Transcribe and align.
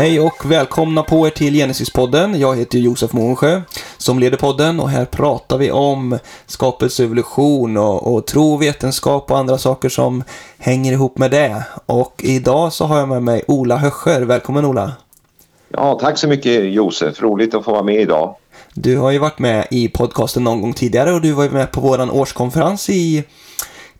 Hej 0.00 0.20
och 0.20 0.50
välkomna 0.50 1.02
på 1.02 1.26
er 1.26 1.30
till 1.30 1.54
Genesis-podden. 1.54 2.38
Jag 2.38 2.56
heter 2.56 2.78
Josef 2.78 3.12
Månsjö 3.12 3.62
som 3.98 4.18
leder 4.18 4.36
podden 4.36 4.80
och 4.80 4.90
här 4.90 5.04
pratar 5.04 5.58
vi 5.58 5.70
om 5.70 6.18
skapelseevolution 6.46 7.76
och, 7.76 8.14
och 8.14 8.26
tro, 8.26 8.56
vetenskap 8.56 9.30
och 9.30 9.38
andra 9.38 9.58
saker 9.58 9.88
som 9.88 10.24
hänger 10.58 10.92
ihop 10.92 11.18
med 11.18 11.30
det. 11.30 11.64
Och 11.86 12.14
idag 12.24 12.72
så 12.72 12.84
har 12.84 12.98
jag 12.98 13.08
med 13.08 13.22
mig 13.22 13.44
Ola 13.46 13.76
Höscher. 13.76 14.20
Välkommen 14.20 14.64
Ola! 14.64 14.92
Ja, 15.68 15.98
tack 16.00 16.18
så 16.18 16.28
mycket 16.28 16.72
Josef. 16.72 17.22
Roligt 17.22 17.54
att 17.54 17.64
få 17.64 17.72
vara 17.72 17.82
med 17.82 18.00
idag. 18.00 18.36
Du 18.74 18.96
har 18.96 19.10
ju 19.10 19.18
varit 19.18 19.38
med 19.38 19.66
i 19.70 19.88
podcasten 19.88 20.44
någon 20.44 20.60
gång 20.60 20.72
tidigare 20.72 21.12
och 21.12 21.20
du 21.20 21.32
var 21.32 21.44
ju 21.44 21.50
med 21.50 21.72
på 21.72 21.80
våran 21.80 22.10
årskonferens 22.10 22.90
i 22.90 23.24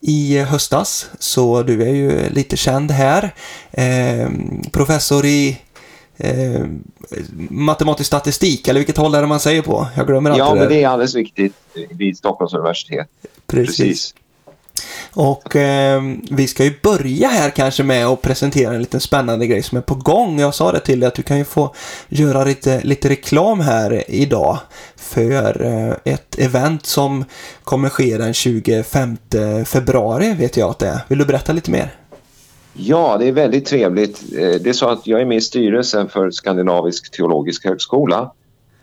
i 0.02 0.38
höstas, 0.38 1.10
så 1.18 1.62
du 1.62 1.82
är 1.82 1.94
ju 1.94 2.28
lite 2.30 2.56
känd 2.56 2.90
här. 2.90 3.34
Eh, 3.70 4.28
professor 4.72 5.26
i 5.26 5.58
eh, 6.20 6.66
matematisk 7.50 8.06
statistik, 8.06 8.68
eller 8.68 8.80
vilket 8.80 8.96
håll 8.96 9.14
är 9.14 9.20
det 9.20 9.26
man 9.26 9.40
säger 9.40 9.62
på? 9.62 9.86
Jag 9.96 10.06
glömmer 10.06 10.30
alltid 10.30 10.44
Ja, 10.44 10.54
men 10.54 10.68
det 10.68 10.82
är 10.82 10.88
alldeles 10.88 11.14
viktigt 11.14 11.52
vid 11.90 12.18
Stockholms 12.18 12.54
universitet. 12.54 13.08
Precis. 13.46 13.76
Precis. 13.76 14.14
Och 15.12 15.56
eh, 15.56 16.02
vi 16.30 16.46
ska 16.46 16.64
ju 16.64 16.74
börja 16.82 17.28
här 17.28 17.50
kanske 17.50 17.82
med 17.82 18.06
att 18.06 18.22
presentera 18.22 18.74
en 18.74 18.80
liten 18.80 19.00
spännande 19.00 19.46
grej 19.46 19.62
som 19.62 19.78
är 19.78 19.82
på 19.82 19.94
gång. 19.94 20.40
Jag 20.40 20.54
sa 20.54 20.72
det 20.72 20.80
till 20.80 21.00
dig 21.00 21.06
att 21.06 21.14
du 21.14 21.22
kan 21.22 21.38
ju 21.38 21.44
få 21.44 21.74
göra 22.08 22.44
lite, 22.44 22.80
lite 22.80 23.08
reklam 23.08 23.60
här 23.60 24.04
idag 24.08 24.58
för 24.96 25.64
eh, 25.64 26.12
ett 26.12 26.38
event 26.38 26.86
som 26.86 27.24
kommer 27.64 27.88
ske 27.88 28.18
den 28.18 28.34
25 28.34 29.16
februari 29.66 30.34
vet 30.34 30.56
jag 30.56 30.70
att 30.70 30.78
det 30.78 30.88
är. 30.88 31.00
Vill 31.08 31.18
du 31.18 31.24
berätta 31.24 31.52
lite 31.52 31.70
mer? 31.70 31.99
Ja, 32.74 33.16
det 33.18 33.28
är 33.28 33.32
väldigt 33.32 33.66
trevligt. 33.66 34.22
Eh, 34.32 34.60
det 34.60 34.66
är 34.66 34.72
så 34.72 34.88
att 34.88 35.06
jag 35.06 35.20
är 35.20 35.24
med 35.24 35.36
i 35.36 35.40
styrelsen 35.40 36.08
för 36.08 36.30
Skandinavisk 36.30 37.10
teologisk 37.10 37.64
högskola 37.64 38.32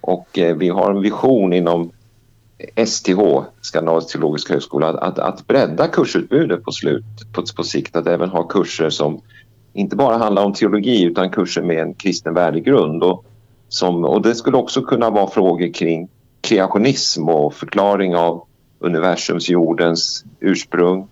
och 0.02 0.40
eh, 0.40 0.56
vi 0.56 0.70
har 0.70 0.92
en 0.92 1.02
vision 1.02 1.54
inom 1.54 1.92
STH, 2.86 3.20
Skandinavisk 3.62 4.12
teologisk 4.12 4.50
högskola, 4.50 4.88
att, 4.88 5.20
att 5.20 5.48
bredda 5.48 5.88
kursutbudet 5.88 6.64
på, 6.64 6.72
slut, 6.72 7.04
på, 7.34 7.44
på 7.56 7.64
sikt. 7.64 7.96
Att 7.96 8.08
även 8.08 8.30
ha 8.30 8.44
kurser 8.44 8.90
som 8.90 9.22
inte 9.74 9.96
bara 9.96 10.18
handlar 10.18 10.46
om 10.46 10.54
teologi 10.54 11.04
utan 11.04 11.30
kurser 11.30 11.62
med 11.62 11.78
en 11.78 11.94
kristen 11.94 12.34
värdegrund. 12.34 13.04
Och, 13.04 13.26
som, 13.70 14.06
och 14.06 14.22
det 14.22 14.36
skulle 14.36 14.58
också 14.58 14.82
kunna 14.82 15.10
vara 15.10 15.30
frågor 15.30 15.74
kring 15.74 16.10
kreationism 16.42 17.30
och 17.30 17.54
förklaring 17.54 18.16
av 18.16 18.44
universums, 18.80 19.50
jordens 19.50 20.26
ursprung, 20.40 21.08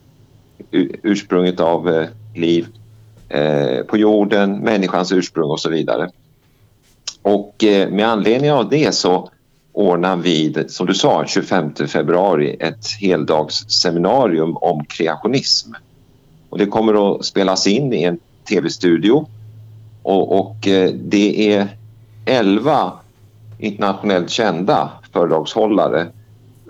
ursprunget 1.03 1.59
av 1.59 1.89
eh, 1.89 2.07
liv 2.37 2.67
eh, 3.29 3.79
på 3.87 3.97
jorden, 3.97 4.59
människans 4.59 5.11
ursprung 5.11 5.49
och 5.49 5.59
så 5.59 5.69
vidare. 5.69 6.09
Och 7.21 7.63
eh, 7.63 7.89
med 7.89 8.07
anledning 8.07 8.51
av 8.51 8.69
det 8.69 8.95
så 8.95 9.29
ordnar 9.73 10.15
vi, 10.15 10.65
som 10.67 10.87
du 10.87 10.93
sa, 10.93 11.25
25 11.25 11.73
februari 11.75 12.57
ett 12.59 12.87
heldagsseminarium 13.01 14.57
om 14.57 14.85
kreationism. 14.85 15.71
Och 16.49 16.57
det 16.57 16.65
kommer 16.65 17.15
att 17.15 17.25
spelas 17.25 17.67
in 17.67 17.93
i 17.93 18.03
en 18.03 18.19
tv-studio 18.49 19.27
och, 20.03 20.39
och 20.39 20.67
eh, 20.67 20.91
det 20.93 21.53
är 21.53 21.67
11 22.25 22.91
internationellt 23.59 24.29
kända 24.29 24.91
föredragshållare 25.13 26.07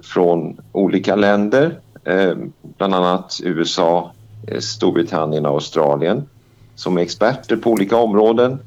från 0.03 0.57
olika 0.72 1.16
länder, 1.16 1.79
eh, 2.03 2.34
bland 2.78 2.95
annat 2.95 3.40
USA, 3.44 4.11
Eh, 4.47 4.59
Storbritannien 4.59 5.45
och 5.45 5.51
Australien 5.51 6.29
som 6.75 6.97
är 6.97 7.01
experter 7.01 7.56
på 7.56 7.72
olika 7.72 7.97
områden 7.97 8.59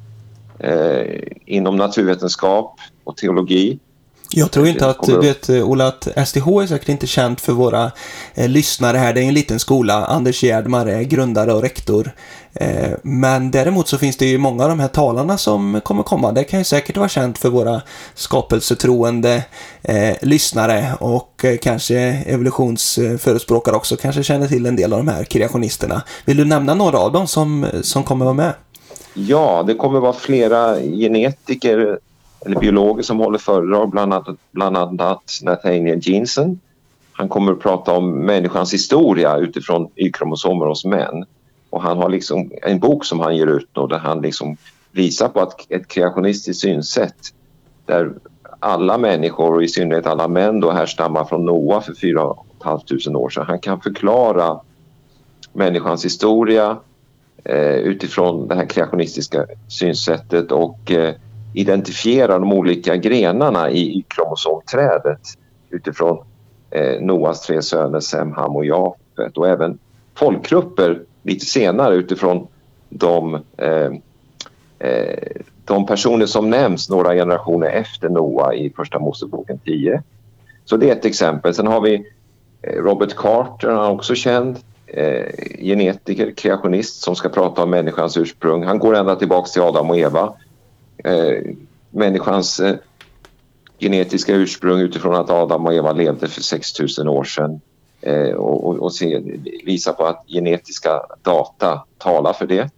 eh, 0.59 1.23
inom 1.47 1.77
naturvetenskap 1.77 2.81
och 3.05 3.17
teologi. 3.17 3.79
Jag 4.31 4.51
tror 4.51 4.67
inte 4.67 4.87
att, 4.87 5.03
du 5.03 5.21
vet 5.21 5.51
Ola, 5.51 5.87
att 5.87 6.09
STH 6.29 6.49
är 6.49 6.67
säkert 6.67 6.89
inte 6.89 7.07
känt 7.07 7.41
för 7.41 7.53
våra 7.53 7.93
eh, 8.35 8.49
lyssnare 8.49 8.97
här. 8.97 9.13
Det 9.13 9.21
är 9.21 9.25
en 9.25 9.35
liten 9.35 9.59
skola. 9.59 10.05
Anders 10.05 10.43
Gerdmar 10.43 10.87
är 10.87 11.03
grundare 11.03 11.53
och 11.53 11.63
rektor. 11.63 12.13
Eh, 12.55 12.91
men 13.03 13.51
däremot 13.51 13.89
så 13.89 13.99
finns 13.99 14.17
det 14.17 14.27
ju 14.27 14.39
många 14.39 14.63
av 14.63 14.69
de 14.69 14.81
här 14.81 14.89
talarna 14.89 15.39
som 15.39 15.81
kommer 15.85 16.03
komma. 16.03 16.33
Det 16.33 16.45
kan 16.45 16.59
ju 16.59 16.65
säkert 16.65 16.97
vara 16.97 17.09
känt 17.09 17.39
för 17.39 17.49
våra 17.49 17.83
skapelsetroende 18.15 19.45
eh, 19.83 20.17
lyssnare 20.23 20.95
och 21.01 21.45
eh, 21.45 21.57
kanske 21.57 21.99
evolutionsförespråkare 22.27 23.77
också 23.77 23.97
kanske 23.97 24.23
känner 24.23 24.49
till 24.49 24.67
en 24.67 24.77
del 24.77 24.93
av 24.93 24.99
de 24.99 25.09
här 25.09 25.25
kreationisterna. 25.25 26.03
Vill 26.25 26.37
du 26.37 26.45
nämna 26.45 26.75
några 26.75 26.99
av 26.99 27.13
dem 27.13 27.27
som, 27.27 27.67
som 27.83 28.03
kommer 28.03 28.25
vara 28.25 28.35
med? 28.35 28.53
Ja, 29.15 29.65
det 29.67 29.75
kommer 29.75 30.01
vara 30.01 30.13
flera 30.13 30.81
genetiker 30.81 31.99
eller 32.47 32.61
biologer 32.61 33.03
som 33.03 33.19
håller 33.19 33.39
föredrag, 33.39 33.91
bland 33.91 34.15
annat, 34.15 34.37
bland 34.51 34.77
annat 34.77 35.23
Nathaniel 35.43 36.01
Jensen. 36.03 36.61
Han 37.13 37.29
kommer 37.29 37.53
att 37.53 37.61
prata 37.61 37.93
om 37.93 38.27
människans 38.27 38.73
historia 38.73 39.37
utifrån 39.37 39.89
Y-kromosomer 39.97 40.67
hos 40.67 40.85
män. 40.85 41.25
Och 41.71 41.83
han 41.83 41.97
har 41.97 42.09
liksom 42.09 42.51
en 42.63 42.79
bok 42.79 43.05
som 43.05 43.21
han 43.21 43.37
ger 43.37 43.47
ut 43.47 43.69
då, 43.73 43.87
där 43.87 43.99
han 43.99 44.21
liksom 44.21 44.57
visar 44.93 45.29
på 45.29 45.41
att 45.41 45.73
ett 45.73 45.89
kreationistiskt 45.89 46.61
synsätt 46.61 47.35
där 47.87 48.13
alla 48.61 48.99
människor 48.99 49.55
och 49.55 49.63
i 49.63 49.69
synnerhet 49.69 50.07
alla 50.07 50.29
män 50.29 50.61
då 50.61 50.71
härstammar 50.71 51.25
från 51.25 51.45
Noa 51.45 51.81
för 51.81 51.95
4 51.95 52.35
500 52.63 53.19
år 53.19 53.31
sedan. 53.31 53.45
Han 53.49 53.59
kan 53.59 53.81
förklara 53.81 54.61
människans 55.53 56.05
historia 56.05 56.77
eh, 57.45 57.77
utifrån 57.77 58.49
det 58.49 58.55
här 58.55 58.67
kreationistiska 58.67 59.47
synsättet 59.69 60.53
och 60.53 60.91
eh, 60.91 61.15
identifiera 61.55 62.39
de 62.39 62.53
olika 62.53 62.97
grenarna 62.97 63.71
i 63.71 63.99
Y-kromosomträdet 63.99 65.21
utifrån 65.71 66.25
eh, 66.71 67.01
Noas 67.01 67.41
tre 67.41 67.63
söner 67.63 68.01
Sem, 68.01 68.33
Ham 68.33 68.57
och 68.57 68.65
Jafet 68.65 69.37
och 69.37 69.49
även 69.49 69.79
folkgrupper 70.15 71.03
lite 71.23 71.47
senare 71.47 71.95
utifrån 71.95 72.47
de, 72.89 73.35
eh, 73.57 73.93
eh, 74.79 75.19
de 75.65 75.87
personer 75.87 76.27
som 76.27 76.51
nämns 76.51 76.91
några 76.91 77.15
generationer 77.15 77.71
efter 77.71 78.09
Noa 78.09 78.55
i 78.55 78.71
Första 78.77 78.99
Moseboken 78.99 79.59
10. 79.59 80.03
Så 80.65 80.77
det 80.77 80.91
är 80.91 80.93
ett 80.93 81.05
exempel. 81.05 81.55
Sen 81.55 81.67
har 81.67 81.81
vi 81.81 81.95
eh, 82.63 82.73
Robert 82.73 83.15
Carter, 83.17 83.69
han 83.69 83.85
är 83.85 83.91
också 83.91 84.15
känd 84.15 84.59
eh, 84.87 85.27
genetiker, 85.59 86.31
kreationist 86.31 87.03
som 87.03 87.17
ska 87.17 87.29
prata 87.29 87.63
om 87.63 87.71
människans 87.71 88.17
ursprung. 88.17 88.65
Han 88.65 88.79
går 88.79 88.97
ända 88.97 89.17
tillbaka 89.17 89.49
till 89.49 89.63
Adam 89.63 89.91
och 89.91 89.99
Eva. 89.99 90.33
Eh, 91.05 91.55
människans 91.91 92.61
eh, 92.61 92.77
genetiska 93.79 94.35
ursprung 94.35 94.81
utifrån 94.81 95.15
att 95.15 95.31
Adam 95.31 95.67
och 95.67 95.75
Eva 95.75 95.93
levde 95.93 96.29
för 96.29 96.43
6000 96.43 97.09
år 97.09 97.25
sedan 97.25 97.61
eh, 98.01 98.31
och, 98.35 98.67
och, 98.69 98.77
och 98.77 98.95
se, 98.95 99.21
visa 99.65 99.93
på 99.93 100.07
att 100.07 100.25
genetiska 100.29 101.01
data 101.23 101.85
talar 101.99 102.33
för 102.33 102.47
det. 102.47 102.71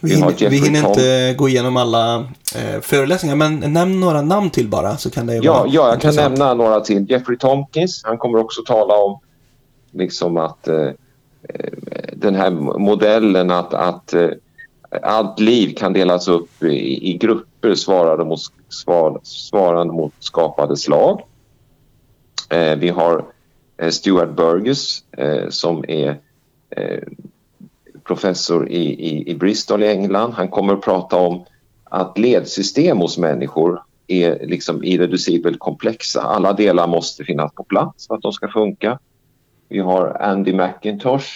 Vi 0.00 0.14
hinner, 0.14 0.50
vi 0.50 0.56
hinner 0.56 0.88
inte 0.88 1.34
gå 1.38 1.48
igenom 1.48 1.76
alla 1.76 2.18
eh, 2.56 2.80
föreläsningar, 2.80 3.36
men 3.36 3.72
nämn 3.72 4.00
några 4.00 4.22
namn 4.22 4.50
till 4.50 4.68
bara 4.68 4.96
så 4.96 5.10
kan 5.10 5.26
det 5.26 5.34
Ja, 5.34 5.52
vara 5.52 5.66
ja, 5.66 5.72
jag 5.72 6.00
kan 6.00 6.10
intressant. 6.10 6.38
nämna 6.38 6.54
några 6.54 6.80
till. 6.80 7.10
Jeffrey 7.10 7.38
Tompkins, 7.38 8.02
han 8.04 8.18
kommer 8.18 8.38
också 8.38 8.62
tala 8.66 8.94
om 8.94 9.18
liksom 9.90 10.36
att 10.36 10.68
eh, 10.68 10.76
eh, 10.76 10.92
den 12.12 12.34
här 12.34 12.50
modellen 12.78 13.50
att, 13.50 13.74
att 13.74 14.14
eh, 14.14 14.28
allt 15.02 15.40
liv 15.40 15.74
kan 15.78 15.92
delas 15.92 16.28
upp 16.28 16.62
i, 16.62 17.10
i 17.10 17.18
grupper 17.18 17.51
svarande 17.76 18.24
mot, 18.24 18.40
svar, 18.68 19.20
svarande 19.22 19.92
mot 19.92 20.12
skapade 20.18 20.76
slag. 20.76 21.22
Eh, 22.50 22.76
vi 22.76 22.88
har 22.88 23.24
eh, 23.76 23.90
Stuart 23.90 24.36
Burgess 24.36 25.04
eh, 25.16 25.48
som 25.48 25.84
är 25.88 26.20
eh, 26.70 27.02
professor 28.04 28.68
i, 28.68 29.08
i, 29.08 29.30
i 29.30 29.34
Bristol 29.34 29.82
i 29.82 29.88
England. 29.88 30.32
Han 30.32 30.48
kommer 30.48 30.72
att 30.72 30.82
prata 30.82 31.16
om 31.16 31.44
att 31.84 32.18
ledsystem 32.18 32.98
hos 32.98 33.18
människor 33.18 33.82
är 34.06 34.46
liksom 34.46 34.84
irreducibelt 34.84 35.58
komplexa. 35.58 36.22
Alla 36.22 36.52
delar 36.52 36.86
måste 36.86 37.24
finnas 37.24 37.52
på 37.54 37.64
plats 37.64 38.06
för 38.06 38.14
att 38.14 38.22
de 38.22 38.32
ska 38.32 38.48
funka. 38.48 38.98
Vi 39.68 39.78
har 39.78 40.16
Andy 40.20 40.52
McIntosh, 40.52 41.26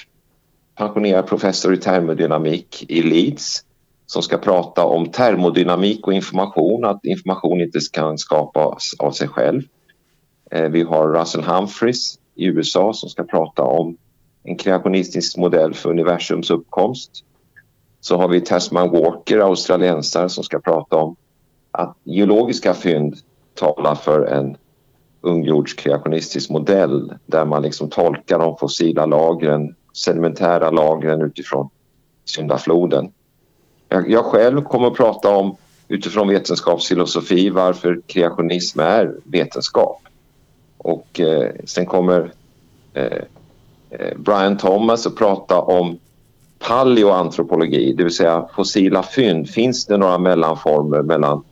pensionerad 0.74 1.26
professor 1.26 1.74
i 1.74 1.76
termodynamik 1.76 2.84
i 2.88 3.02
Leeds 3.02 3.64
som 4.06 4.22
ska 4.22 4.38
prata 4.38 4.84
om 4.84 5.10
termodynamik 5.10 6.06
och 6.06 6.12
information, 6.12 6.84
att 6.84 7.04
information 7.04 7.60
inte 7.60 7.78
kan 7.92 8.18
skapas 8.18 8.90
av 8.98 9.10
sig 9.10 9.28
själv. 9.28 9.62
Eh, 10.50 10.68
vi 10.68 10.82
har 10.82 11.08
Russell 11.08 11.44
Humphreys 11.44 12.18
i 12.34 12.46
USA 12.46 12.92
som 12.92 13.08
ska 13.08 13.24
prata 13.24 13.62
om 13.62 13.96
en 14.42 14.56
kreationistisk 14.56 15.36
modell 15.36 15.74
för 15.74 15.90
universums 15.90 16.50
uppkomst. 16.50 17.10
Så 18.00 18.16
har 18.16 18.28
vi 18.28 18.40
Tasman 18.40 18.90
Walker, 18.90 19.38
australiensare, 19.38 20.28
som 20.28 20.44
ska 20.44 20.58
prata 20.58 20.96
om 20.96 21.16
att 21.70 21.96
geologiska 22.04 22.74
fynd 22.74 23.16
talar 23.54 23.94
för 23.94 24.26
en 24.26 24.56
ungjordskreationistisk 25.20 26.50
modell 26.50 27.14
där 27.26 27.44
man 27.44 27.62
liksom 27.62 27.90
tolkar 27.90 28.38
de 28.38 28.56
fossila 28.56 29.06
lagren, 29.06 29.74
sedimentära 29.92 30.70
lagren 30.70 31.22
utifrån 31.22 31.68
syndafloden. 32.24 33.12
Jag, 33.88 34.24
själv 34.24 34.62
kommer 34.62 34.86
att 34.86 34.94
prata 34.94 35.36
om 35.36 35.56
utifrån 35.88 36.28
vetenskapsfilosofi 36.28 37.50
varför 37.50 38.00
kreationism 38.06 38.80
är 38.80 39.14
vetenskap. 39.24 40.02
Och 40.78 41.20
eh, 41.20 41.50
sen 41.64 41.86
kommer 41.86 42.32
eh, 42.94 43.18
eh, 43.90 44.16
Brian 44.16 44.56
Thomas 44.56 45.06
att 45.06 45.16
prata 45.16 45.60
om 45.60 45.98
paleoantropologi, 46.58 47.92
det 47.92 48.04
vill 48.04 48.14
säga 48.14 48.48
fossila 48.54 49.02
fynd. 49.02 49.48
Finns 49.48 49.86
det 49.86 49.96
några 49.96 50.18
mellanformer 50.18 51.02
mellan 51.02 51.44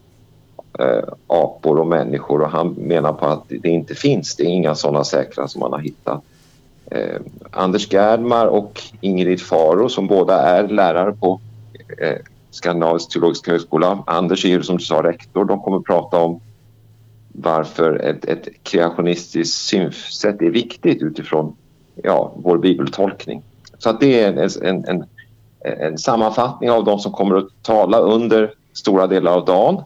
eh, 0.79 1.05
apor 1.27 1.81
och 1.81 1.87
människor? 1.87 2.43
Och 2.43 2.51
han 2.51 2.69
menar 2.69 3.13
på 3.13 3.27
att 3.27 3.45
det 3.49 3.69
inte 3.69 3.95
finns. 3.95 4.37
Det 4.37 4.43
är 4.43 4.49
inga 4.49 4.75
sådana 4.75 5.05
säkra 5.05 5.49
som 5.49 5.61
man 5.61 5.73
har 5.73 5.81
hittat. 5.81 6.23
Eh, 6.91 7.21
Anders 7.51 7.93
Gerdmar 7.93 8.47
och 8.47 8.83
Ingrid 9.01 9.41
Faro 9.41 9.89
som 9.89 10.07
båda 10.07 10.43
är 10.43 10.69
lärare 10.69 11.13
på 11.13 11.41
eh, 11.99 12.17
Skandinavisk 12.51 13.13
teologisk 13.13 13.49
högskola. 13.49 14.05
Anders 14.07 14.45
är 14.45 14.49
ju 14.49 14.63
som 14.63 14.77
du 14.77 14.85
sa 14.85 15.03
rektor. 15.03 15.45
De 15.45 15.61
kommer 15.61 15.77
att 15.77 15.85
prata 15.85 16.19
om 16.19 16.41
varför 17.33 17.95
ett, 17.95 18.25
ett 18.25 18.49
kreationistiskt 18.63 19.55
synsätt 19.55 20.43
är 20.43 20.51
viktigt 20.51 21.03
utifrån 21.03 21.57
ja, 21.95 22.33
vår 22.37 22.59
bibeltolkning. 22.59 23.43
Så 23.79 23.91
att 23.91 24.01
det 24.01 24.21
är 24.21 24.33
en, 24.33 24.51
en, 24.63 24.85
en, 24.85 25.05
en 25.61 25.99
sammanfattning 25.99 26.71
av 26.71 26.85
de 26.85 26.99
som 26.99 27.13
kommer 27.13 27.37
att 27.37 27.49
tala 27.63 27.99
under 27.99 28.55
stora 28.73 29.07
delar 29.07 29.33
av 29.33 29.45
dagen. 29.45 29.83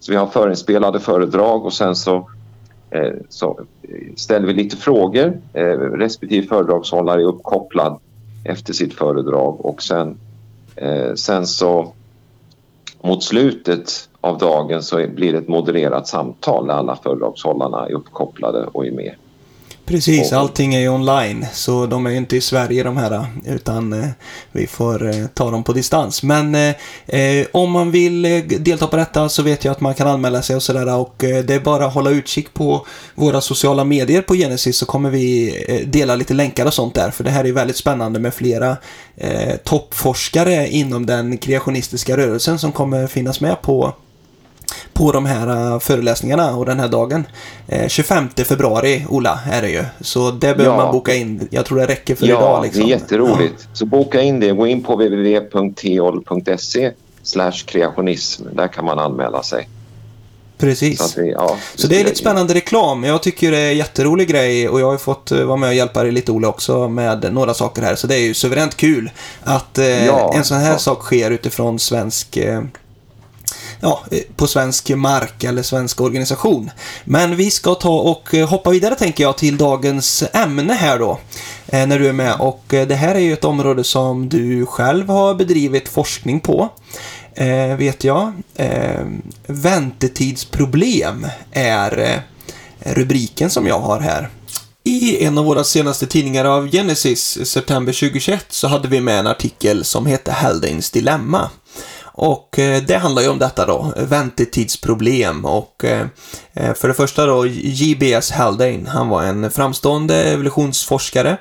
Så 0.00 0.12
vi 0.12 0.18
har 0.18 0.26
förinspelade 0.26 1.00
föredrag 1.00 1.64
och 1.64 1.72
sen 1.72 1.96
så, 1.96 2.30
eh, 2.90 3.12
så 3.28 3.60
ställer 4.16 4.46
vi 4.46 4.54
lite 4.54 4.76
frågor. 4.76 5.40
Eh, 5.52 5.78
respektive 5.78 6.46
föredragshållare 6.46 7.20
är 7.20 7.26
uppkopplad 7.26 7.98
efter 8.44 8.72
sitt 8.72 8.94
föredrag 8.94 9.66
och 9.66 9.82
sen, 9.82 10.18
Eh, 10.76 11.14
sen 11.14 11.46
så 11.46 11.92
mot 13.02 13.24
slutet 13.24 14.08
av 14.20 14.38
dagen 14.38 14.82
så 14.82 15.06
blir 15.08 15.32
det 15.32 15.38
ett 15.38 15.48
modererat 15.48 16.08
samtal 16.08 16.66
där 16.66 16.74
alla 16.74 16.96
föredragshållarna 16.96 17.86
är 17.86 17.92
uppkopplade 17.92 18.66
och 18.66 18.86
är 18.86 18.92
med. 18.92 19.14
Precis, 19.86 20.32
allting 20.32 20.74
är 20.74 20.80
ju 20.80 20.88
online. 20.88 21.46
Så 21.52 21.86
de 21.86 22.06
är 22.06 22.10
ju 22.10 22.16
inte 22.16 22.36
i 22.36 22.40
Sverige 22.40 22.82
de 22.82 22.96
här, 22.96 23.26
utan 23.46 23.92
eh, 23.92 24.08
vi 24.52 24.66
får 24.66 25.08
eh, 25.08 25.26
ta 25.34 25.50
dem 25.50 25.64
på 25.64 25.72
distans. 25.72 26.22
Men 26.22 26.54
eh, 26.54 26.74
eh 27.06 27.46
om 27.52 27.70
man 27.70 27.90
vill 27.90 28.24
eh, 28.24 28.42
delta 28.42 28.86
på 28.86 28.96
detta 28.96 29.28
så 29.28 29.42
vet 29.42 29.64
jag 29.64 29.72
att 29.72 29.80
man 29.80 29.94
kan 29.94 30.08
anmäla 30.08 30.42
sig 30.42 30.56
och 30.56 30.62
sådär. 30.62 30.96
Och 30.96 31.24
eh, 31.24 31.44
det 31.44 31.54
är 31.54 31.60
bara 31.60 31.86
att 31.86 31.94
hålla 31.94 32.10
utkik 32.10 32.54
på 32.54 32.86
våra 33.14 33.40
sociala 33.40 33.84
medier 33.84 34.22
på 34.22 34.34
Genesis 34.34 34.76
så 34.76 34.86
kommer 34.86 35.10
vi 35.10 35.84
dela 35.86 36.16
lite 36.16 36.34
länkar 36.34 36.66
och 36.66 36.74
sånt 36.74 36.94
där. 36.94 37.10
För 37.10 37.24
det 37.24 37.30
här 37.30 37.44
är 37.44 37.52
väldigt 37.52 37.76
spännande 37.76 38.18
med 38.18 38.34
flera 38.34 38.76
toppforskare 39.64 40.68
inom 40.68 41.06
den 41.06 41.38
kreationistiska 41.38 42.16
rörelsen 42.16 42.58
som 42.58 42.72
kommer 42.72 43.06
finnas 43.06 43.40
med 43.40 43.62
på 43.62 43.94
på 44.92 45.12
de 45.12 45.26
här 45.26 45.72
uh, 45.72 45.78
föreläsningarna 45.78 46.56
och 46.56 46.66
den 46.66 46.80
här 46.80 46.88
dagen. 46.88 47.26
Eh, 47.68 47.88
25 47.88 48.28
februari, 48.36 49.06
Ola, 49.08 49.40
är 49.50 49.62
det 49.62 49.70
ju. 49.70 49.84
Så 50.00 50.30
det 50.30 50.38
behöver 50.38 50.64
ja. 50.64 50.76
man 50.76 50.92
boka 50.92 51.14
in. 51.14 51.48
Jag 51.50 51.66
tror 51.66 51.78
det 51.78 51.86
räcker 51.86 52.14
för 52.14 52.26
ja, 52.26 52.36
idag. 52.36 52.62
Liksom. 52.62 52.82
det 52.82 52.88
är 52.88 52.90
jätteroligt. 52.90 53.54
Ja. 53.58 53.66
Så 53.72 53.86
boka 53.86 54.22
in 54.22 54.40
det. 54.40 54.52
Gå 54.52 54.66
in 54.66 54.82
på 54.82 54.94
www.teol.se 54.94 56.92
kreationism. 57.66 58.44
Där 58.52 58.68
kan 58.68 58.84
man 58.84 58.98
anmäla 58.98 59.42
sig. 59.42 59.68
Precis. 60.58 60.98
Så, 60.98 61.20
det, 61.20 61.26
ja, 61.26 61.56
så 61.74 61.86
det 61.86 62.00
är 62.00 62.04
lite 62.04 62.16
spännande 62.16 62.54
reklam. 62.54 63.04
Jag 63.04 63.22
tycker 63.22 63.50
det 63.50 63.58
är 63.58 63.70
en 63.70 63.76
jätterolig 63.76 64.28
grej 64.28 64.68
och 64.68 64.80
jag 64.80 64.90
har 64.90 64.96
fått 64.96 65.32
eh, 65.32 65.44
vara 65.44 65.56
med 65.56 65.68
och 65.68 65.74
hjälpa 65.74 66.02
dig 66.02 66.12
lite 66.12 66.32
Ola 66.32 66.48
också 66.48 66.88
med 66.88 67.32
några 67.32 67.54
saker 67.54 67.82
här. 67.82 67.94
Så 67.94 68.06
det 68.06 68.14
är 68.14 68.20
ju 68.20 68.34
suveränt 68.34 68.76
kul 68.76 69.10
att 69.42 69.78
eh, 69.78 70.36
en 70.36 70.44
sån 70.44 70.56
här 70.56 70.76
sak 70.76 71.02
sker 71.02 71.30
utifrån 71.30 71.78
svensk 71.78 72.36
eh, 72.36 72.62
ja, 73.80 74.04
eh, 74.10 74.20
på 74.36 74.46
svensk 74.46 74.90
mark 74.90 75.44
eller 75.44 75.62
svensk 75.62 76.00
organisation. 76.00 76.70
Men 77.04 77.36
vi 77.36 77.50
ska 77.50 77.74
ta 77.74 78.00
och 78.00 78.34
eh, 78.34 78.48
hoppa 78.48 78.70
vidare 78.70 78.94
tänker 78.94 79.24
jag 79.24 79.38
till 79.38 79.56
dagens 79.56 80.24
ämne 80.32 80.72
här 80.72 80.98
då. 80.98 81.18
Eh, 81.66 81.86
när 81.86 81.98
du 81.98 82.08
är 82.08 82.12
med 82.12 82.34
och 82.38 82.64
det 82.68 82.94
här 82.94 83.14
är 83.14 83.20
ju 83.20 83.32
ett 83.32 83.44
område 83.44 83.84
som 83.84 84.28
du 84.28 84.66
själv 84.66 85.08
har 85.08 85.34
bedrivit 85.34 85.88
forskning 85.88 86.40
på. 86.40 86.68
Vet 87.78 88.04
jag. 88.04 88.32
Väntetidsproblem 89.46 91.26
är 91.52 92.22
rubriken 92.78 93.50
som 93.50 93.66
jag 93.66 93.80
har 93.80 94.00
här. 94.00 94.30
I 94.84 95.24
en 95.24 95.38
av 95.38 95.44
våra 95.44 95.64
senaste 95.64 96.06
tidningar 96.06 96.44
av 96.44 96.70
Genesis, 96.70 97.38
september 97.48 97.92
2021, 97.92 98.46
så 98.48 98.68
hade 98.68 98.88
vi 98.88 99.00
med 99.00 99.18
en 99.18 99.26
artikel 99.26 99.84
som 99.84 100.06
hette 100.06 100.32
Haldanes 100.32 100.90
dilemma. 100.90 101.50
Och 102.18 102.58
eh, 102.58 102.82
det 102.82 102.96
handlar 102.96 103.22
ju 103.22 103.28
om 103.28 103.38
detta 103.38 103.66
då, 103.66 103.92
väntetidsproblem 103.96 105.44
och 105.44 105.84
eh, 105.84 106.06
eh, 106.52 106.74
för 106.74 106.88
det 106.88 106.94
första 106.94 107.26
då 107.26 107.46
J.B.S. 107.46 108.30
Haldane, 108.30 108.88
han 108.88 109.08
var 109.08 109.22
en 109.22 109.50
framstående 109.50 110.24
evolutionsforskare. 110.24 111.36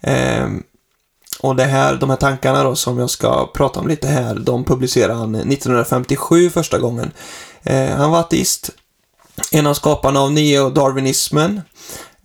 Ehm, 0.00 0.62
och 1.40 1.56
det 1.56 1.64
här, 1.64 1.94
de 1.94 2.10
här 2.10 2.16
tankarna 2.16 2.62
då 2.62 2.76
som 2.76 2.98
jag 2.98 3.10
ska 3.10 3.46
prata 3.54 3.80
om 3.80 3.88
lite 3.88 4.08
här, 4.08 4.34
de 4.34 4.64
publicerade 4.64 5.14
han 5.14 5.34
1957 5.34 6.50
första 6.50 6.78
gången. 6.78 7.10
Ehm, 7.62 7.98
han 7.98 8.10
var 8.10 8.20
ateist, 8.20 8.70
en 9.52 9.66
av 9.66 9.74
skaparna 9.74 10.20
av 10.20 10.32
neodarwinismen. 10.32 11.60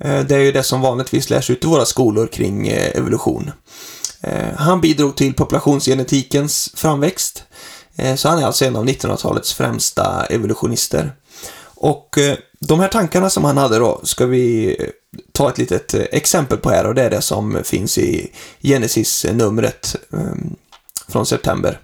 Ehm, 0.03 0.27
det 0.27 0.35
är 0.35 0.39
ju 0.39 0.51
det 0.51 0.63
som 0.63 0.81
vanligtvis 0.81 1.29
lärs 1.29 1.49
ut 1.49 1.63
i 1.63 1.67
våra 1.67 1.85
skolor 1.85 2.27
kring 2.27 2.67
evolution. 2.67 3.51
Han 4.55 4.81
bidrog 4.81 5.15
till 5.15 5.33
populationsgenetikens 5.33 6.71
framväxt. 6.75 7.43
Eh, 7.99 8.15
så 8.15 8.29
han 8.29 8.39
är 8.39 8.45
alltså 8.45 8.65
en 8.65 8.75
av 8.75 8.85
1900-talets 8.85 9.53
främsta 9.53 10.25
evolutionister. 10.25 11.11
Och 11.61 12.17
eh, 12.17 12.37
de 12.59 12.79
här 12.79 12.87
tankarna 12.87 13.29
som 13.29 13.43
han 13.43 13.57
hade 13.57 13.79
då 13.79 14.01
ska 14.03 14.25
vi 14.25 14.75
eh, 14.79 14.89
ta 15.31 15.49
ett 15.49 15.57
litet 15.57 15.93
exempel 15.93 16.57
på 16.57 16.69
här 16.69 16.85
och 16.85 16.95
det 16.95 17.03
är 17.03 17.09
det 17.09 17.21
som 17.21 17.63
finns 17.63 17.97
i 17.97 18.31
Genesis-numret 18.61 19.95
ehm, 20.13 20.55
från 21.07 21.25
september. 21.25 21.79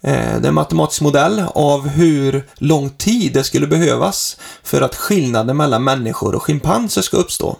Det 0.00 0.08
är 0.08 0.46
en 0.46 0.54
matematisk 0.54 1.00
modell 1.00 1.44
av 1.54 1.88
hur 1.88 2.48
lång 2.54 2.90
tid 2.90 3.32
det 3.32 3.44
skulle 3.44 3.66
behövas 3.66 4.36
för 4.62 4.82
att 4.82 4.94
skillnaden 4.94 5.56
mellan 5.56 5.84
människor 5.84 6.34
och 6.34 6.42
schimpanser 6.42 7.02
ska 7.02 7.16
uppstå. 7.16 7.56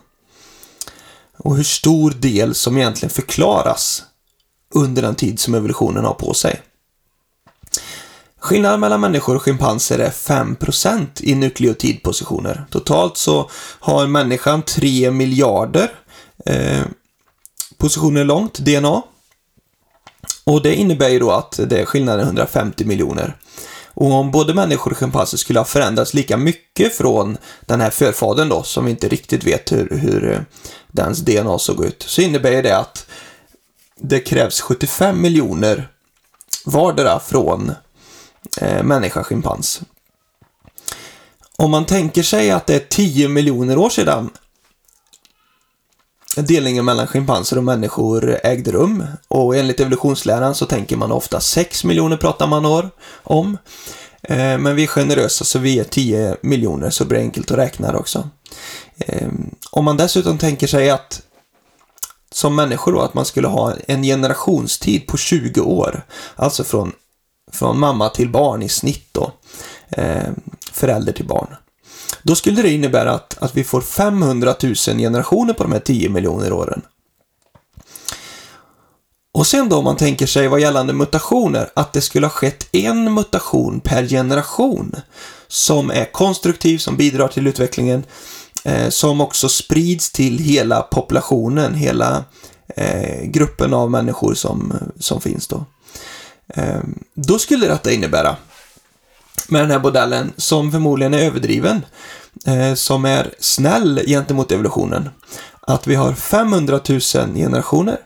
Och 1.38 1.56
hur 1.56 1.64
stor 1.64 2.10
del 2.10 2.54
som 2.54 2.78
egentligen 2.78 3.10
förklaras 3.10 4.02
under 4.74 5.02
den 5.02 5.14
tid 5.14 5.40
som 5.40 5.54
evolutionen 5.54 6.04
har 6.04 6.14
på 6.14 6.34
sig. 6.34 6.62
Skillnaden 8.40 8.80
mellan 8.80 9.00
människor 9.00 9.36
och 9.36 9.42
schimpanser 9.42 9.98
är 9.98 10.10
5% 10.10 11.06
i 11.20 11.34
nukleotidpositioner. 11.34 12.66
Totalt 12.70 13.16
så 13.16 13.50
har 13.80 14.06
människan 14.06 14.62
3 14.62 15.10
miljarder 15.10 15.90
eh, 16.46 16.82
positioner 17.76 18.24
långt 18.24 18.58
DNA. 18.58 19.02
Och 20.44 20.62
det 20.62 20.74
innebär 20.74 21.08
ju 21.08 21.18
då 21.18 21.30
att 21.30 21.60
det 21.66 21.80
är 21.80 21.84
skillnaden 21.84 22.26
150 22.26 22.84
miljoner. 22.84 23.36
Och 23.94 24.12
om 24.12 24.30
både 24.30 24.54
människor 24.54 24.90
och 24.90 24.98
schimpanser 24.98 25.38
skulle 25.38 25.60
ha 25.60 25.64
förändrats 25.64 26.14
lika 26.14 26.36
mycket 26.36 26.94
från 26.94 27.36
den 27.60 27.80
här 27.80 27.90
förfadern 27.90 28.48
då, 28.48 28.62
som 28.62 28.84
vi 28.84 28.90
inte 28.90 29.08
riktigt 29.08 29.44
vet 29.44 29.72
hur, 29.72 29.88
hur 29.90 30.32
eh, 30.32 30.40
dens 30.92 31.18
DNA 31.18 31.58
såg 31.58 31.84
ut, 31.84 32.04
så 32.08 32.20
innebär 32.20 32.62
det 32.62 32.78
att 32.78 33.06
det 33.96 34.20
krävs 34.20 34.60
75 34.60 35.22
miljoner 35.22 35.88
vardera 36.64 37.20
från 37.20 37.72
eh, 38.60 38.82
människa 38.82 39.24
schimpans. 39.24 39.80
Om 41.56 41.70
man 41.70 41.86
tänker 41.86 42.22
sig 42.22 42.50
att 42.50 42.66
det 42.66 42.74
är 42.74 42.86
10 42.88 43.28
miljoner 43.28 43.78
år 43.78 43.90
sedan 43.90 44.30
delningen 46.42 46.84
mellan 46.84 47.06
schimpanser 47.06 47.58
och 47.58 47.64
människor 47.64 48.38
ägde 48.42 48.72
rum 48.72 49.04
och 49.28 49.56
enligt 49.56 49.80
evolutionsläran 49.80 50.54
så 50.54 50.66
tänker 50.66 50.96
man 50.96 51.12
ofta 51.12 51.40
6 51.40 51.84
miljoner 51.84 52.16
pratar 52.16 52.46
man 52.46 52.66
år 52.66 52.90
om. 53.22 53.58
Eh, 54.22 54.58
men 54.58 54.76
vi 54.76 54.82
är 54.82 54.86
generösa 54.86 55.44
så 55.44 55.58
vi 55.58 55.78
är 55.78 55.84
10 55.84 56.36
miljoner 56.40 56.90
så 56.90 57.04
det 57.04 57.08
blir 57.08 57.18
enkelt 57.18 57.50
att 57.50 57.58
räkna 57.58 57.92
det 57.92 57.98
också. 57.98 58.28
Eh, 58.98 59.28
om 59.70 59.84
man 59.84 59.96
dessutom 59.96 60.38
tänker 60.38 60.66
sig 60.66 60.90
att 60.90 61.22
som 62.32 62.56
människor 62.56 62.92
då, 62.92 63.00
att 63.00 63.14
man 63.14 63.24
skulle 63.24 63.48
ha 63.48 63.72
en 63.86 64.02
generationstid 64.02 65.06
på 65.06 65.16
20 65.16 65.60
år. 65.60 66.06
Alltså 66.36 66.64
från 66.64 66.92
från 67.52 67.78
mamma 67.78 68.08
till 68.08 68.28
barn 68.28 68.62
i 68.62 68.68
snitt 68.68 69.08
då, 69.12 69.32
eh, 69.88 70.28
förälder 70.72 71.12
till 71.12 71.26
barn. 71.26 71.56
Då 72.22 72.34
skulle 72.34 72.62
det 72.62 72.70
innebära 72.70 73.12
att, 73.12 73.38
att 73.38 73.56
vi 73.56 73.64
får 73.64 73.80
500 73.80 74.54
000 74.62 74.74
generationer 74.74 75.54
på 75.54 75.62
de 75.62 75.72
här 75.72 75.80
10 75.80 76.08
miljoner 76.08 76.52
åren. 76.52 76.82
Och 79.34 79.46
sen 79.46 79.68
då 79.68 79.76
om 79.76 79.84
man 79.84 79.96
tänker 79.96 80.26
sig 80.26 80.48
vad 80.48 80.60
gällande 80.60 80.92
mutationer, 80.92 81.70
att 81.74 81.92
det 81.92 82.00
skulle 82.00 82.26
ha 82.26 82.30
skett 82.30 82.68
en 82.72 83.14
mutation 83.14 83.80
per 83.80 84.06
generation 84.06 84.96
som 85.48 85.90
är 85.90 86.12
konstruktiv, 86.12 86.78
som 86.78 86.96
bidrar 86.96 87.28
till 87.28 87.46
utvecklingen, 87.46 88.04
eh, 88.64 88.88
som 88.88 89.20
också 89.20 89.48
sprids 89.48 90.12
till 90.12 90.38
hela 90.38 90.82
populationen, 90.82 91.74
hela 91.74 92.24
eh, 92.76 93.24
gruppen 93.24 93.74
av 93.74 93.90
människor 93.90 94.34
som, 94.34 94.72
som 94.98 95.20
finns 95.20 95.46
då. 95.46 95.64
Ehm, 96.54 96.98
då 97.14 97.38
skulle 97.38 97.66
detta 97.66 97.92
innebära 97.92 98.36
med 99.48 99.62
den 99.62 99.70
här 99.70 99.80
modellen 99.80 100.32
som 100.36 100.72
förmodligen 100.72 101.14
är 101.14 101.18
överdriven. 101.18 101.82
Eh, 102.46 102.74
som 102.74 103.04
är 103.04 103.34
snäll 103.38 104.02
gentemot 104.06 104.52
evolutionen. 104.52 105.08
Att 105.60 105.86
vi 105.86 105.94
har 105.94 106.14
500 106.14 106.80
000 106.88 107.00
generationer 107.34 107.96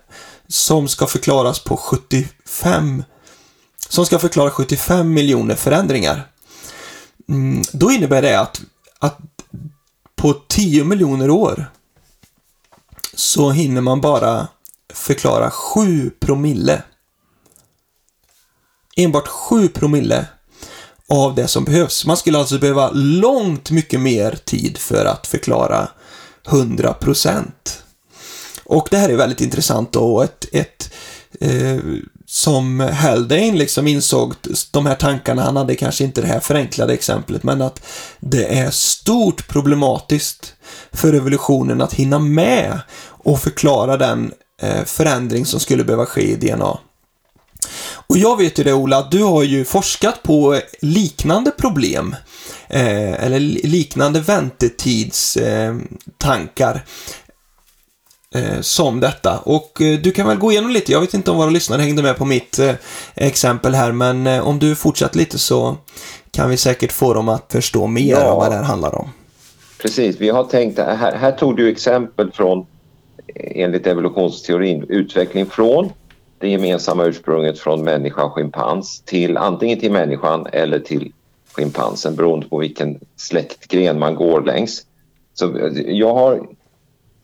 som 0.49 0.88
ska 0.88 1.06
förklaras 1.06 1.58
på 1.58 1.76
75 1.76 3.04
som 3.88 4.06
ska 4.06 4.18
förklara 4.18 4.50
75 4.50 5.12
miljoner 5.12 5.54
förändringar. 5.54 6.28
Mm, 7.28 7.62
då 7.72 7.90
innebär 7.90 8.22
det 8.22 8.40
att, 8.40 8.61
att 8.99 9.18
på 10.16 10.34
10 10.49 10.84
miljoner 10.84 11.30
år 11.30 11.70
så 13.14 13.50
hinner 13.50 13.80
man 13.80 14.00
bara 14.00 14.49
förklara 14.92 15.50
7 15.50 16.11
promille. 16.20 16.82
Enbart 18.96 19.28
7 19.28 19.68
promille 19.68 20.26
av 21.08 21.34
det 21.34 21.49
som 21.49 21.64
behövs. 21.64 22.06
Man 22.06 22.16
skulle 22.16 22.38
alltså 22.38 22.58
behöva 22.58 22.90
långt 22.94 23.70
mycket 23.70 24.00
mer 24.00 24.38
tid 24.44 24.78
för 24.78 25.04
att 25.04 25.26
förklara 25.26 25.88
100 26.49 26.92
procent. 26.92 27.82
Och 28.64 28.88
det 28.90 28.96
här 28.96 29.08
är 29.08 29.16
väldigt 29.16 29.40
intressant 29.40 29.92
då. 29.92 30.22
Ett, 30.22 30.46
ett 30.52 30.90
eh, 31.40 31.78
som 32.26 32.80
Haldane 32.80 33.52
liksom 33.52 33.87
insåg 33.87 34.34
de 34.70 34.87
här 34.87 34.94
tankarna, 34.94 35.42
han 35.42 35.56
hade 35.56 35.75
kanske 35.75 36.04
inte 36.04 36.20
det 36.20 36.26
här 36.26 36.40
förenklade 36.40 36.94
exemplet, 36.94 37.42
men 37.42 37.62
att 37.62 37.82
det 38.20 38.58
är 38.58 38.70
stort 38.70 39.49
problematiskt 39.49 40.54
för 40.92 41.12
evolutionen 41.12 41.80
att 41.80 41.94
hinna 41.94 42.18
med 42.18 42.80
och 43.04 43.40
förklara 43.40 43.96
den 43.96 44.32
eh, 44.62 44.84
förändring 44.84 45.46
som 45.46 45.61
skulle 45.61 45.84
behöva 45.84 46.06
ske 46.06 46.32
i 46.32 46.37
DNA. 46.37 46.78
Och 48.12 48.19
jag 48.19 48.37
vet 48.37 48.59
ju 48.59 48.64
det 48.64 48.73
Ola, 48.73 48.99
att 48.99 49.11
du 49.11 49.23
har 49.23 49.42
ju 49.42 49.64
forskat 49.64 50.23
på 50.23 50.61
liknande 50.81 51.50
problem. 51.50 52.16
Eh, 52.69 53.25
eller 53.25 53.40
liknande 53.40 54.21
väntetidstankar. 54.21 56.85
Eh, 58.35 58.61
som 58.61 59.00
detta. 59.00 59.38
Och 59.38 59.81
eh, 59.81 59.99
du 59.99 60.11
kan 60.11 60.26
väl 60.26 60.38
gå 60.38 60.52
igenom 60.52 60.71
lite, 60.71 60.92
jag 60.92 61.00
vet 61.00 61.14
inte 61.14 61.31
om 61.31 61.37
våra 61.37 61.50
lyssnare 61.50 61.83
hängde 61.83 62.02
med 62.02 62.16
på 62.16 62.25
mitt 62.25 62.59
eh, 62.59 62.75
exempel 63.14 63.75
här, 63.75 63.92
men 63.92 64.26
eh, 64.26 64.49
om 64.49 64.59
du 64.59 64.75
fortsätter 64.75 65.19
lite 65.19 65.38
så 65.38 65.76
kan 66.31 66.50
vi 66.50 66.57
säkert 66.57 66.92
få 66.92 67.14
dem 67.14 67.28
att 67.28 67.52
förstå 67.52 67.87
mer 67.87 68.14
ja. 68.14 68.37
vad 68.37 68.50
det 68.50 68.57
här 68.57 68.62
handlar 68.62 68.95
om. 68.95 69.11
Precis, 69.78 70.16
vi 70.21 70.28
har 70.28 70.45
tänkt, 70.45 70.78
här, 70.78 71.16
här 71.16 71.33
tog 71.33 71.57
du 71.57 71.71
exempel 71.71 72.33
från 72.33 72.66
enligt 73.35 73.87
evolutionsteorin 73.87 74.85
utveckling 74.88 75.47
från 75.47 75.92
det 76.42 76.49
gemensamma 76.49 77.04
ursprunget 77.04 77.58
från 77.58 77.84
människa 77.84 78.25
och 78.25 78.32
schimpans 78.32 79.00
till 79.00 79.37
antingen 79.37 79.80
till 79.80 79.92
människan 79.92 80.46
eller 80.52 80.78
till 80.78 81.12
schimpansen 81.52 82.16
beroende 82.16 82.49
på 82.49 82.58
vilken 82.58 83.00
släktgren 83.16 83.99
man 83.99 84.14
går 84.14 84.42
längs. 84.42 84.87
Så 85.34 85.58
eh, 85.58 85.72
jag 85.87 86.14
har 86.14 86.46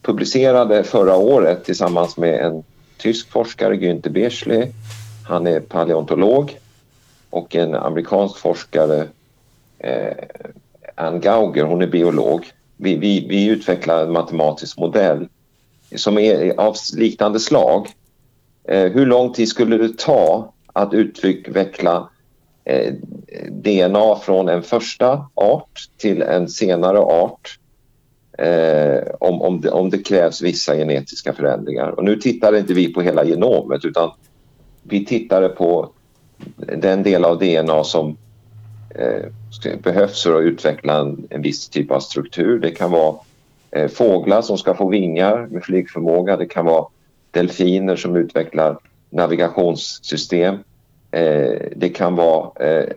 publicerade 0.03 0.85
förra 0.85 1.17
året 1.17 1.65
tillsammans 1.65 2.17
med 2.17 2.35
en 2.35 2.65
tysk 2.99 3.31
forskare, 3.31 3.75
Günther 3.75 4.11
Beschle. 4.11 4.73
Han 5.29 5.47
är 5.47 5.61
paleontolog 5.61 6.59
och 7.31 7.57
en 7.57 7.75
amerikansk 7.75 8.39
forskare, 8.39 9.07
eh, 9.79 10.13
Ann 10.95 11.21
Gauger, 11.21 11.65
hon 11.65 11.83
är 11.83 11.87
biolog. 11.87 12.47
Vi, 12.77 12.97
vi, 12.97 13.27
vi 13.29 13.47
utvecklar 13.47 14.03
en 14.03 14.13
matematisk 14.13 14.79
modell 14.79 15.29
som 15.97 16.19
är 16.19 16.61
av 16.61 16.77
liknande 16.97 17.41
slag 17.41 17.89
Eh, 18.69 18.93
hur 18.93 19.07
lång 19.07 19.33
tid 19.33 19.49
skulle 19.49 19.77
det 19.77 19.99
ta 19.99 20.53
att 20.73 20.95
utveckla 20.95 22.11
eh, 22.65 22.95
DNA 23.51 24.17
från 24.17 24.49
en 24.49 24.63
första 24.63 25.27
art 25.35 25.89
till 25.97 26.23
en 26.23 26.49
senare 26.49 26.99
art 26.99 27.59
eh, 28.39 29.03
om, 29.21 29.43
om, 29.43 29.61
det, 29.61 29.71
om 29.71 29.91
det 29.91 29.99
krävs 29.99 30.43
vissa 30.43 30.77
genetiska 30.77 31.33
förändringar. 31.33 31.91
Och 31.91 32.05
nu 32.05 32.17
tittade 32.17 32.59
inte 32.59 32.75
vi 32.75 32.93
på 32.93 33.03
hela 33.03 33.25
genomet 33.25 33.85
utan 33.85 34.11
vi 34.83 35.05
tittade 35.05 35.49
på 35.49 35.91
den 36.57 37.03
del 37.03 37.25
av 37.25 37.39
DNA 37.39 37.85
som 37.85 38.17
eh, 38.95 39.79
behövs 39.83 40.23
för 40.23 40.39
att 40.39 40.45
utveckla 40.45 41.01
en, 41.01 41.27
en 41.31 41.43
viss 41.43 41.69
typ 41.69 41.91
av 41.91 42.01
struktur. 42.01 42.59
Det 42.59 42.71
kan 42.71 42.91
vara 42.91 43.15
eh, 43.71 43.89
fåglar 43.89 44.43
som 44.43 44.59
ska 44.59 44.75
få 44.75 44.89
vingar 44.89 45.47
med 45.51 45.65
flygförmåga. 45.65 46.37
Det 46.37 46.47
kan 46.47 46.65
vara 46.65 46.87
delfiner 47.31 47.97
som 47.97 48.17
utvecklar 48.17 48.79
navigationssystem. 49.11 50.55
Eh, 51.11 51.63
det 51.77 51.89
kan 51.89 52.17
vara 52.17 52.67
eh, 52.67 52.89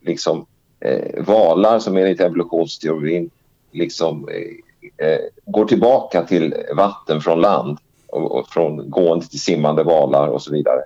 liksom 0.00 0.46
eh, 0.80 1.24
valar 1.24 1.78
som 1.78 1.96
enligt 1.96 2.20
evolutionsteorin 2.20 3.30
liksom 3.72 4.28
eh, 4.28 5.06
eh, 5.06 5.20
går 5.46 5.64
tillbaka 5.64 6.22
till 6.22 6.54
vatten 6.76 7.20
från 7.20 7.40
land 7.40 7.78
och, 8.06 8.38
och 8.38 8.48
från 8.48 8.90
gående 8.90 9.26
till 9.26 9.40
simmande 9.40 9.82
valar 9.82 10.28
och 10.28 10.42
så 10.42 10.52
vidare. 10.52 10.82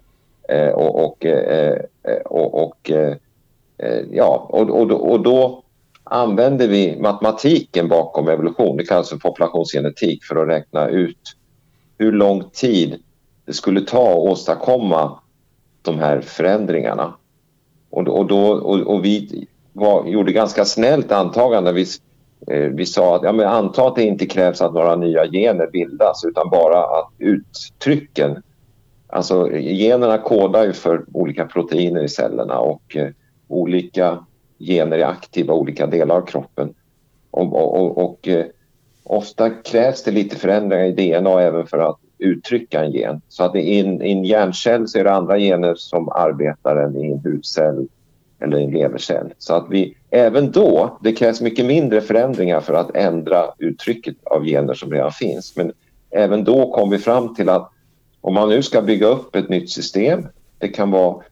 Eh, 0.49 0.69
och, 0.69 1.05
och, 1.05 1.27
eh, 1.27 1.79
eh, 2.03 2.23
och, 2.25 2.65
och 2.65 2.91
ja, 4.11 4.47
och, 4.49 4.71
och, 4.71 5.11
och 5.11 5.21
då 5.21 5.63
använder 6.05 6.69
vi 6.69 6.97
matematiken 7.01 7.89
bakom 7.89 8.29
evolution, 8.29 8.77
det 8.77 8.85
kallas 8.85 9.11
för 9.11 9.17
populationsgenetik, 9.17 10.25
för 10.25 10.37
att 10.37 10.49
räkna 10.49 10.89
ut 10.89 11.37
hur 12.03 12.13
lång 12.13 12.51
tid 12.51 13.03
det 13.47 13.53
skulle 13.53 13.81
ta 13.81 14.11
att 14.11 14.17
åstadkomma 14.17 15.19
de 15.83 15.99
här 15.99 16.21
förändringarna. 16.21 17.15
Och, 17.91 18.09
och, 18.09 18.27
då, 18.27 18.53
och, 18.53 18.81
och 18.81 19.05
vi 19.05 19.47
var, 19.73 20.07
gjorde 20.07 20.33
ganska 20.33 20.65
snällt 20.65 21.13
antagande. 21.13 21.73
Vi, 21.73 21.87
eh, 22.51 22.71
vi 22.71 22.87
sa 22.87 23.17
att 23.17 23.23
ja, 23.23 23.33
men 23.33 23.47
anta 23.47 23.87
att 23.87 23.97
det 23.97 24.03
inte 24.03 24.27
krävs 24.27 24.61
att 24.61 24.75
några 24.75 24.97
nya 24.97 25.27
gener 25.27 25.71
bildas 25.73 26.25
utan 26.25 26.51
bara 26.51 26.85
att 26.85 27.11
uttrycken, 27.19 28.43
alltså 29.07 29.53
generna 29.53 30.19
kodar 30.19 30.65
ju 30.65 30.73
för 30.73 31.05
olika 31.13 31.45
proteiner 31.47 32.03
i 32.03 32.09
cellerna 32.09 32.59
och 32.59 32.97
eh, 32.97 33.09
olika 33.49 34.25
gener 34.59 34.99
är 34.99 35.07
aktiva 35.07 35.55
i 35.55 35.57
olika 35.57 35.87
delar 35.87 36.17
av 36.17 36.27
kroppen. 36.27 36.75
Och, 37.31 37.53
och, 37.53 37.77
och 37.77 38.05
och 38.05 38.29
eh, 38.29 38.47
ofta 39.05 39.51
krävs 39.51 40.03
det 40.03 40.11
lite 40.11 40.37
förändringar 40.37 40.85
i 40.85 40.93
DNA 40.93 41.41
även 41.41 41.67
för 41.67 41.79
att 41.79 41.99
uttrycka 42.19 42.85
en 42.85 42.93
gen. 42.93 43.21
Så 43.29 43.45
att 43.45 43.57
i 43.57 43.81
en, 43.81 44.03
i 44.03 44.13
en 44.13 44.25
hjärncell 44.25 44.89
så 44.89 44.99
är 44.99 45.05
det 45.05 45.13
andra 45.13 45.39
gener 45.39 45.75
som 45.75 46.09
arbetar 46.09 46.77
än 46.77 46.97
i 46.97 47.11
en 47.11 47.19
hudcell 47.19 47.89
eller 48.41 48.59
en 48.59 48.71
levercell. 48.71 49.33
Så 49.39 49.55
att 49.55 49.67
vi, 49.71 49.97
även 50.11 50.53
då, 50.53 50.99
det 51.03 51.13
krävs 51.13 51.41
mycket 51.41 51.67
mindre 51.67 52.01
förändringar 52.01 52.61
för 52.61 52.75
att 52.75 52.97
ändra 52.97 53.45
uttrycket 53.59 54.17
av 54.25 54.45
gener 54.45 54.75
som 54.75 54.93
redan 54.93 55.13
finns. 55.13 55.57
Men 55.57 55.73
även 56.11 56.45
då 56.45 56.73
kom 56.73 56.91
vi 56.91 56.99
fram 56.99 57.35
till 57.35 57.49
att 57.49 57.71
om 58.21 58.35
man 58.35 58.49
nu 58.49 58.63
ska 58.63 58.83
bygga 58.83 59.07
upp 59.07 59.37
ett 59.37 59.49
nytt 59.49 59.71
system, 59.71 60.27
det 60.59 60.69
kan 60.69 60.91
vara 60.91 61.23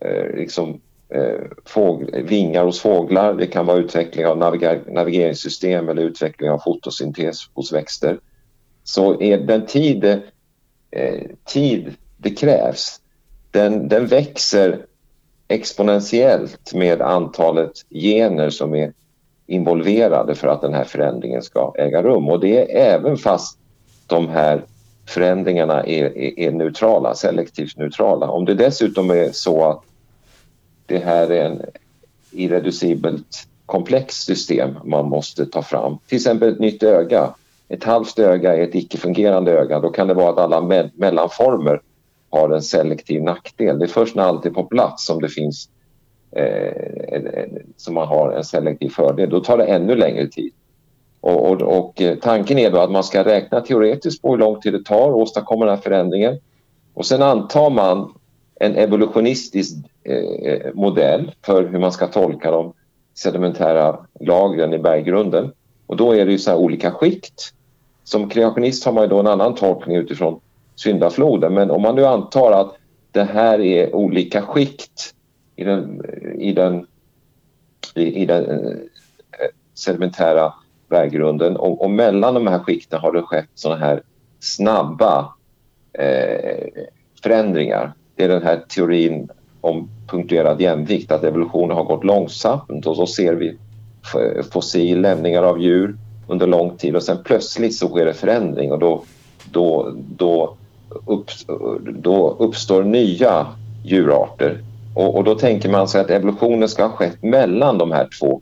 eh, 0.00 0.36
liksom, 0.36 0.80
Eh, 1.14 1.40
fågl, 1.64 2.22
vingar 2.22 2.64
hos 2.64 2.80
fåglar, 2.80 3.34
det 3.34 3.46
kan 3.46 3.66
vara 3.66 3.78
utveckling 3.78 4.26
av 4.26 4.38
navigeringssystem 4.86 5.88
eller 5.88 6.02
utveckling 6.02 6.50
av 6.50 6.58
fotosyntes 6.58 7.36
hos 7.54 7.72
växter. 7.72 8.18
Så 8.84 9.22
är 9.22 9.38
den 9.38 9.66
tid, 9.66 10.04
eh, 10.90 11.22
tid 11.44 11.94
det 12.16 12.30
krävs, 12.30 13.00
den, 13.50 13.88
den 13.88 14.06
växer 14.06 14.86
exponentiellt 15.48 16.74
med 16.74 17.02
antalet 17.02 17.72
gener 17.90 18.50
som 18.50 18.74
är 18.74 18.92
involverade 19.46 20.34
för 20.34 20.48
att 20.48 20.60
den 20.60 20.74
här 20.74 20.84
förändringen 20.84 21.42
ska 21.42 21.74
äga 21.78 22.02
rum. 22.02 22.28
Och 22.28 22.40
det 22.40 22.76
är 22.76 22.94
även 22.94 23.16
fast 23.16 23.58
de 24.06 24.28
här 24.28 24.64
förändringarna 25.06 25.84
är, 25.84 26.04
är, 26.04 26.38
är 26.38 26.52
neutrala, 26.52 27.14
selektivt 27.14 27.76
neutrala. 27.76 28.30
Om 28.30 28.44
det 28.44 28.54
dessutom 28.54 29.10
är 29.10 29.30
så 29.32 29.64
att 29.64 29.84
det 30.90 30.98
här 30.98 31.30
är 31.30 31.44
en 31.44 31.62
irreducibelt 32.30 33.46
komplext 33.66 34.26
system 34.26 34.78
man 34.84 35.08
måste 35.08 35.46
ta 35.46 35.62
fram. 35.62 35.98
Till 36.06 36.16
exempel 36.16 36.48
ett 36.48 36.58
nytt 36.58 36.82
öga. 36.82 37.34
Ett 37.68 37.84
halvt 37.84 38.18
öga 38.18 38.56
är 38.56 38.62
ett 38.62 38.74
icke-fungerande 38.74 39.52
öga. 39.52 39.80
Då 39.80 39.90
kan 39.90 40.08
det 40.08 40.14
vara 40.14 40.30
att 40.30 40.38
alla 40.38 40.60
me 40.60 40.90
mellanformer 40.94 41.80
har 42.30 42.50
en 42.50 42.62
selektiv 42.62 43.22
nackdel. 43.22 43.78
Det 43.78 43.84
är 43.84 43.88
först 43.88 44.14
när 44.14 44.22
allt 44.22 44.46
är 44.46 44.50
på 44.50 44.64
plats 44.64 45.06
som 45.06 45.20
det 45.20 45.28
finns 45.28 45.68
eh, 46.36 47.42
som 47.76 47.94
man 47.94 48.08
har 48.08 48.32
en 48.32 48.44
selektiv 48.44 48.88
fördel. 48.88 49.30
Då 49.30 49.40
tar 49.40 49.58
det 49.58 49.64
ännu 49.64 49.96
längre 49.96 50.28
tid. 50.28 50.52
Och, 51.20 51.50
och, 51.50 51.62
och, 51.62 52.00
eh, 52.00 52.18
tanken 52.18 52.58
är 52.58 52.70
då 52.70 52.78
att 52.78 52.90
man 52.90 53.04
ska 53.04 53.24
räkna 53.24 53.60
teoretiskt 53.60 54.22
på 54.22 54.30
hur 54.30 54.38
lång 54.38 54.60
tid 54.60 54.72
det 54.72 54.84
tar 54.84 55.08
att 55.08 55.14
åstadkomma 55.14 55.64
den 55.64 55.74
här 55.74 55.82
förändringen. 55.82 56.38
Och 56.94 57.06
sen 57.06 57.22
antar 57.22 57.70
man 57.70 58.14
en 58.62 58.76
evolutionistisk 58.76 59.76
eh, 60.04 60.52
eh, 60.52 60.74
modell 60.74 61.32
för 61.42 61.68
hur 61.68 61.78
man 61.78 61.92
ska 61.92 62.06
tolka 62.06 62.50
de 62.50 62.72
sedimentära 63.14 63.98
lagren 64.20 64.74
i 64.74 64.78
berggrunden. 64.78 65.52
Och 65.86 65.96
då 65.96 66.12
är 66.12 66.26
det 66.26 66.32
ju 66.32 66.38
så 66.38 66.56
olika 66.56 66.90
skikt. 66.90 67.54
Som 68.04 68.28
kreationist 68.28 68.84
har 68.84 68.92
man 68.92 69.08
då 69.08 69.20
en 69.20 69.26
annan 69.26 69.54
tolkning 69.54 69.96
utifrån 69.96 70.40
syndafloden. 70.76 71.54
Men 71.54 71.70
om 71.70 71.82
man 71.82 71.94
nu 71.94 72.06
antar 72.06 72.52
att 72.52 72.76
det 73.12 73.24
här 73.24 73.60
är 73.60 73.94
olika 73.94 74.42
skikt 74.42 75.14
i 75.56 75.64
den, 75.64 76.04
eh, 76.04 76.48
i 76.48 76.52
den 76.52 76.86
i, 77.94 78.22
i 78.22 78.26
den 78.26 78.50
eh, 78.50 78.76
sedimentära 79.74 80.54
berggrunden 80.88 81.56
och, 81.56 81.82
och, 81.82 81.90
mellan 81.90 82.34
de 82.34 82.46
här 82.46 82.58
skikten 82.58 83.00
har 83.00 83.12
det 83.12 83.22
skett 83.22 83.48
såna 83.54 83.76
här 83.76 84.02
snabba 84.40 85.34
eh, 85.92 86.84
förändringar. 87.22 87.92
Det 88.20 88.24
är 88.24 88.28
den 88.28 88.42
här 88.42 88.62
teorin 88.68 89.28
om 89.60 89.88
punktuerad 90.06 90.60
jämvikt, 90.60 91.12
att 91.12 91.24
evolutionen 91.24 91.76
har 91.76 91.84
gått 91.84 92.04
långsamt 92.04 92.86
och 92.86 92.96
så 92.96 93.06
ser 93.06 93.34
vi 93.34 93.56
fossil 94.52 95.00
lämningar 95.00 95.42
av 95.42 95.60
djur 95.62 95.96
under 96.28 96.46
lång 96.46 96.76
tid 96.76 96.96
och 96.96 97.02
sen 97.02 97.18
plötsligt 97.24 97.74
så 97.74 97.88
sker 97.88 98.04
det 98.04 98.14
förändring 98.14 98.72
och 98.72 98.78
då, 98.78 99.02
då, 99.52 99.92
då, 99.94 100.56
upp, 101.06 101.30
då 101.90 102.36
uppstår 102.38 102.82
nya 102.82 103.46
djurarter. 103.84 104.58
Och, 104.94 105.16
och, 105.16 105.24
då 105.24 105.34
tänker 105.34 105.68
man 105.68 105.88
sig 105.88 106.00
att 106.00 106.10
evolutionen 106.10 106.68
ska 106.68 106.82
ha 106.82 106.90
skett 106.90 107.22
mellan 107.22 107.78
de 107.78 107.92
här 107.92 108.08
två, 108.20 108.40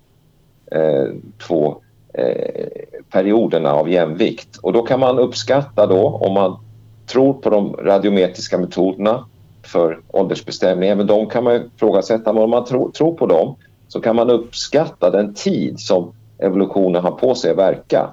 eh, 0.73 1.14
två 1.47 1.76
eh, 2.14 2.66
perioderna 3.11 3.73
av 3.73 3.90
jämvikt. 3.90 4.56
Och 4.56 4.73
då 4.73 4.82
kan 4.82 5.00
man 5.00 5.18
uppskatta 5.18 5.87
då, 5.87 6.08
om 6.08 6.32
man 6.35 6.58
tror 7.06 7.35
på 7.35 7.50
de 7.50 7.76
radiometriska 7.76 8.58
metoderna 8.58 9.25
för 9.68 10.00
åldersbestämning, 10.08 10.88
även 10.88 11.06
de 11.06 11.26
kan 11.26 11.44
man 11.44 11.70
ifrågasätta, 11.76 12.32
men 12.32 12.42
om 12.42 12.50
man 12.50 12.64
tror, 12.64 12.90
tror 12.90 13.14
på 13.14 13.26
dem 13.26 13.56
så 13.88 14.00
kan 14.00 14.16
man 14.16 14.30
uppskatta 14.30 15.10
den 15.10 15.34
tid 15.34 15.80
som 15.80 16.12
evolutionen 16.38 17.02
har 17.02 17.10
på 17.10 17.34
sig 17.34 17.50
att 17.50 17.56
verka. 17.56 18.10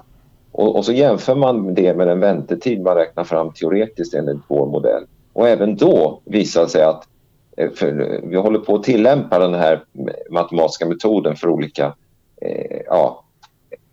Och, 0.52 0.76
och, 0.76 0.84
så 0.84 0.92
jämför 0.92 1.34
man 1.34 1.74
det 1.74 1.96
med 1.96 2.08
den 2.08 2.20
väntetid 2.20 2.82
man 2.82 2.96
räknar 2.96 3.24
fram 3.24 3.52
teoretiskt 3.52 4.14
enligt 4.14 4.42
vår 4.48 4.66
modell. 4.66 5.04
Och 5.32 5.48
även 5.48 5.76
då 5.76 6.20
visar 6.24 6.62
det 6.62 6.68
sig 6.68 6.82
att 6.82 7.08
eh, 7.56 7.88
eh, 7.88 8.20
vi 8.22 8.36
håller 8.36 8.58
på 8.58 8.74
att 8.74 8.82
tillämpa 8.82 9.38
den 9.38 9.54
här 9.54 9.84
matematiska 10.30 10.86
metoden 10.86 11.36
för 11.36 11.48
olika 11.48 11.94
eh, 12.42 12.80
ja, 12.86 13.24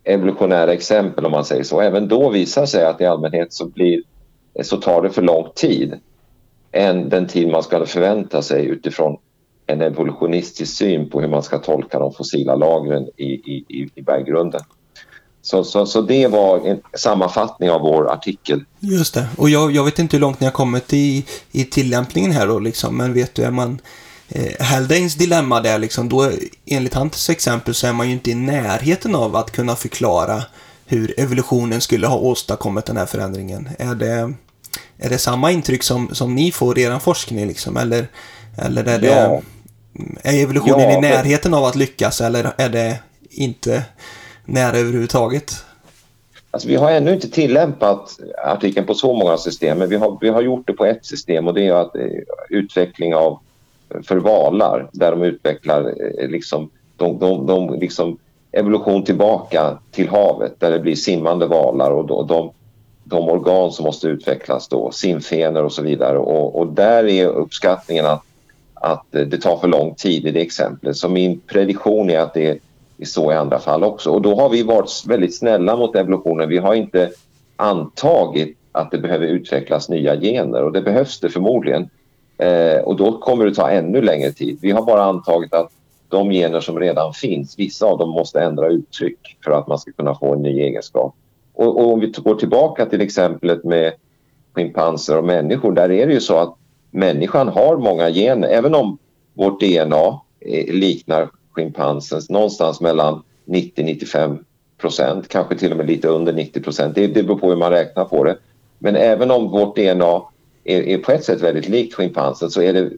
evolutionära 0.04 0.72
exempel 0.72 1.26
om 1.26 1.32
man 1.32 1.44
säger 1.44 1.62
så. 1.62 1.80
Även 1.80 2.08
då 2.08 2.30
visar 2.30 2.60
det 2.60 2.66
sig 2.66 2.84
att 2.84 3.00
i 3.00 3.06
allmänhet 3.06 3.52
så, 3.52 3.68
blir, 3.68 4.02
så 4.62 4.76
tar 4.76 5.02
det 5.02 5.10
för 5.10 5.22
lång 5.22 5.48
tid 5.54 6.00
än 6.74 7.08
den 7.08 7.26
tid 7.26 7.48
man 7.48 7.62
skulle 7.62 7.86
förvänta 7.86 8.42
sig 8.42 8.66
utifrån 8.66 9.16
en 9.66 9.80
evolutionistisk 9.80 10.76
syn 10.76 11.10
på 11.10 11.20
hur 11.20 11.28
man 11.28 11.42
ska 11.42 11.58
tolka 11.58 11.98
de 11.98 12.12
fossila 12.12 12.54
lagren 12.54 13.08
i, 13.16 13.24
i, 13.24 13.90
i 13.94 14.02
berggrunden. 14.02 14.60
Så, 15.42 15.64
så, 15.64 15.86
så 15.86 16.00
det 16.00 16.26
var 16.26 16.68
en 16.68 16.80
sammanfattning 16.96 17.70
av 17.70 17.80
vår 17.80 18.12
artikel. 18.12 18.64
Just 18.80 19.14
det. 19.14 19.26
Och 19.38 19.50
jag, 19.50 19.72
jag 19.72 19.84
vet 19.84 19.98
inte 19.98 20.16
hur 20.16 20.20
långt 20.20 20.40
ni 20.40 20.46
har 20.46 20.52
kommit 20.52 20.92
i, 20.92 21.24
i 21.52 21.64
tillämpningen 21.64 22.32
här 22.32 22.46
då, 22.46 22.58
liksom. 22.58 22.96
men 22.96 23.14
vet 23.14 23.34
du, 23.34 23.42
är 23.42 23.50
man 23.50 23.80
eh, 24.28 24.64
Haldanes 24.66 25.14
dilemma 25.14 25.60
där, 25.60 25.78
liksom, 25.78 26.08
då, 26.08 26.30
enligt 26.66 26.94
hans 26.94 27.30
exempel 27.30 27.74
så 27.74 27.86
är 27.86 27.92
man 27.92 28.06
ju 28.06 28.12
inte 28.12 28.30
i 28.30 28.34
närheten 28.34 29.14
av 29.14 29.36
att 29.36 29.50
kunna 29.50 29.76
förklara 29.76 30.42
hur 30.86 31.20
evolutionen 31.20 31.80
skulle 31.80 32.06
ha 32.06 32.18
åstadkommit 32.18 32.84
den 32.84 32.96
här 32.96 33.06
förändringen. 33.06 33.68
Är 33.78 33.94
det, 33.94 34.34
är 34.98 35.10
det 35.10 35.18
samma 35.18 35.50
intryck 35.50 35.82
som, 35.82 36.14
som 36.14 36.34
ni 36.34 36.52
får 36.52 36.78
i 36.78 36.82
er 36.82 36.98
forskning, 36.98 37.46
liksom? 37.46 37.76
eller, 37.76 38.06
eller 38.58 38.84
är 38.84 38.98
det... 38.98 39.06
Ja. 39.06 39.40
Är 40.22 40.42
evolutionen 40.42 40.90
ja, 40.90 40.98
i 40.98 41.00
närheten 41.00 41.50
men... 41.50 41.60
av 41.60 41.64
att 41.64 41.76
lyckas 41.76 42.20
eller 42.20 42.52
är 42.56 42.68
det 42.68 42.98
inte 43.30 43.82
nära 44.44 44.76
överhuvudtaget? 44.76 45.64
Alltså, 46.50 46.68
vi 46.68 46.76
har 46.76 46.90
ännu 46.90 47.14
inte 47.14 47.30
tillämpat 47.30 48.18
artikeln 48.44 48.86
på 48.86 48.94
så 48.94 49.14
många 49.14 49.36
system, 49.36 49.78
men 49.78 49.88
vi 49.88 49.96
har, 49.96 50.18
vi 50.20 50.28
har 50.28 50.42
gjort 50.42 50.66
det 50.66 50.72
på 50.72 50.84
ett 50.84 51.06
system 51.06 51.48
och 51.48 51.54
det 51.54 51.66
är 51.66 51.72
att, 51.72 51.96
eh, 51.96 52.02
utveckling 52.48 53.14
av 53.14 53.38
för 54.02 54.16
valar 54.16 54.88
där 54.92 55.10
de 55.10 55.22
utvecklar 55.22 55.94
eh, 56.20 56.28
liksom, 56.28 56.70
de, 56.96 57.18
de, 57.18 57.46
de, 57.46 57.78
liksom 57.78 58.18
evolution 58.52 59.04
tillbaka 59.04 59.78
till 59.90 60.08
havet 60.08 60.60
där 60.60 60.70
det 60.70 60.80
blir 60.80 60.94
simmande 60.94 61.46
valar 61.46 61.90
och 61.90 62.06
då, 62.06 62.22
de, 62.22 62.52
de 63.04 63.28
organ 63.28 63.72
som 63.72 63.84
måste 63.84 64.08
utvecklas 64.08 64.68
då, 64.68 64.90
simfenor 64.90 65.62
och 65.62 65.72
så 65.72 65.82
vidare. 65.82 66.18
Och, 66.18 66.58
och 66.58 66.66
där 66.66 67.04
är 67.04 67.26
uppskattningen 67.26 68.06
att 68.06 68.22
att 68.84 69.06
det 69.10 69.38
tar 69.38 69.56
för 69.56 69.68
lång 69.68 69.94
tid 69.94 70.26
i 70.26 70.30
det 70.30 70.40
exemplet. 70.40 70.96
Så 70.96 71.08
min 71.08 71.40
prediktion 71.40 72.10
är 72.10 72.18
att 72.18 72.34
det 72.34 72.48
är 72.98 73.04
så 73.04 73.32
i 73.32 73.34
andra 73.34 73.58
fall 73.58 73.84
också. 73.84 74.10
Och 74.10 74.22
då 74.22 74.34
har 74.34 74.48
vi 74.48 74.62
varit 74.62 74.90
väldigt 75.06 75.38
snälla 75.38 75.76
mot 75.76 75.96
evolutionen. 75.96 76.48
Vi 76.48 76.58
har 76.58 76.74
inte 76.74 77.10
antagit 77.56 78.58
att 78.72 78.90
det 78.90 78.98
behöver 78.98 79.26
utvecklas 79.26 79.88
nya 79.88 80.20
gener 80.20 80.62
och 80.62 80.72
det 80.72 80.82
behövs 80.82 81.20
det 81.20 81.28
förmodligen. 81.28 81.88
Eh, 82.38 82.78
och 82.78 82.96
då 82.96 83.18
kommer 83.18 83.44
det 83.44 83.54
ta 83.54 83.70
ännu 83.70 84.02
längre 84.02 84.32
tid. 84.32 84.58
Vi 84.62 84.70
har 84.70 84.82
bara 84.82 85.02
antagit 85.02 85.54
att 85.54 85.70
de 86.08 86.30
gener 86.30 86.60
som 86.60 86.80
redan 86.80 87.12
finns, 87.12 87.58
vissa 87.58 87.86
av 87.86 87.98
dem 87.98 88.10
måste 88.10 88.40
ändra 88.40 88.68
uttryck 88.68 89.36
för 89.44 89.50
att 89.50 89.66
man 89.66 89.78
ska 89.78 89.92
kunna 89.92 90.14
få 90.14 90.34
en 90.34 90.42
ny 90.42 90.60
egenskap. 90.60 91.14
Och, 91.54 91.78
och 91.78 91.92
om 91.92 92.00
vi 92.00 92.06
går 92.06 92.34
tillbaka 92.34 92.86
till 92.86 93.00
exemplet 93.00 93.64
med 93.64 93.92
schimpanser 94.52 95.18
och 95.18 95.24
människor, 95.24 95.72
där 95.72 95.90
är 95.90 96.06
det 96.06 96.12
ju 96.12 96.20
så 96.20 96.38
att 96.38 96.54
människan 96.90 97.48
har 97.48 97.76
många 97.76 98.10
gener. 98.10 98.48
Även 98.48 98.74
om 98.74 98.98
vårt 99.34 99.60
DNA 99.60 100.20
eh, 100.40 100.74
liknar 100.74 101.30
schimpansens 101.50 102.30
någonstans 102.30 102.80
mellan 102.80 103.22
90-95 103.46 104.38
procent, 104.78 105.28
kanske 105.28 105.56
till 105.56 105.70
och 105.70 105.76
med 105.76 105.86
lite 105.86 106.08
under 106.08 106.32
90 106.32 106.62
procent. 106.62 106.94
Det, 106.94 107.06
det 107.06 107.22
beror 107.22 107.38
på 107.38 107.48
hur 107.48 107.56
man 107.56 107.70
räknar 107.70 108.04
på 108.04 108.24
det. 108.24 108.38
Men 108.78 108.96
även 108.96 109.30
om 109.30 109.50
vårt 109.50 109.76
DNA 109.76 110.22
är, 110.64 110.82
är 110.82 110.98
på 110.98 111.12
ett 111.12 111.24
sätt 111.24 111.42
väldigt 111.42 111.68
likt 111.68 111.94
schimpansen 111.94 112.50
så 112.50 112.62
är 112.62 112.72
det 112.72 112.90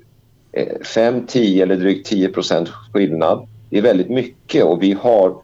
eh, 0.53 0.81
5, 0.95 1.27
10 1.27 1.63
eller 1.63 1.77
drygt 1.77 2.07
10 2.07 2.29
procent 2.29 2.69
skillnad. 2.69 3.49
Det 3.71 3.79
är 3.79 3.83
väldigt 3.83 4.11
mycket 4.11 4.65
och 4.65 4.83
vi 4.83 4.93
har 4.93 5.35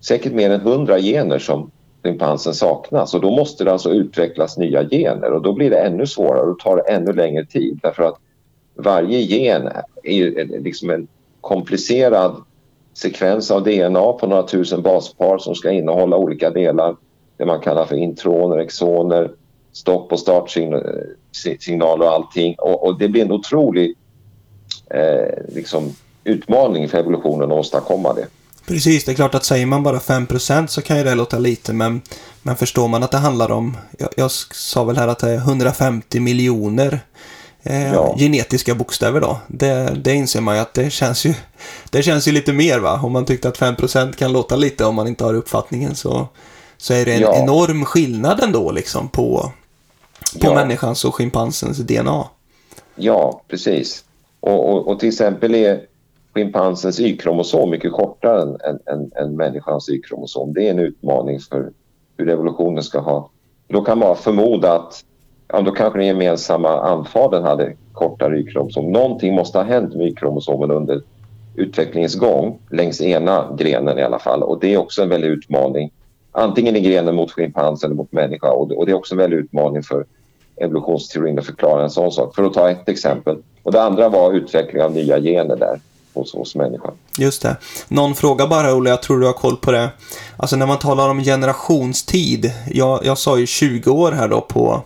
säkert 0.00 0.32
mer 0.32 0.50
än 0.50 0.60
100 0.60 0.98
gener 0.98 1.38
som 1.38 1.70
schimpansen 2.02 2.54
saknas. 2.54 3.14
Och 3.14 3.20
då 3.20 3.30
måste 3.30 3.64
det 3.64 3.72
alltså 3.72 3.90
utvecklas 3.90 4.58
nya 4.58 4.88
gener. 4.88 5.32
Och 5.32 5.42
då 5.42 5.52
blir 5.52 5.70
det 5.70 5.78
ännu 5.78 6.06
svårare. 6.06 6.50
Och 6.50 6.58
tar 6.58 6.76
det 6.76 6.82
ännu 6.82 7.12
längre 7.12 7.46
tid. 7.46 7.80
Därför 7.82 8.02
att 8.02 8.18
varje 8.74 9.18
gen 9.18 9.68
är 10.02 10.60
liksom 10.60 10.90
en 10.90 11.08
komplicerad 11.40 12.36
sekvens 12.94 13.50
av 13.50 13.64
DNA 13.64 14.12
på 14.12 14.26
några 14.26 14.42
tusen 14.42 14.82
baspar 14.82 15.38
som 15.38 15.54
ska 15.54 15.70
innehålla 15.70 16.16
olika 16.16 16.50
delar. 16.50 16.96
Det 17.36 17.44
man 17.44 17.60
kallar 17.60 17.84
för 17.84 17.96
introner, 17.96 18.58
exoner, 18.58 19.30
stopp 19.72 20.12
och 20.12 20.18
startsignaler 20.18 22.04
eh, 22.04 22.08
och 22.08 22.14
allting. 22.14 22.54
Och, 22.58 22.86
och 22.86 22.98
det 22.98 23.08
blir 23.08 23.22
en 23.22 23.32
otrolig 23.32 23.94
eh, 24.90 25.54
liksom, 25.54 25.92
utmaning 26.24 26.88
för 26.88 26.98
evolutionen 26.98 27.52
att 27.52 27.58
åstadkomma 27.58 28.12
det. 28.12 28.26
Precis, 28.66 29.04
det 29.04 29.12
är 29.12 29.14
klart 29.14 29.34
att 29.34 29.44
säger 29.44 29.66
man 29.66 29.82
bara 29.82 29.98
5% 29.98 30.66
så 30.66 30.82
kan 30.82 30.98
ju 30.98 31.04
det 31.04 31.14
låta 31.14 31.38
lite, 31.38 31.72
men, 31.72 32.02
men 32.42 32.56
förstår 32.56 32.88
man 32.88 33.02
att 33.02 33.10
det 33.10 33.18
handlar 33.18 33.50
om, 33.50 33.76
jag, 33.98 34.08
jag 34.16 34.30
sa 34.30 34.84
väl 34.84 34.96
här 34.96 35.08
att 35.08 35.18
det 35.18 35.30
är 35.30 35.36
150 35.36 36.20
miljoner 36.20 37.00
eh, 37.62 37.92
ja. 37.92 38.16
genetiska 38.18 38.74
bokstäver 38.74 39.20
då. 39.20 39.38
Det, 39.46 39.96
det 40.04 40.14
inser 40.14 40.40
man 40.40 40.54
ju 40.54 40.60
att 40.60 40.74
det 40.74 40.90
känns 40.90 41.24
ju, 41.26 41.34
det 41.90 42.02
känns 42.02 42.28
ju 42.28 42.32
lite 42.32 42.52
mer 42.52 42.78
va. 42.78 43.00
Om 43.02 43.12
man 43.12 43.24
tyckte 43.24 43.48
att 43.48 43.58
5% 43.58 44.12
kan 44.12 44.32
låta 44.32 44.56
lite 44.56 44.84
om 44.84 44.94
man 44.94 45.06
inte 45.06 45.24
har 45.24 45.34
uppfattningen 45.34 45.94
så, 45.94 46.28
så 46.76 46.94
är 46.94 47.04
det 47.04 47.12
en 47.12 47.20
ja. 47.20 47.36
enorm 47.36 47.84
skillnad 47.84 48.40
ändå 48.40 48.72
liksom 48.72 49.08
på, 49.08 49.52
på 50.40 50.46
ja. 50.46 50.54
människans 50.54 51.04
och 51.04 51.14
schimpansens 51.14 51.78
DNA. 51.78 52.24
Ja, 52.94 53.42
precis. 53.48 54.04
Och, 54.40 54.70
och, 54.70 54.88
och 54.88 55.00
till 55.00 55.08
exempel 55.08 55.54
är 55.54 55.80
schimpansens 56.34 57.00
Y-kromosom 57.00 57.70
mycket 57.70 57.92
kortare 57.92 58.42
än, 58.42 58.48
än, 58.48 58.78
än, 58.86 59.10
än 59.16 59.36
människans 59.36 59.88
Y-kromosom. 59.88 60.52
Det 60.52 60.66
är 60.66 60.70
en 60.70 60.78
utmaning 60.78 61.40
för 61.40 61.72
hur 62.16 62.28
evolutionen 62.28 62.82
ska 62.82 62.98
ha... 63.00 63.30
Då 63.68 63.82
kan 63.82 63.98
man 63.98 64.16
förmoda 64.16 64.72
att 64.72 65.04
ja, 65.48 65.60
då 65.60 65.70
kanske 65.70 65.98
den 65.98 66.06
gemensamma 66.06 66.80
anfadern 66.80 67.42
hade 67.42 67.76
kortare 67.92 68.38
Y-kromosom. 68.38 68.92
Någonting 68.92 69.34
måste 69.34 69.58
ha 69.58 69.64
hänt 69.64 69.94
med 69.94 70.06
Y-kromosomen 70.06 70.70
under 70.70 71.02
utvecklingens 71.56 72.14
gång 72.14 72.58
längs 72.70 73.00
ena 73.00 73.56
grenen 73.58 73.98
i 73.98 74.02
alla 74.02 74.18
fall 74.18 74.42
och 74.42 74.60
det 74.60 74.74
är 74.74 74.78
också 74.78 75.02
en 75.02 75.08
väldig 75.08 75.28
utmaning. 75.28 75.92
Antingen 76.32 76.76
i 76.76 76.80
grenen 76.80 77.14
mot 77.14 77.30
schimpans 77.30 77.84
eller 77.84 77.94
mot 77.94 78.12
människa 78.12 78.50
och 78.50 78.68
det, 78.68 78.74
och 78.74 78.86
det 78.86 78.92
är 78.92 78.96
också 78.96 79.14
en 79.14 79.18
väldig 79.18 79.36
utmaning 79.36 79.82
för 79.82 80.04
evolutionsteorin 80.56 81.38
att 81.38 81.46
förklara 81.46 81.82
en 81.82 81.90
sån 81.90 82.12
sak. 82.12 82.34
För 82.34 82.44
att 82.44 82.54
ta 82.54 82.70
ett 82.70 82.88
exempel. 82.88 83.38
Och 83.62 83.72
det 83.72 83.82
andra 83.82 84.08
var 84.08 84.32
utveckling 84.32 84.82
av 84.82 84.92
nya 84.92 85.20
gener 85.20 85.56
där 85.56 85.80
hos 86.14 86.34
oss 86.34 86.54
människan. 86.54 86.94
Just 87.18 87.42
det. 87.42 87.56
Någon 87.88 88.14
fråga 88.14 88.46
bara, 88.46 88.74
Olle, 88.74 88.90
jag 88.90 89.02
tror 89.02 89.20
du 89.20 89.26
har 89.26 89.32
koll 89.32 89.56
på 89.56 89.72
det. 89.72 89.90
Alltså 90.36 90.56
när 90.56 90.66
man 90.66 90.78
talar 90.78 91.08
om 91.08 91.24
generationstid, 91.24 92.52
jag, 92.70 93.04
jag 93.04 93.18
sa 93.18 93.38
ju 93.38 93.46
20 93.46 93.90
år 93.90 94.12
här 94.12 94.28
då 94.28 94.40
på, 94.40 94.82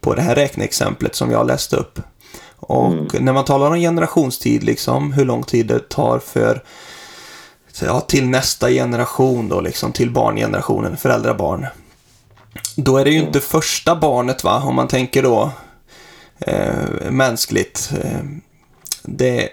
på 0.00 0.14
det 0.14 0.22
här 0.22 0.34
räkneexemplet 0.34 1.14
som 1.14 1.30
jag 1.30 1.46
läste 1.46 1.76
upp. 1.76 2.00
Och 2.56 2.86
mm. 2.86 3.06
när 3.20 3.32
man 3.32 3.44
talar 3.44 3.70
om 3.70 3.76
generationstid, 3.76 4.62
liksom 4.62 5.12
hur 5.12 5.24
lång 5.24 5.42
tid 5.42 5.66
det 5.66 5.88
tar 5.88 6.18
för 6.18 6.62
ja, 7.80 8.00
till 8.00 8.28
nästa 8.28 8.70
generation 8.70 9.48
då, 9.48 9.60
liksom 9.60 9.92
till 9.92 10.10
barngenerationen, 10.10 10.96
föräldrabarn. 10.96 11.66
Då 12.76 12.96
är 12.96 13.04
det 13.04 13.10
ju 13.10 13.16
mm. 13.16 13.26
inte 13.26 13.40
första 13.40 13.96
barnet 13.96 14.44
va, 14.44 14.62
om 14.62 14.74
man 14.74 14.88
tänker 14.88 15.22
då 15.22 15.50
eh, 16.38 17.10
mänskligt. 17.10 17.92
Eh, 18.02 18.20
det, 19.02 19.48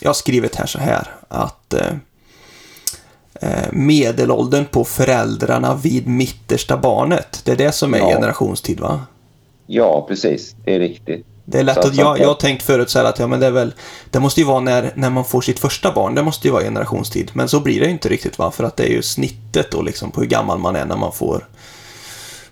jag 0.00 0.08
har 0.08 0.14
skrivit 0.14 0.54
här 0.54 0.66
så 0.66 0.78
här 0.78 1.08
att 1.28 1.74
eh, 1.74 1.92
eh, 3.40 3.72
medelåldern 3.72 4.64
på 4.64 4.84
föräldrarna 4.84 5.74
vid 5.74 6.06
mittersta 6.08 6.76
barnet. 6.76 7.40
Det 7.44 7.52
är 7.52 7.56
det 7.56 7.72
som 7.72 7.94
är 7.94 7.98
Ja. 7.98 8.08
generationstid 8.08 8.80
va? 8.80 9.00
Ja, 9.66 10.04
precis. 10.08 10.54
Det 10.64 10.74
är 10.74 10.78
riktigt. 10.78 11.26
Det 11.44 11.58
är 11.58 11.62
lätt 11.64 11.78
att- 11.78 11.94
jag, 11.96 12.18
jag 12.20 12.26
har 12.28 12.34
tänkt 12.34 12.62
förut 12.62 12.90
så 12.90 12.98
här 12.98 13.06
att 13.06 13.18
ja, 13.18 13.26
men 13.26 13.40
det 13.40 13.46
är 13.46 13.50
väl 13.50 13.74
Det 14.10 14.20
måste 14.20 14.40
ju 14.40 14.46
vara 14.46 14.60
när, 14.60 14.92
när 14.94 15.10
man 15.10 15.24
får 15.24 15.40
sitt 15.40 15.58
första 15.58 15.92
barn. 15.92 16.14
Det 16.14 16.22
måste 16.22 16.48
ju 16.48 16.52
vara 16.52 16.62
generationstid. 16.62 17.30
Men 17.34 17.48
så 17.48 17.60
blir 17.60 17.80
det 17.80 17.86
ju 17.86 17.92
inte 17.92 18.08
riktigt 18.08 18.38
va? 18.38 18.50
För 18.50 18.64
att 18.64 18.76
det 18.76 18.84
är 18.84 18.90
ju 18.90 19.02
snittet 19.02 19.70
då 19.70 19.82
liksom 19.82 20.10
på 20.10 20.20
hur 20.20 20.28
gammal 20.28 20.58
man 20.58 20.76
är 20.76 20.84
när 20.84 20.96
man 20.96 21.12
får 21.12 21.48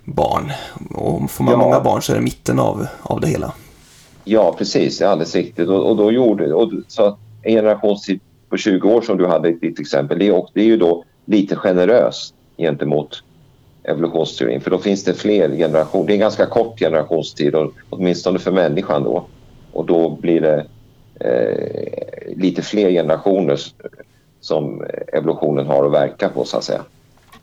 barn. 0.04 0.52
Och 0.94 1.30
får 1.30 1.44
man 1.44 1.52
Ja. 1.52 1.58
många 1.58 1.80
barn 1.80 2.02
så 2.02 2.12
är 2.12 2.16
det 2.16 2.22
mitten 2.22 2.58
av, 2.58 2.86
av 3.02 3.20
det 3.20 3.28
hela. 3.28 3.52
Ja, 4.24 4.54
precis. 4.58 4.98
Det 4.98 5.04
är 5.04 5.08
alldeles 5.08 5.34
riktigt. 5.34 5.68
Och, 5.68 5.90
och 5.90 5.96
då 5.96 6.12
gjorde... 6.12 6.54
Och, 6.54 6.72
så 6.88 7.02
att 7.04 7.18
en 7.44 7.52
generationstid 7.52 8.20
på 8.48 8.56
20 8.56 8.88
år 8.88 9.02
som 9.02 9.18
du 9.18 9.26
hade 9.26 9.48
i 9.48 9.52
ditt 9.52 9.80
exempel, 9.80 10.18
det 10.18 10.26
är, 10.26 10.34
och 10.34 10.50
det 10.54 10.60
är 10.60 10.64
ju 10.64 10.76
då 10.76 11.04
lite 11.24 11.56
generöst 11.56 12.34
gentemot 12.58 13.22
evolutionsteorin. 13.84 14.60
För 14.60 14.70
då 14.70 14.78
finns 14.78 15.04
det 15.04 15.14
fler 15.14 15.48
generationer. 15.56 16.06
Det 16.06 16.12
är 16.12 16.14
en 16.14 16.20
ganska 16.20 16.46
kort 16.46 16.78
generationstid, 16.78 17.54
och, 17.54 17.72
åtminstone 17.90 18.38
för 18.38 18.52
människan 18.52 19.04
då. 19.04 19.26
Och 19.72 19.86
då 19.86 20.10
blir 20.10 20.40
det 20.40 20.66
eh, 21.20 22.36
lite 22.36 22.62
fler 22.62 22.90
generationer 22.90 23.60
som 24.40 24.84
evolutionen 25.12 25.66
har 25.66 25.86
att 25.86 25.92
verka 25.92 26.28
på, 26.28 26.44
så 26.44 26.56
att 26.56 26.64
säga. 26.64 26.82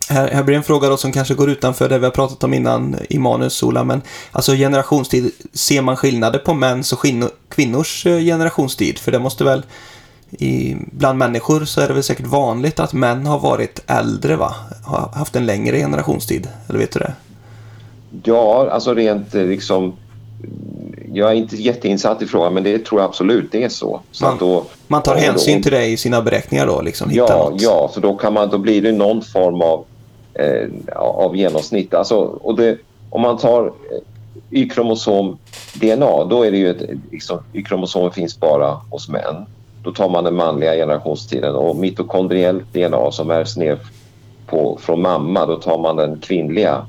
Här, 0.08 0.28
här 0.28 0.42
blir 0.42 0.56
en 0.56 0.62
fråga 0.62 0.88
då 0.88 0.96
som 0.96 1.12
kanske 1.12 1.34
går 1.34 1.50
utanför 1.50 1.88
det 1.88 1.98
vi 1.98 2.04
har 2.04 2.10
pratat 2.10 2.44
om 2.44 2.54
innan 2.54 2.96
i 3.08 3.18
manus, 3.18 3.62
Ola. 3.62 3.84
Men 3.84 4.02
alltså 4.32 4.52
generationstid, 4.52 5.32
ser 5.52 5.82
man 5.82 5.96
skillnader 5.96 6.38
på 6.38 6.54
mäns 6.54 6.92
och 6.92 7.06
kvinnors 7.48 8.06
eh, 8.06 8.18
generationstid? 8.18 8.98
För 8.98 9.12
det 9.12 9.18
måste 9.18 9.44
väl, 9.44 9.62
i, 10.38 10.76
bland 10.92 11.18
människor 11.18 11.64
så 11.64 11.80
är 11.80 11.88
det 11.88 11.94
väl 11.94 12.02
säkert 12.02 12.26
vanligt 12.26 12.80
att 12.80 12.92
män 12.92 13.26
har 13.26 13.38
varit 13.38 13.82
äldre, 13.86 14.36
va? 14.36 14.54
Har 14.84 15.08
haft 15.14 15.36
en 15.36 15.46
längre 15.46 15.76
generationstid. 15.78 16.48
Eller 16.68 16.78
vet 16.78 16.92
du 16.92 16.98
det? 17.00 17.12
Ja, 18.24 18.68
alltså 18.70 18.94
rent 18.94 19.34
eh, 19.34 19.42
liksom... 19.42 19.92
Jag 21.12 21.30
är 21.30 21.34
inte 21.34 21.56
jätteinsatt 21.56 22.22
i 22.22 22.26
frågan, 22.26 22.54
men 22.54 22.62
det 22.62 22.84
tror 22.84 23.00
jag 23.00 23.08
absolut 23.08 23.52
det 23.52 23.64
är 23.64 23.68
så. 23.68 24.00
så 24.12 24.24
Man- 24.24 24.38
då, 24.38 24.64
Man 24.86 25.02
tar 25.02 25.12
och 25.14 25.20
då- 25.20 25.26
hänsyn 25.26 25.62
till 25.62 25.72
det 25.72 25.86
i 25.86 25.96
sina 25.96 26.22
beräkningar 26.22 26.66
då, 26.66 26.80
liksom? 26.82 27.10
Ja, 27.12 27.26
något. 27.50 27.62
ja, 27.62 27.90
så 27.94 28.00
då, 28.00 28.14
kan 28.16 28.32
man, 28.32 28.48
då 28.50 28.58
blir 28.58 28.82
det 28.82 28.92
någon 28.92 29.22
form 29.22 29.62
av, 29.62 29.84
eh, 30.34 30.68
av 30.96 31.36
genomsnitt. 31.36 31.94
Alltså, 31.94 32.16
och 32.18 32.56
det, 32.56 32.78
om 33.10 33.20
man 33.22 33.38
tar 33.38 33.66
eh, 33.66 33.72
Y-kromosom-DNA, 34.50 36.24
då 36.30 36.42
är 36.46 36.50
det 36.50 36.56
ju 36.58 36.70
ett, 36.70 36.82
liksom, 37.10 37.38
Y-kromosomer 37.52 38.10
finns 38.10 38.40
bara 38.40 38.80
hos 38.90 39.08
män. 39.08 39.46
Då 39.82 39.92
tar 39.92 40.08
man 40.08 40.24
den 40.24 40.34
manliga 40.34 40.74
generationstiden 40.74 41.54
och 41.54 41.76
mitokondriellt 41.76 42.72
DNA 42.72 43.10
som 43.10 43.30
ärvs 43.30 43.56
ner 43.56 43.78
på, 44.46 44.78
från 44.80 45.02
mamma, 45.02 45.46
då 45.46 45.56
tar 45.56 45.78
man 45.78 45.96
den 45.96 46.20
kvinnliga 46.20 46.86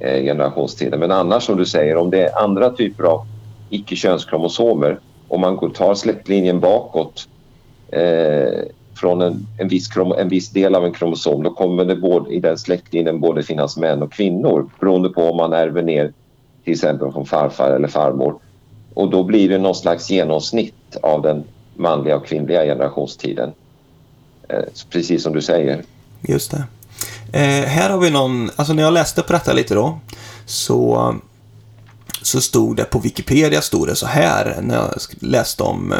eh, 0.00 0.22
generationstiden. 0.22 1.00
Men 1.00 1.10
annars 1.10 1.42
som 1.42 1.56
du 1.56 1.66
säger, 1.66 1.96
om 1.96 2.10
det 2.10 2.22
är 2.22 2.42
andra 2.42 2.70
typer 2.70 3.04
av 3.04 3.26
icke-könskromosomer, 3.70 5.00
om 5.28 5.40
man 5.40 5.56
går- 5.56 5.68
tar 5.70 5.94
släktlinjen 5.94 6.60
bakåt 6.60 7.28
eh, 7.88 8.64
från 8.96 9.20
en, 9.22 9.46
en, 9.58 9.68
viss 9.68 9.88
krom, 9.88 10.12
en 10.12 10.28
viss 10.28 10.50
del 10.50 10.74
av 10.74 10.84
en 10.84 10.92
kromosom, 10.92 11.42
då 11.42 11.50
kommer 11.50 11.84
det 11.84 11.96
både, 11.96 12.34
i 12.34 12.40
den 12.40 12.58
släktlinjen 12.58 13.20
både 13.20 13.42
finnas 13.42 13.76
män 13.76 14.02
och 14.02 14.12
kvinnor 14.12 14.70
beroende 14.80 15.08
på 15.08 15.22
om 15.22 15.36
man 15.36 15.52
ärver 15.52 15.82
ner 15.82 16.12
till 16.64 16.72
exempel 16.72 17.12
från 17.12 17.26
farfar 17.26 17.70
eller 17.70 17.88
farmor. 17.88 18.38
Och 18.94 19.10
då 19.10 19.22
blir 19.22 19.48
det 19.48 19.58
någon 19.58 19.74
slags 19.74 20.10
genomsnitt 20.10 20.96
av 21.02 21.22
den 21.22 21.44
manliga 21.78 22.16
och 22.16 22.26
kvinnliga 22.26 22.64
generationstiden. 22.64 23.52
Eh, 24.48 24.64
precis 24.90 25.22
som 25.22 25.32
du 25.32 25.42
säger. 25.42 25.82
Just 26.20 26.50
det. 26.50 26.64
Eh, 27.32 27.64
här 27.64 27.90
har 27.90 27.98
vi 27.98 28.10
någon, 28.10 28.50
alltså 28.56 28.72
när 28.72 28.82
jag 28.82 28.92
läste 28.92 29.22
på 29.22 29.32
detta 29.32 29.52
lite 29.52 29.74
då, 29.74 29.98
så, 30.46 31.14
så 32.22 32.40
stod 32.40 32.76
det 32.76 32.84
på 32.84 32.98
Wikipedia 32.98 33.60
stod 33.60 33.88
det 33.88 33.96
så 33.96 34.06
här 34.06 34.58
när 34.62 34.74
jag 34.74 34.90
läste 35.20 35.62
om 35.62 35.92
eh, 35.92 35.98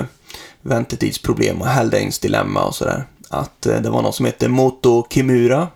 väntetidsproblem 0.63 1.61
och 1.61 1.67
Haldanes 1.67 2.19
dilemma 2.19 2.65
och 2.65 2.75
sådär. 2.75 3.05
Att 3.29 3.67
eh, 3.67 3.81
det 3.81 3.91
var 3.91 4.03
någon 4.03 4.13
som 4.13 4.27
hette 4.27 4.49
Moto 4.49 5.07
Kimura 5.11 5.69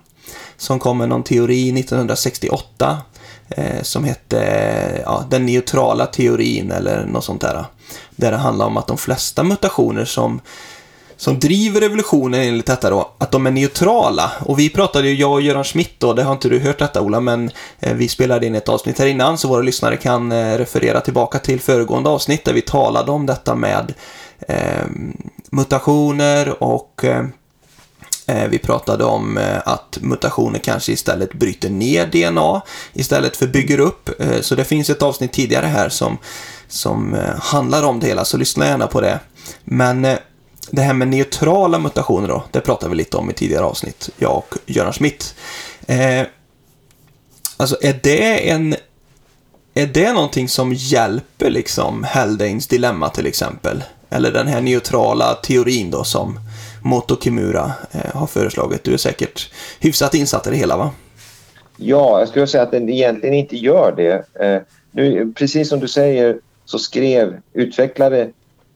som 0.56 0.78
kom 0.78 0.98
med 0.98 1.08
någon 1.08 1.22
teori 1.22 1.80
1968 1.80 2.98
eh, 3.48 3.82
som 3.82 4.04
hette 4.04 5.02
ja, 5.04 5.24
den 5.30 5.46
neutrala 5.46 6.06
teorin 6.06 6.70
eller 6.70 7.06
något 7.06 7.24
sånt 7.24 7.40
där. 7.40 7.64
Där 8.16 8.31
det 8.31 8.37
handlar 8.37 8.66
om 8.66 8.76
att 8.76 8.87
de 8.87 8.98
flesta 8.98 9.42
mutationer 9.42 10.05
som 10.05 10.40
som 11.20 11.38
driver 11.38 11.83
evolutionen 11.83 12.40
enligt 12.40 12.66
detta 12.66 12.90
då, 12.90 13.11
att 13.18 13.31
de 13.31 13.46
är 13.46 13.50
neutrala. 13.50 14.33
Och 14.40 14.59
vi 14.59 14.70
pratade 14.70 15.09
ju, 15.09 15.14
jag 15.14 15.33
och 15.33 15.42
Göran 15.42 15.64
Schmidt 15.64 15.94
då, 15.98 16.12
det 16.12 16.22
har 16.22 16.33
inte 16.33 16.48
du 16.48 16.59
hört 16.59 16.79
detta 16.79 17.00
Ola, 17.00 17.20
men 17.20 17.50
eh, 17.81 17.94
vi 17.94 18.09
spelade 18.09 18.46
in 18.46 18.55
ett 18.55 18.68
avsnitt 18.68 18.98
här 18.98 19.07
innan 19.07 19.38
så 19.38 19.48
våra 19.48 19.62
lyssnare 19.62 19.96
kan 19.96 20.33
eh, 20.33 20.59
referera 20.59 21.00
tillbaka 21.00 21.38
till 21.38 21.61
föregående 21.61 22.11
avsnitt 22.11 22.44
där 22.44 22.53
vi 22.53 22.61
talade 22.61 23.11
om 23.12 23.26
detta 23.26 23.55
med 23.55 23.94
eh, 24.48 24.87
mutationer 25.50 26.62
och 26.62 27.05
eh, 27.05 27.24
eh, 28.26 28.48
vi 28.48 28.59
pratade 28.59 29.05
om 29.05 29.38
att 29.64 29.98
mutationer 30.00 30.59
kanske 30.59 30.92
istället 30.92 31.33
bryter 31.33 31.70
ner 31.70 32.07
DNA 32.07 32.61
istället 32.92 33.37
för 33.37 33.46
bygger 33.46 33.81
upp. 33.81 34.11
Så 34.40 34.55
det 34.55 34.64
finns 34.64 34.90
ett 34.90 35.03
avsnitt 35.03 35.33
tidigare 35.33 35.66
här 35.66 35.88
som, 35.88 36.18
som 36.70 37.14
eh, 37.14 37.40
handlar 37.40 37.83
om 37.83 38.00
det 38.00 38.06
hela, 38.06 38.24
så 38.24 38.37
lyssna 38.37 38.66
gärna 38.66 38.87
på 38.87 39.00
det. 39.00 39.18
Men 39.64 40.04
eh, 40.04 40.18
det 40.70 40.83
här 40.83 40.94
med 40.94 41.09
neutrala 41.09 41.78
mutationer 41.78 42.28
då, 42.28 42.44
det 42.50 42.61
pratade 42.61 42.90
vi 42.90 42.96
lite 42.96 43.16
om 43.16 43.30
i 43.30 43.33
tidigare 43.33 43.64
avsnitt, 43.64 44.11
jag 44.18 44.37
och 44.37 44.54
Göran 44.66 44.92
Schmidt. 44.92 45.35
Eh, 45.87 46.26
alltså 47.56 47.76
är 47.83 48.00
det 48.02 48.50
en... 48.50 48.74
Är 49.74 49.87
det 49.87 50.12
någonting 50.12 50.48
som 50.48 50.72
hjälper 50.72 51.50
liksom 51.50 52.04
Haldanes 52.04 52.66
dilemma 52.66 53.09
till 53.09 53.26
exempel? 53.26 53.85
Eller 54.11 54.33
den 54.33 54.46
här 54.46 54.61
neutrala 54.61 55.35
teorin 55.35 55.90
då 55.90 56.04
som 56.04 56.40
Moto 56.83 57.16
Kimura 57.20 57.72
eh, 57.90 58.14
har 58.14 58.26
föreslagit. 58.26 58.85
Du 58.85 58.92
är 58.92 58.96
säkert 58.96 59.52
hyfsat 59.80 60.14
insatt 60.14 60.46
i 60.46 60.50
det 60.50 60.56
hela 60.56 60.76
va? 60.76 60.90
Ja, 61.76 62.18
jag 62.18 62.28
skulle 62.28 62.46
säga 62.46 62.62
att 62.62 62.70
den 62.70 62.88
egentligen 62.88 63.35
inte 63.35 63.56
gör 63.56 63.94
det. 63.96 64.44
Eh, 64.44 64.62
nu, 64.90 65.33
precis 65.37 65.68
som 65.68 65.80
du 65.80 65.88
säger 65.88 66.38
så 66.70 66.78
skrev, 66.78 67.40
utvecklade 67.52 68.30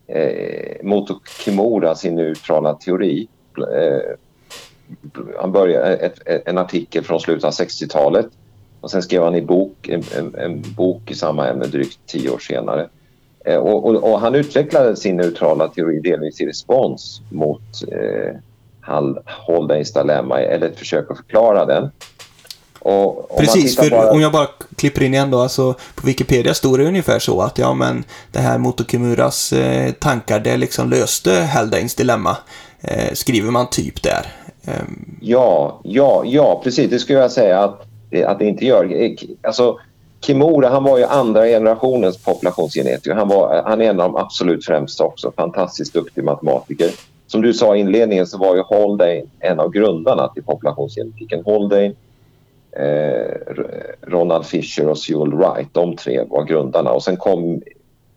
eh, 0.06 0.76
Moto 0.82 1.20
Kimura 1.44 1.94
sin 1.94 2.14
neutrala 2.14 2.74
teori. 2.74 3.28
Eh, 3.58 4.16
han 5.40 5.52
började 5.52 5.96
eh, 5.96 6.06
ett, 6.06 6.28
ett, 6.28 6.48
en 6.48 6.58
artikel 6.58 7.04
från 7.04 7.20
slutet 7.20 7.44
av 7.44 7.50
60-talet 7.50 8.26
och 8.80 8.90
sen 8.90 9.02
skrev 9.02 9.22
han 9.22 9.34
i 9.34 9.42
bok, 9.42 9.88
en, 9.88 10.02
en, 10.18 10.34
en 10.34 10.62
bok 10.76 11.10
i 11.10 11.14
samma 11.14 11.48
ämne 11.48 11.66
drygt 11.66 11.98
tio 12.06 12.30
år 12.30 12.38
senare. 12.38 12.88
Eh, 13.44 13.56
och, 13.56 13.86
och, 13.86 14.12
och 14.12 14.20
han 14.20 14.34
utvecklade 14.34 14.96
sin 14.96 15.16
neutrala 15.16 15.68
teori 15.68 16.00
delvis 16.00 16.40
i 16.40 16.46
respons 16.46 17.20
mot 17.30 17.62
eh, 17.92 18.36
Hal- 18.80 19.22
dilemma 19.94 20.40
eller 20.40 20.66
ett 20.66 20.78
försök 20.78 21.10
att 21.10 21.16
förklara 21.16 21.66
den. 21.66 21.90
Och 22.84 23.38
Precis, 23.38 23.76
för 23.76 23.90
bara- 23.90 24.10
om 24.10 24.20
jag 24.20 24.32
bara 24.32 24.48
klipper 24.76 25.02
in 25.02 25.14
igen 25.14 25.30
då, 25.30 25.38
alltså 25.40 25.72
på 25.94 26.06
Wikipedia 26.06 26.54
står 26.54 26.78
det 26.78 26.84
ungefär 26.84 27.18
så 27.18 27.40
att 27.40 27.58
ja 27.58 27.74
men 27.74 28.04
det 28.32 28.38
här 28.38 28.58
Moto 28.58 28.84
Kimuras 28.84 29.52
eh, 29.52 29.92
tankar, 29.92 30.40
det 30.40 30.56
liksom 30.56 30.90
löste 30.90 31.32
Haldanes 31.32 31.94
dilemma. 31.94 32.36
Eh, 32.80 33.12
skriver 33.12 33.50
man 33.50 33.70
typ 33.70 34.02
där. 34.02 34.26
Ehm, 34.66 35.18
Ja, 35.20 35.80
ja, 35.82 36.22
ja, 36.26 36.60
precis. 36.64 36.90
Det 36.90 36.98
skulle 36.98 37.18
jag 37.18 37.30
säga 37.32 37.64
att, 37.64 37.80
att 38.26 38.38
det 38.38 38.44
inte 38.48 38.64
gör. 38.66 39.02
Eh, 39.02 39.10
Alltså, 39.42 39.78
Kimura 40.20 40.68
han 40.68 40.84
var 40.84 40.98
ju 40.98 41.04
andra 41.04 41.44
generationens 41.46 42.18
populationsgenetiker. 42.18 43.14
Han, 43.14 43.28
var, 43.28 43.62
han 43.66 43.80
är 43.80 43.84
en 43.90 44.00
av 44.00 44.12
de 44.12 44.16
absolut 44.16 44.64
främsta 44.64 45.04
också. 45.04 45.32
Fantastiskt 45.36 45.92
duktig 45.94 46.24
matematiker. 46.24 46.90
Som 47.26 47.42
du 47.42 47.54
sa 47.54 47.76
i 47.76 47.80
inledningen 47.80 48.26
så 48.26 48.38
var 48.38 48.56
ju 48.56 48.62
Haldane 48.70 49.22
en 49.40 49.60
av 49.60 49.70
grundarna 49.70 50.28
till 50.28 50.42
populationsgenetiken. 50.44 51.42
Haldane, 51.46 51.92
Eh, 52.76 53.54
Ronald 54.02 54.46
Fisher 54.46 54.88
och 54.88 54.98
Sewell 54.98 55.34
Wright, 55.34 55.68
de 55.72 55.96
tre 55.96 56.24
var 56.28 56.44
grundarna. 56.44 56.92
Och 56.92 57.02
sen 57.02 57.16
kom 57.16 57.62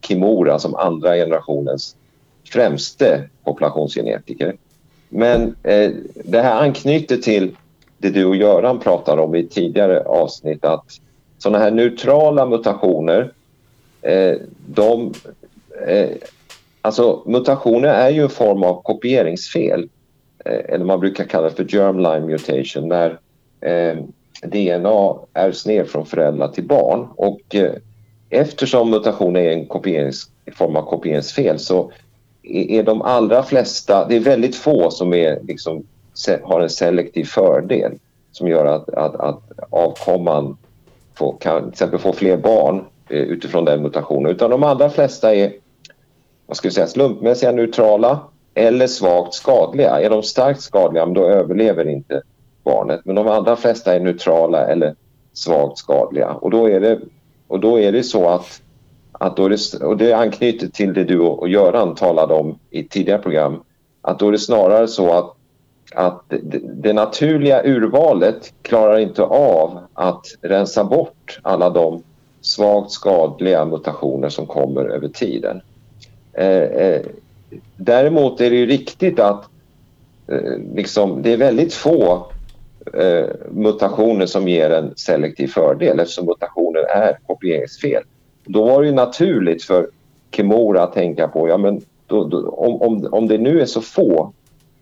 Kimura 0.02 0.60
som 0.60 0.76
andra 0.76 1.16
generationens 1.16 1.96
främste 2.50 3.30
populationsgenetiker. 3.44 4.56
Men 5.10 5.56
eh, 5.64 5.92
det 6.16 6.42
här 6.42 6.62
anknyter 6.62 7.18
till 7.18 7.56
det 7.98 8.10
du 8.10 8.26
och 8.26 8.36
Göran 8.36 8.80
pratade 8.80 9.22
om 9.22 9.36
i 9.36 9.40
ett 9.40 9.52
tidigare 9.52 10.04
avsnitt 10.04 10.66
att 10.66 10.86
sådana 11.38 11.60
här 11.60 11.72
neutrala 11.72 12.46
mutationer 12.46 13.34
eh, 14.02 14.36
de 14.68 15.14
eh, 15.88 16.10
alltså 16.82 17.24
mutationer 17.26 17.88
är 17.88 18.10
ju 18.10 18.22
en 18.22 18.30
form 18.30 18.64
av 18.64 18.82
kopieringsfel 18.82 19.90
eh, 20.46 20.74
eller 20.74 20.86
man 20.86 21.00
brukar 21.00 21.24
kalla 21.24 21.50
det 21.50 21.56
för 21.56 21.76
germline 21.76 22.26
mutation 22.26 22.88
när 22.88 23.20
eh, 23.62 23.98
DNA 24.44 25.16
ärvs 25.34 25.66
ner 25.66 25.86
från 25.86 26.06
föräldrar 26.06 26.48
till 26.48 26.68
barn 26.68 27.08
och 27.16 27.56
eh, 27.56 27.74
eftersom 28.30 28.90
mutationen 28.90 29.44
är 29.44 29.50
en 29.50 29.66
kopierings, 29.66 30.30
en 30.46 30.54
form 30.54 30.76
av 30.76 30.82
kopieringsfel 30.82 31.60
så 31.60 31.92
är 32.44 32.84
de 32.84 33.02
allra 33.02 33.44
flesta, 33.44 34.08
det 34.08 34.16
är 34.16 34.20
väldigt 34.20 34.56
få 34.56 34.92
som 34.92 35.14
är 35.14 35.40
liksom 35.44 35.84
har 36.44 36.62
en 36.62 36.70
selektiv 36.70 37.24
fördel 37.24 37.92
som 38.32 38.48
gör 38.48 38.66
att, 38.66 38.90
att, 38.90 39.16
att 39.16 39.42
avkomman 39.70 40.58
får, 41.16 41.38
kan 41.40 41.62
till 41.62 41.72
exempel 41.72 42.00
få 42.00 42.14
fler 42.14 42.38
barn 42.38 42.86
eh, 43.10 43.22
utifrån 43.22 43.66
den 43.66 43.82
mutationen. 43.82 44.32
Utan 44.32 44.50
de 44.50 44.64
allra 44.64 44.90
flesta 44.90 45.36
är 45.36 45.54
vad 46.46 46.58
ska 46.58 46.68
vi 46.68 46.74
säga, 46.74 46.88
slumpmässiga, 46.88 47.52
neutrala 47.52 48.20
eller 48.54 48.88
svagt 48.88 49.34
skadliga. 49.34 50.02
Är 50.02 50.10
de 50.10 50.24
starkt 50.24 50.62
skadliga, 50.62 51.06
då 51.06 51.26
överlever 51.26 51.88
inte 51.88 52.22
barnet. 52.68 53.02
Men 53.04 53.16
de 53.16 53.28
allra 53.28 53.56
flesta 53.56 53.96
är 53.96 54.00
neutrala 54.00 54.68
eller 54.68 54.96
svagt 55.34 55.78
skadliga. 55.78 56.30
Och 56.30 56.52
då 56.52 56.70
är 56.70 56.80
det, 56.80 57.00
och 57.48 57.60
då 57.60 57.80
är 57.80 57.92
det 57.92 58.04
så 58.04 58.30
att, 58.30 58.62
att 59.12 59.38
då 59.38 59.48
det, 59.48 59.74
och 59.82 59.98
det 59.98 60.14
anknyter 60.14 60.68
till 60.68 60.94
det 60.94 61.04
du 61.04 61.20
och 61.20 61.50
Göran 61.50 61.96
talade 61.96 62.34
om 62.34 62.60
i 62.70 62.84
tidigare 62.84 63.22
program, 63.22 63.64
att 64.02 64.20
då 64.20 64.28
är 64.28 64.32
det 64.32 64.40
snarare 64.40 64.88
så 64.88 65.14
att, 65.14 65.34
att 65.96 66.24
det, 66.28 66.60
det 66.64 66.94
naturliga 66.94 67.64
urvalet 67.64 68.54
klarar 68.62 68.98
inte 68.98 69.24
av 69.24 69.80
att 69.94 70.26
rensa 70.42 70.84
bort 70.84 71.40
alla 71.42 71.70
de 71.70 72.04
svagt 72.42 72.92
skadliga 72.92 73.66
mutationer 73.66 74.30
som 74.30 74.46
kommer 74.46 74.86
över 74.86 75.08
tiden. 75.08 75.62
Eh, 76.34 76.64
eh, 76.64 77.02
däremot 77.76 78.42
är 78.42 78.50
det 78.50 78.56
ju 78.56 78.66
riktigt 78.66 79.20
att 79.20 79.44
eh, 80.28 80.58
liksom, 80.76 81.22
det 81.22 81.34
är 81.34 81.38
väldigt 81.38 81.74
få 81.74 82.28
eh, 82.94 83.30
mutationer 83.52 84.26
som 84.26 84.48
ger 84.48 84.70
en 84.70 84.94
selektiv 84.96 85.48
fördel 85.48 86.00
eftersom 86.00 86.26
mutationer 86.26 86.80
är 86.80 87.18
kopieringsfel. 87.28 88.04
Då 88.46 88.66
var 88.66 88.82
det 88.82 88.88
ju 88.88 88.94
naturligt 88.94 89.64
för 89.64 89.88
Kimura 90.32 90.84
att 90.84 90.94
tänka 90.94 91.28
på 91.28 91.48
ja, 91.48 91.58
men 91.58 91.82
då, 92.08 92.24
då, 92.24 92.50
om, 92.50 92.82
om, 92.82 93.08
om 93.12 93.28
det 93.28 93.38
nu 93.38 93.62
är 93.62 93.66
så 93.66 93.82
få 93.82 94.34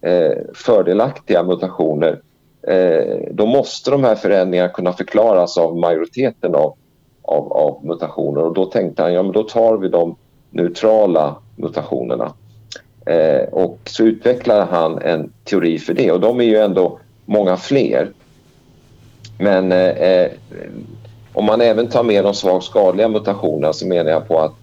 eh, 0.01 0.37
fördelaktiga 0.53 1.43
mutationer 1.43 2.21
eh, 2.67 3.17
då 3.31 3.45
måste 3.45 3.91
de 3.91 4.03
här 4.03 4.15
förändringarna 4.15 4.69
kunna 4.69 4.93
förklaras 4.93 5.57
av 5.57 5.77
majoriteten 5.77 6.55
av, 6.55 6.75
av, 7.21 7.53
av 7.53 7.85
mutationer 7.85 8.43
och 8.43 8.53
då 8.53 8.65
tänkte 8.65 9.03
han 9.03 9.13
ja, 9.13 9.23
men 9.23 9.31
då 9.31 9.43
tar 9.43 9.77
vi 9.77 9.89
de 9.89 10.15
neutrala 10.49 11.35
mutationerna. 11.55 12.33
Eh, 13.05 13.43
och 13.51 13.79
så 13.85 14.03
utvecklade 14.03 14.63
han 14.63 15.01
en 15.01 15.31
teori 15.43 15.79
för 15.79 15.93
det 15.93 16.11
och 16.11 16.19
de 16.19 16.39
är 16.39 16.43
ju 16.43 16.57
ändå 16.57 16.99
många 17.25 17.57
fler. 17.57 18.11
Men 19.37 19.71
eh, 19.71 19.89
eh, 19.89 20.31
om 21.33 21.45
man 21.45 21.61
även 21.61 21.87
tar 21.87 22.03
med 22.03 22.23
de 22.23 22.33
svagt 22.33 22.65
skadliga 22.65 23.07
mutationerna 23.07 23.73
så 23.73 23.87
menar 23.87 24.11
jag 24.11 24.27
på 24.27 24.39
att, 24.39 24.53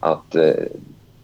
att 0.00 0.34
eh, 0.34 0.52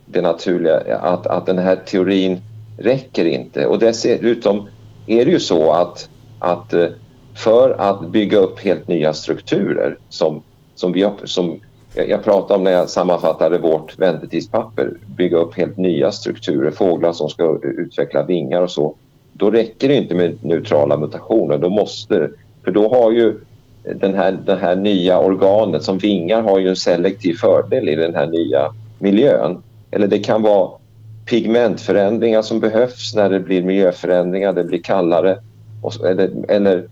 det 0.06 0.20
naturliga, 0.20 0.98
att, 0.98 1.26
att 1.26 1.46
den 1.46 1.58
här 1.58 1.76
teorin 1.76 2.40
räcker 2.78 3.24
inte. 3.24 3.66
Och 3.66 3.78
dessutom 3.78 4.68
är 5.06 5.24
det 5.24 5.30
ju 5.30 5.40
så 5.40 5.72
att, 5.72 6.08
att 6.38 6.72
eh, 6.72 6.86
för 7.34 7.70
att 7.78 8.08
bygga 8.08 8.38
upp 8.38 8.60
helt 8.60 8.88
nya 8.88 9.12
strukturer 9.12 9.98
som, 10.08 10.42
som, 10.74 10.92
vi, 10.92 11.10
som 11.24 11.60
jag 11.94 12.24
pratade 12.24 12.54
om 12.54 12.64
när 12.64 12.70
jag 12.70 12.90
sammanfattade 12.90 13.58
vårt 13.58 13.98
väntetidspapper, 13.98 14.92
bygga 15.06 15.36
upp 15.36 15.54
helt 15.54 15.76
nya 15.76 16.12
strukturer, 16.12 16.70
fåglar 16.70 17.12
som 17.12 17.28
ska 17.28 17.58
utveckla 17.62 18.22
vingar 18.22 18.62
och 18.62 18.70
så. 18.70 18.94
Då 19.38 19.50
räcker 19.50 19.88
det 19.88 19.94
inte 19.94 20.14
med 20.14 20.44
neutrala 20.44 20.96
mutationer, 20.96 21.58
då 21.58 21.68
måste, 21.70 22.30
för 22.64 22.70
då 22.70 22.88
har 22.88 23.10
ju 23.10 23.40
den 23.94 24.14
här, 24.14 24.38
det 24.46 24.56
här 24.56 24.76
nya 24.76 25.18
organet 25.18 25.82
som 25.82 25.98
vingar 25.98 26.42
har 26.42 26.58
ju 26.58 26.68
en 26.68 26.76
selektiv 26.76 27.34
fördel 27.34 27.88
i 27.88 27.94
den 27.94 28.14
här 28.14 28.26
nya 28.26 28.72
miljön. 28.98 29.62
Eller 29.90 30.06
det 30.06 30.18
kan 30.18 30.42
vara 30.42 30.70
pigmentförändringar 31.30 32.42
som 32.42 32.60
behövs 32.60 33.14
när 33.14 33.30
det 33.30 33.40
blir 33.40 33.62
miljöförändringar, 33.62 34.52
det 34.52 34.64
blir 34.64 34.82
kallare. 34.82 35.38
eller, 36.04 36.30
eller 36.48 36.88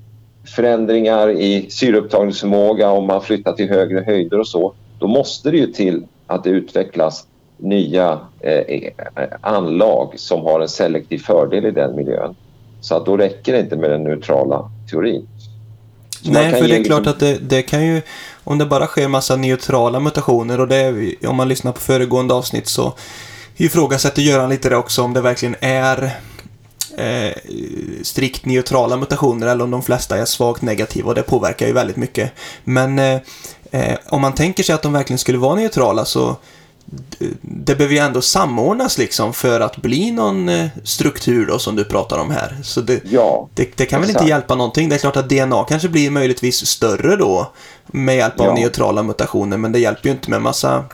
förändringar 0.56 1.30
i 1.30 1.66
syreupptagningsförmåga 1.70 2.90
om 2.90 3.06
man 3.06 3.22
flyttar 3.22 3.52
till 3.52 3.68
högre 3.68 4.00
höjder 4.00 4.40
och 4.40 4.48
så 4.48 4.74
då 4.98 5.06
måste 5.06 5.50
det 5.50 5.56
ju 5.56 5.66
till 5.66 6.06
att 6.26 6.44
det 6.44 6.50
utvecklas 6.50 7.26
nya 7.56 8.20
eh, 8.40 8.92
anlag 9.40 10.12
som 10.16 10.40
har 10.40 10.60
en 10.60 10.68
selektiv 10.68 11.18
fördel 11.18 11.66
i 11.66 11.70
den 11.70 11.96
miljön. 11.96 12.34
Så 12.80 12.94
att 12.94 13.06
då 13.06 13.16
räcker 13.16 13.52
det 13.52 13.60
inte 13.60 13.76
med 13.76 13.90
den 13.90 14.04
neutrala 14.04 14.70
teorin. 14.90 15.28
Så 16.22 16.30
Nej, 16.30 16.52
för 16.52 16.68
det 16.68 16.76
är 16.76 16.84
klart 16.84 17.06
att 17.06 17.20
det, 17.20 17.38
det, 17.38 17.62
kan 17.62 17.86
ju, 17.86 18.02
om 18.44 18.58
det 18.58 18.66
bara 18.66 18.86
sker 18.86 19.08
massa 19.08 19.36
neutrala 19.36 20.00
mutationer 20.00 20.60
och 20.60 20.68
det, 20.68 21.14
om 21.26 21.36
man 21.36 21.48
lyssnar 21.48 21.72
på 21.72 21.80
föregående 21.80 22.34
avsnitt 22.34 22.66
så 22.66 22.92
ifrågasätter 23.56 24.22
Göran 24.22 24.50
lite 24.50 24.68
det 24.68 24.76
också 24.76 25.02
om 25.02 25.12
det 25.12 25.20
verkligen 25.20 25.56
är 25.60 26.10
eh, 26.96 27.34
strikt 28.02 28.46
neutrala 28.46 28.96
mutationer 28.96 29.46
eller 29.46 29.64
om 29.64 29.70
de 29.70 29.82
flesta 29.82 30.18
är 30.18 30.24
svagt 30.24 30.62
negativa 30.62 31.08
och 31.08 31.14
det 31.14 31.22
påverkar 31.22 31.66
ju 31.66 31.72
väldigt 31.72 31.96
mycket. 31.96 32.32
Men 32.64 32.98
eh, 32.98 33.20
Eh, 33.74 33.96
om 34.06 34.20
man 34.20 34.34
tänker 34.34 34.62
sig 34.62 34.74
att 34.74 34.82
de 34.82 34.92
verkligen 34.92 35.18
skulle 35.18 35.38
vara 35.38 35.54
neutrala 35.54 36.04
så 36.04 36.36
det 37.40 37.74
behöver 37.74 37.94
ju 37.94 38.00
ändå 38.00 38.20
samordnas 38.20 38.98
liksom 38.98 39.32
för 39.32 39.60
att 39.60 39.76
bli 39.76 40.10
någon 40.10 40.48
eh, 40.48 40.66
struktur 40.84 41.46
då 41.46 41.58
som 41.58 41.76
du 41.76 41.84
pratar 41.84 42.18
om 42.18 42.30
här. 42.30 42.56
Så 42.62 42.80
det, 42.80 43.00
ja, 43.04 43.48
det, 43.54 43.76
det 43.76 43.86
kan 43.86 44.00
väl 44.00 44.10
inte 44.10 44.24
hjälpa 44.24 44.54
någonting. 44.54 44.88
Det 44.88 44.94
är 44.94 44.98
klart 44.98 45.16
att 45.16 45.28
DNA 45.28 45.64
kanske 45.64 45.88
blir 45.88 46.10
möjligtvis 46.10 46.66
större 46.66 47.16
då 47.16 47.52
med 47.86 48.16
hjälp 48.16 48.40
av 48.40 48.46
ja. 48.46 48.54
neutrala 48.54 49.02
mutationer 49.02 49.56
men 49.56 49.72
det 49.72 49.78
hjälper 49.78 50.08
ju 50.08 50.12
inte 50.12 50.30
med 50.30 50.42
massa 50.42 50.84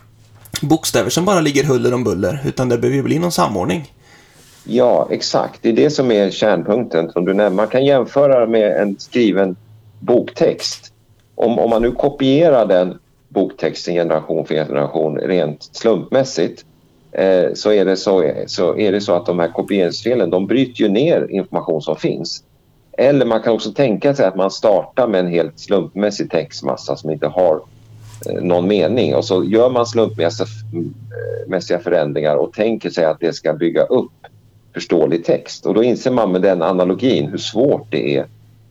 bokstäver 0.62 1.10
som 1.10 1.24
bara 1.24 1.40
ligger 1.40 1.64
huller 1.64 1.94
om 1.94 2.04
buller 2.04 2.42
utan 2.46 2.68
det 2.68 2.78
behöver 2.78 2.96
ju 2.96 3.02
bli 3.02 3.18
någon 3.18 3.32
samordning. 3.32 3.92
Ja, 4.64 5.08
exakt. 5.10 5.58
Det 5.62 5.68
är 5.68 5.72
det 5.72 5.90
som 5.90 6.10
är 6.10 6.30
kärnpunkten 6.30 7.10
som 7.12 7.24
du 7.24 7.34
nämner. 7.34 7.56
Man 7.56 7.68
kan 7.68 7.84
jämföra 7.84 8.46
med 8.46 8.76
en 8.82 8.96
skriven 8.98 9.56
boktext 9.98 10.92
om, 11.34 11.58
om 11.58 11.70
man 11.70 11.82
nu 11.82 11.92
kopierar 11.92 12.66
den 12.66 12.98
boktexten 13.30 13.94
generation 13.94 14.46
för 14.46 14.54
generation 14.54 15.18
rent 15.18 15.68
slumpmässigt 15.72 16.64
eh, 17.12 17.52
så, 17.54 17.72
är 17.72 17.84
det 17.84 17.96
så, 17.96 18.32
så 18.46 18.78
är 18.78 18.92
det 18.92 19.00
så 19.00 19.12
att 19.12 19.26
de 19.26 19.38
här 19.38 19.48
kopieringsfelen 19.48 20.30
de 20.30 20.46
bryter 20.46 20.80
ju 20.80 20.88
ner 20.88 21.26
information 21.30 21.82
som 21.82 21.96
finns. 21.96 22.44
Eller 22.92 23.26
man 23.26 23.42
kan 23.42 23.52
också 23.52 23.72
tänka 23.72 24.14
sig 24.14 24.26
att 24.26 24.36
man 24.36 24.50
startar 24.50 25.08
med 25.08 25.20
en 25.20 25.26
helt 25.26 25.58
slumpmässig 25.58 26.30
textmassa 26.30 26.96
som 26.96 27.10
inte 27.10 27.26
har 27.26 27.60
eh, 28.26 28.42
någon 28.42 28.68
mening 28.68 29.14
och 29.14 29.24
så 29.24 29.44
gör 29.44 29.70
man 29.70 29.86
slumpmässiga 29.86 31.76
eh, 31.76 31.82
förändringar 31.82 32.36
och 32.36 32.52
tänker 32.52 32.90
sig 32.90 33.04
att 33.04 33.20
det 33.20 33.32
ska 33.32 33.52
bygga 33.52 33.82
upp 33.82 34.12
förståelig 34.74 35.24
text. 35.24 35.66
Och 35.66 35.74
då 35.74 35.82
inser 35.82 36.10
man 36.10 36.32
med 36.32 36.42
den 36.42 36.62
analogin 36.62 37.28
hur 37.28 37.38
svårt 37.38 37.86
det 37.90 38.16
är 38.16 38.26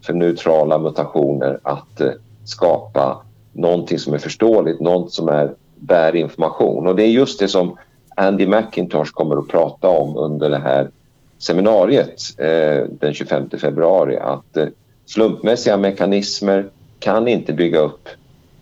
för 0.05 0.13
neutrala 0.13 0.79
mutationer 0.79 1.59
att 1.63 2.01
eh, 2.01 2.11
skapa 2.45 3.21
någonting 3.53 3.99
som 3.99 4.13
är 4.13 4.17
förståeligt, 4.17 4.79
något 4.79 5.13
som 5.13 5.27
är, 5.27 5.53
bär 5.75 6.15
information. 6.15 6.87
Och 6.87 6.95
det 6.95 7.03
är 7.03 7.07
just 7.07 7.39
det 7.39 7.47
som 7.47 7.77
Andy 8.15 8.47
McIntosh 8.47 9.11
kommer 9.11 9.37
att 9.37 9.47
prata 9.47 9.87
om 9.87 10.17
under 10.17 10.49
det 10.49 10.59
här 10.59 10.89
seminariet 11.37 12.21
eh, 12.37 12.83
den 12.99 13.13
25 13.13 13.49
februari. 13.49 14.17
Att 14.17 14.57
eh, 14.57 14.67
slumpmässiga 15.05 15.77
mekanismer 15.77 16.69
kan 16.99 17.27
inte 17.27 17.53
bygga 17.53 17.79
upp 17.79 18.09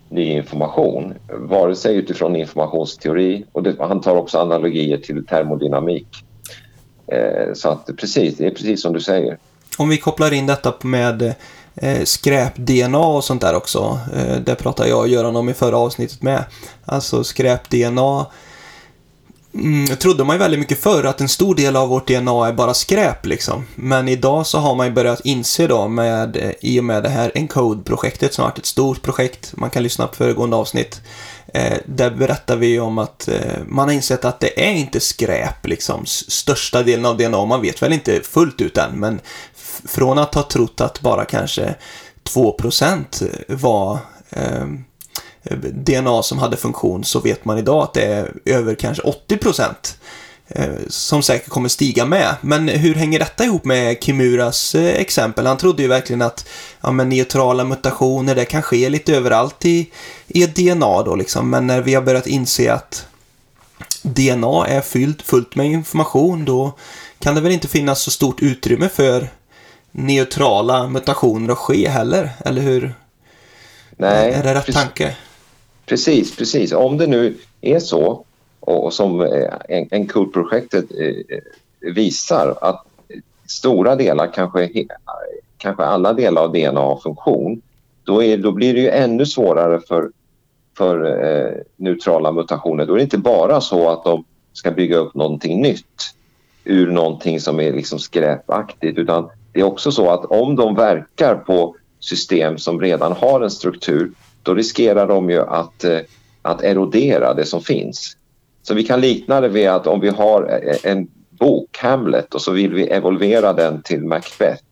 ny 0.10 0.32
information, 0.32 1.13
vare 1.28 1.76
sig 1.76 1.95
utifrån 1.95 2.36
informationsteori 2.36 3.45
och 3.52 3.63
det, 3.63 3.76
han 3.80 4.02
tar 4.02 4.15
också 4.15 4.38
analogier 4.39 4.97
till 4.97 5.26
termodynamik. 5.26 6.08
Eh, 7.08 7.54
så 7.54 7.69
att 7.69 7.89
precis, 7.97 8.38
det 8.38 8.45
är 8.45 8.52
precis 8.52 8.82
som 8.82 8.93
du 8.93 9.00
säger. 9.00 9.38
Om 9.78 9.89
vi 9.89 9.97
kopplar 9.97 10.34
in 10.34 10.45
detta 10.45 10.73
med 10.84 11.21
eh, 11.21 11.34
eh, 11.82 12.04
skräp-DNA 12.04 13.08
och 13.08 13.24
sånt 13.24 13.42
där 13.42 13.56
också. 13.56 14.00
Eh, 14.16 14.36
det 14.36 14.56
pratade 14.56 14.90
jag 14.90 15.00
och 15.00 15.08
Göran 15.08 15.36
om 15.36 15.50
i 15.50 15.54
förra 15.54 15.78
avsnittet 15.78 16.22
med. 16.22 16.44
Alltså 16.86 17.24
skräp-DNA 17.24 18.26
mm, 19.54 19.98
trodde 19.98 20.24
man 20.24 20.36
ju 20.36 20.40
väldigt 20.40 20.60
mycket 20.60 20.80
förr 20.80 21.04
att 21.04 21.22
en 21.22 21.30
stor 21.30 21.56
del 21.56 21.76
av 21.76 21.90
vårt 21.90 22.08
DNA 22.08 22.48
är 22.48 22.54
bara 22.54 22.74
skräp 22.74 23.26
liksom. 23.26 23.66
Men 23.76 24.08
idag 24.08 24.48
så 24.48 24.58
har 24.58 24.76
man 24.76 24.88
ju 24.88 24.94
börjat 24.94 25.22
inse 25.24 25.68
då 25.68 25.88
med, 25.88 26.38
eh, 26.38 26.52
i 26.62 26.80
och 26.80 26.84
med 26.84 27.04
det 27.04 27.10
här 27.10 27.32
Encode-projektet 27.36 28.34
som 28.34 28.42
har 28.44 28.50
varit 28.50 28.60
ett 28.60 28.66
stort 28.66 29.02
projekt, 29.02 29.54
man 29.58 29.70
kan 29.70 29.84
lyssna 29.84 30.08
på 30.08 30.16
föregående 30.16 30.56
avsnitt. 30.56 31.02
Eh, 31.54 31.78
där 31.86 32.10
berättar 32.12 32.56
vi 32.56 32.80
om 32.80 32.98
att 32.98 33.28
eh, 33.28 33.64
man 33.66 33.88
har 33.88 33.96
insett 33.96 34.26
att 34.26 34.40
det 34.40 34.70
är 34.70 34.74
inte 34.74 35.00
skräp 35.00 35.68
liksom, 35.68 36.06
största 36.06 36.84
delen 36.84 37.06
av 37.06 37.18
DNA. 37.18 37.46
Man 37.46 37.62
vet 37.62 37.82
väl 37.82 37.94
inte 37.94 38.22
fullt 38.22 38.62
ut 38.62 38.78
än, 38.78 39.00
men 39.00 39.20
från 39.86 40.18
att 40.18 40.36
ha 40.36 40.44
trott 40.44 40.82
att 40.82 41.02
bara 41.02 41.26
kanske 41.26 41.76
2% 42.24 43.30
var 43.48 44.00
ehm, 44.30 44.84
eh, 45.44 45.58
DNA 45.58 46.24
som 46.24 46.38
hade 46.38 46.58
funktion 46.58 47.04
så 47.04 47.20
vet 47.20 47.46
man 47.46 47.58
idag 47.58 47.84
att 47.84 47.94
det 47.94 48.06
är 48.06 48.34
över 48.46 48.76
kanske 48.76 49.04
80 49.04 49.38
procent 49.38 49.98
som 50.88 51.24
säkert 51.24 51.50
kommer 51.50 51.70
stiga 51.70 52.06
med. 52.06 52.36
Men 52.42 52.68
hur 52.68 52.96
hänger 52.96 53.20
detta 53.20 53.46
ihop 53.46 53.66
med 53.66 54.04
Kimuras 54.04 54.76
eh, 54.76 54.96
exempel? 54.96 55.46
Han 55.46 55.58
trodde 55.58 55.82
ju 55.82 55.88
verkligen 55.88 56.22
att 56.22 56.48
ja, 56.82 56.92
men 56.92 57.10
neutrala 57.10 57.64
mutationer, 57.64 58.36
det 58.36 58.46
kan 58.46 58.62
ske 58.62 58.90
lite 58.90 59.16
överallt 59.16 59.66
i, 59.66 59.92
i 60.28 60.46
DNA 60.46 61.04
då 61.04 61.16
liksom. 61.16 61.50
Men 61.50 61.68
när 61.68 61.82
vi 61.82 61.94
har 61.94 62.02
börjat 62.02 62.28
inse 62.28 62.74
att 62.74 63.08
DNA 64.02 64.68
är 64.68 64.82
fyllt 64.82 65.22
fullt 65.22 65.56
med 65.56 65.66
information 65.66 66.46
då 66.46 66.78
kan 67.20 67.36
det 67.36 67.42
väl 67.42 67.52
inte 67.52 67.68
finnas 67.68 68.02
så 68.02 68.12
stort 68.12 68.42
utrymme 68.42 68.90
för 68.90 69.30
neutrala 69.92 70.88
mutationer 70.88 71.54
att 71.54 71.58
ske 71.58 71.90
heller, 71.90 72.30
eller 72.46 72.62
hur? 72.62 72.94
Nej, 73.98 74.32
är 74.32 74.44
det 74.44 74.54
rätt 74.54 74.66
precis, 74.66 74.82
tanke? 74.82 75.16
Precis, 75.86 76.36
precis. 76.36 76.72
Om 76.72 76.98
det 76.98 77.08
nu 77.08 77.38
är 77.62 77.80
så 77.80 78.26
och 78.60 78.93
som 78.93 79.22
eh, 79.22 79.54
en, 79.70 79.88
Encode-projektet 79.91 80.86
eh, 81.00 81.39
visar 81.93 82.58
att 82.62 82.84
stora 83.48 83.96
delar, 83.96 84.34
kanske, 84.34 84.70
kanske 85.58 85.84
alla 85.84 86.13
delar 86.13 86.41
av 86.41 86.52
DNA 86.52 86.80
har 86.80 86.98
funktion, 86.98 87.62
då, 88.04 88.24
är, 88.24 88.38
då 88.38 88.52
blir 88.52 88.74
det 88.74 88.80
ju 88.80 88.89
ännu 88.89 89.26
svårare 89.26 89.80
för, 89.80 90.12
för 90.78 91.24
eh, 91.24 91.54
neutrala 91.76 92.32
mutationer. 92.32 92.86
Då 92.86 92.93
är 92.93 92.98
det 92.98 93.04
inte 93.04 93.17
bara 93.17 93.62
så 93.62 93.89
att 93.89 94.04
de 94.04 94.24
ska 94.54 94.72
bygga 94.72 94.98
upp 94.98 95.15
någonting 95.15 95.62
nytt 95.62 96.13
ur 96.63 96.91
någonting 96.91 97.39
som 97.39 97.60
är 97.60 97.74
liksom 97.74 98.00
skräpaktigt 98.00 98.98
utan 98.98 99.30
det 99.54 99.60
är 99.60 99.63
också 99.63 99.91
så 99.91 100.10
att 100.10 100.26
om 100.26 100.56
de 100.56 100.76
verkar 100.76 101.36
på 101.36 101.76
system 102.00 102.58
som 102.58 102.82
redan 102.82 103.12
har 103.12 103.41
en 103.41 103.52
struktur 103.52 104.12
då 104.43 104.54
riskerar 104.54 105.08
de 105.08 105.30
ju 105.30 105.41
att, 105.41 105.84
eh, 105.84 106.00
att 106.41 106.63
erodera 106.63 107.34
det 107.34 107.46
som 107.46 107.62
finns. 107.62 108.17
Så 108.67 108.73
vi 108.73 108.84
kan 108.84 109.01
likna 109.01 109.41
det 109.41 109.47
vid 109.47 109.67
att 109.69 109.88
om 109.88 109.99
vi 109.99 110.10
har 110.10 110.43
e- 110.43 110.71
e- 110.71 110.89
en 110.89 111.08
bok, 111.30 111.77
Hamlet, 111.77 112.34
och 112.34 112.41
så 112.41 112.51
vill 112.51 112.73
vi 112.73 112.88
evolvera 112.88 113.53
den 113.53 113.82
till 113.82 114.03
Macbeth. 114.03 114.63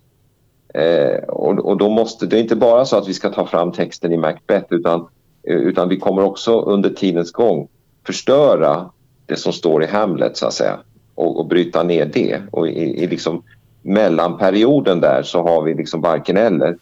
Eh, 0.73 1.23
och, 1.27 1.60
och, 1.60 1.77
då 1.77 1.89
måste 1.89 2.25
det 2.25 2.38
är 2.38 2.41
inte 2.41 2.55
bara 2.55 2.86
så 2.86 2.97
att 2.97 3.08
vi 3.08 3.13
ska 3.13 3.29
ta 3.29 3.45
fram 3.45 3.71
texten 3.71 4.13
i 4.13 4.17
Macbeth 4.17 4.73
utan, 4.73 5.08
eh, 5.47 5.55
utan 5.55 5.89
vi 5.89 5.99
kommer 5.99 6.23
också 6.23 6.62
under 6.62 6.89
tidens 6.89 7.31
gång 7.31 7.67
förstöra 8.05 8.89
det 9.25 9.36
som 9.36 9.53
står 9.53 9.84
i 9.84 9.88
Hamlet 9.88 10.38
så 10.38 10.47
att 10.47 10.53
säga 10.53 10.79
och, 11.15 11.39
och 11.39 11.47
bryta 11.47 11.84
ner 11.84 12.05
det. 12.05 12.41
Och 12.51 12.67
i, 12.67 13.03
i 13.03 13.08
liksom 13.08 13.43
mellanperioden 13.81 15.01
där 15.01 15.23
så 15.23 15.41
har 15.41 15.62
vi 15.62 15.73
liksom 15.73 16.01
varken 16.01 16.38
eller. 16.38 16.77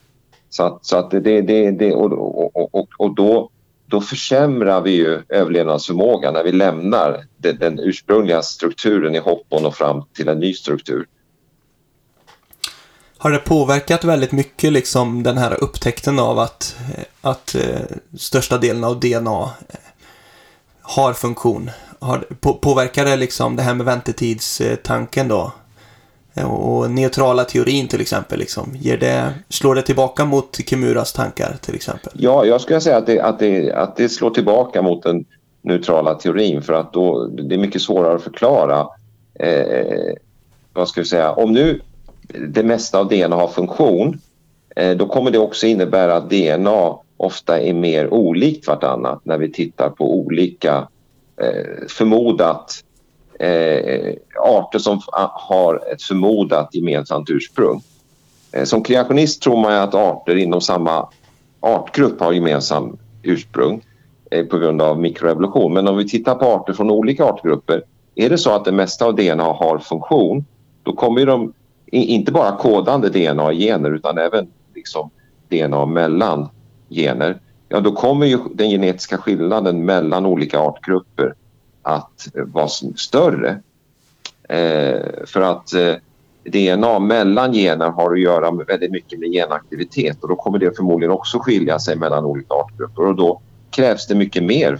Så 0.49 0.63
att, 0.63 0.85
så 0.85 0.97
att 0.97 1.11
det, 1.11 1.19
det, 1.19 1.71
det 1.71 1.93
och, 1.93 2.11
och, 2.55 2.75
och, 2.75 2.87
och 2.97 3.15
då, 3.15 3.49
då 3.93 4.01
försämrar 4.01 4.81
vi 4.81 4.91
ju 4.91 5.21
överlevnadsförmågan 5.29 6.33
när 6.33 6.43
vi 6.43 6.51
lämnar 6.51 7.25
den, 7.37 7.57
den 7.57 7.79
ursprungliga 7.79 8.41
strukturen 8.41 9.15
i 9.15 9.19
hopp 9.19 9.45
om 9.49 9.65
att 9.65 9.77
fram 9.77 10.03
till 10.15 10.27
en 10.29 10.39
ny 10.39 10.53
struktur. 10.53 11.05
Har 13.17 13.31
det 13.31 13.39
påverkat 13.39 14.03
väldigt 14.03 14.31
mycket 14.31 14.73
liksom 14.73 15.23
den 15.23 15.37
här 15.37 15.63
upptäckten 15.63 16.19
av 16.19 16.39
att, 16.39 16.75
eh, 16.97 17.03
att 17.21 17.55
eh, 17.55 17.81
största 18.17 18.57
delen 18.57 18.83
av 18.83 18.99
DNA 18.99 19.41
eh, 19.69 19.79
har 20.81 21.13
funktion? 21.13 21.71
Har, 21.99 22.17
på, 22.39 22.53
påverkar 22.53 23.05
det 23.05 23.15
liksom 23.15 23.55
det 23.55 23.63
här 23.63 23.73
med 23.73 23.85
väntetidstanken 23.85 25.31
eh, 25.31 25.37
då? 25.37 25.51
Eh, 26.35 26.53
och 26.53 26.91
neutrala 26.91 27.43
teorin 27.43 27.87
till 27.87 28.01
exempel, 28.01 28.39
liksom, 28.39 28.69
ger 28.75 28.97
det, 28.97 29.33
slår 29.49 29.75
det 29.75 29.81
tillbaka 29.81 30.25
mot 30.25 30.57
Kimuras 30.69 31.13
tankar 31.13 31.55
till 31.61 31.75
exempel? 31.75 32.13
Ja, 32.15 32.45
jag 32.45 32.61
skulle 32.61 32.81
säga 32.81 32.97
att 32.97 33.05
det, 33.05 33.19
att 33.19 33.39
det, 33.39 33.71
att 33.71 33.95
det 33.95 34.09
slår 34.09 34.29
tillbaka 34.29 34.81
mot 34.81 35.03
den 35.03 35.25
neutrala 35.61 36.15
teorin 36.15 36.61
för 36.61 36.73
att 36.73 36.93
då, 36.93 37.27
det 37.27 37.55
är 37.55 37.59
mycket 37.59 37.81
svårare 37.81 38.15
att 38.15 38.23
förklara. 38.23 38.87
Eh, 39.39 40.13
vad 40.73 40.89
ska 40.89 41.01
vi 41.01 41.07
säga, 41.07 41.31
om 41.31 41.53
nu 41.53 41.81
det 42.47 42.63
mesta 42.63 42.99
av 42.99 43.07
DNA 43.09 43.35
har 43.35 43.47
funktion 43.47 44.19
eh, 44.75 44.97
då 44.97 45.07
kommer 45.07 45.31
det 45.31 45.39
också 45.39 45.67
innebära 45.67 46.15
att 46.15 46.29
DNA 46.29 46.97
ofta 47.17 47.59
är 47.59 47.73
mer 47.73 48.13
olikt 48.13 48.67
vartannat 48.67 49.25
när 49.25 49.37
vi 49.37 49.51
tittar 49.51 49.89
på 49.89 50.13
olika 50.19 50.87
eh, 51.41 51.87
förmodat 51.89 52.83
eh, 53.39 54.13
arter 54.39 54.79
som 54.79 55.01
har 55.33 55.93
ett 55.93 56.01
förmodat 56.01 56.69
gemensamt 56.75 57.29
ursprung. 57.29 57.81
Eh, 58.51 58.63
som 58.63 58.83
kreationist 58.83 59.41
tror 59.41 59.57
man 59.57 59.73
att 59.73 59.95
arter 59.95 60.35
inom 60.35 60.61
samma 60.61 61.09
artgrupp 61.59 62.19
har 62.19 62.33
gemensam 62.33 62.97
ursprung 63.23 63.81
eh, 64.31 64.45
på 64.45 64.57
grund 64.57 64.81
av 64.81 64.99
mikroevolution. 64.99 65.73
Men 65.73 65.87
om 65.87 65.97
vi 65.97 66.07
tittar 66.07 66.35
på 66.35 66.45
arter 66.45 66.73
från 66.73 66.91
olika 66.91 67.25
artgrupper 67.25 67.83
är 68.15 68.29
det 68.29 68.37
så 68.37 68.51
att 68.51 68.65
det 68.65 68.71
mesta 68.71 69.05
av 69.05 69.15
DNA 69.15 69.43
har 69.43 69.79
funktion 69.79 70.45
då 70.83 70.93
kommer 70.93 71.25
de 71.25 71.53
inte 71.85 72.31
bara 72.31 72.57
kodande 72.57 73.09
DNA 73.09 73.53
i 73.53 73.59
gener 73.59 73.91
utan 73.91 74.17
även 74.17 74.47
liksom 74.75 75.09
DNA 75.49 75.85
mellan 75.85 76.49
gener. 76.89 77.39
Ja, 77.69 77.79
då 77.79 77.91
kommer 77.91 78.25
ju 78.25 78.39
den 78.53 78.69
genetiska 78.69 79.17
skillnaden 79.17 79.85
mellan 79.85 80.25
olika 80.25 80.59
artgrupper 80.59 81.35
att 81.83 82.27
vara 82.33 82.67
större. 82.95 83.59
Eh, 84.49 85.25
för 85.25 85.41
att 85.41 85.73
eh, 85.73 85.95
DNA 86.43 86.99
mellan 86.99 87.53
gener 87.53 87.89
har 87.89 88.13
att 88.13 88.19
göra 88.19 88.51
med 88.51 88.65
väldigt 88.65 88.91
mycket 88.91 89.19
med 89.19 89.31
genaktivitet 89.31 90.23
och 90.23 90.29
då 90.29 90.35
kommer 90.35 90.59
det 90.59 90.75
förmodligen 90.75 91.11
också 91.11 91.39
skilja 91.39 91.79
sig 91.79 91.95
mellan 91.95 92.25
olika 92.25 92.53
artgrupper 92.53 93.07
och 93.07 93.15
då 93.15 93.41
krävs 93.71 94.07
det 94.07 94.15
mycket 94.15 94.43
mer 94.43 94.79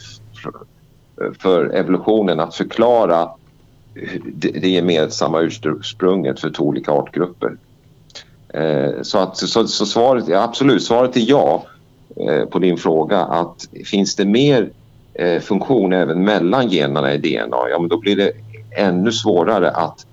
för 1.39 1.65
evolutionen 1.65 2.39
att 2.39 2.55
förklara 2.55 3.29
det 4.33 4.69
gemensamma 4.69 5.41
ursprunget 5.41 6.39
för 6.39 6.49
två 6.49 6.63
olika 6.63 6.91
artgrupper. 6.91 7.57
Eh, 8.53 9.01
så, 9.01 9.17
att, 9.17 9.37
så, 9.37 9.67
så 9.67 9.85
svaret 9.85 10.29
är 10.29 10.35
absolut, 10.35 10.83
svaret 10.83 11.17
är 11.17 11.29
ja 11.29 11.65
eh, 12.15 12.45
på 12.45 12.59
din 12.59 12.77
fråga 12.77 13.19
att 13.19 13.67
finns 13.85 14.15
det 14.15 14.25
mer 14.25 14.69
eh, 15.13 15.41
funktion 15.41 15.93
även 15.93 16.23
mellan 16.23 16.69
generna 16.69 17.13
i 17.13 17.17
DNA, 17.17 17.69
ja 17.69 17.80
men 17.80 17.88
då 17.89 17.97
blir 17.97 18.15
det 18.15 18.32
ännu 18.78 19.12
svårare 19.12 19.71
att 19.71 20.06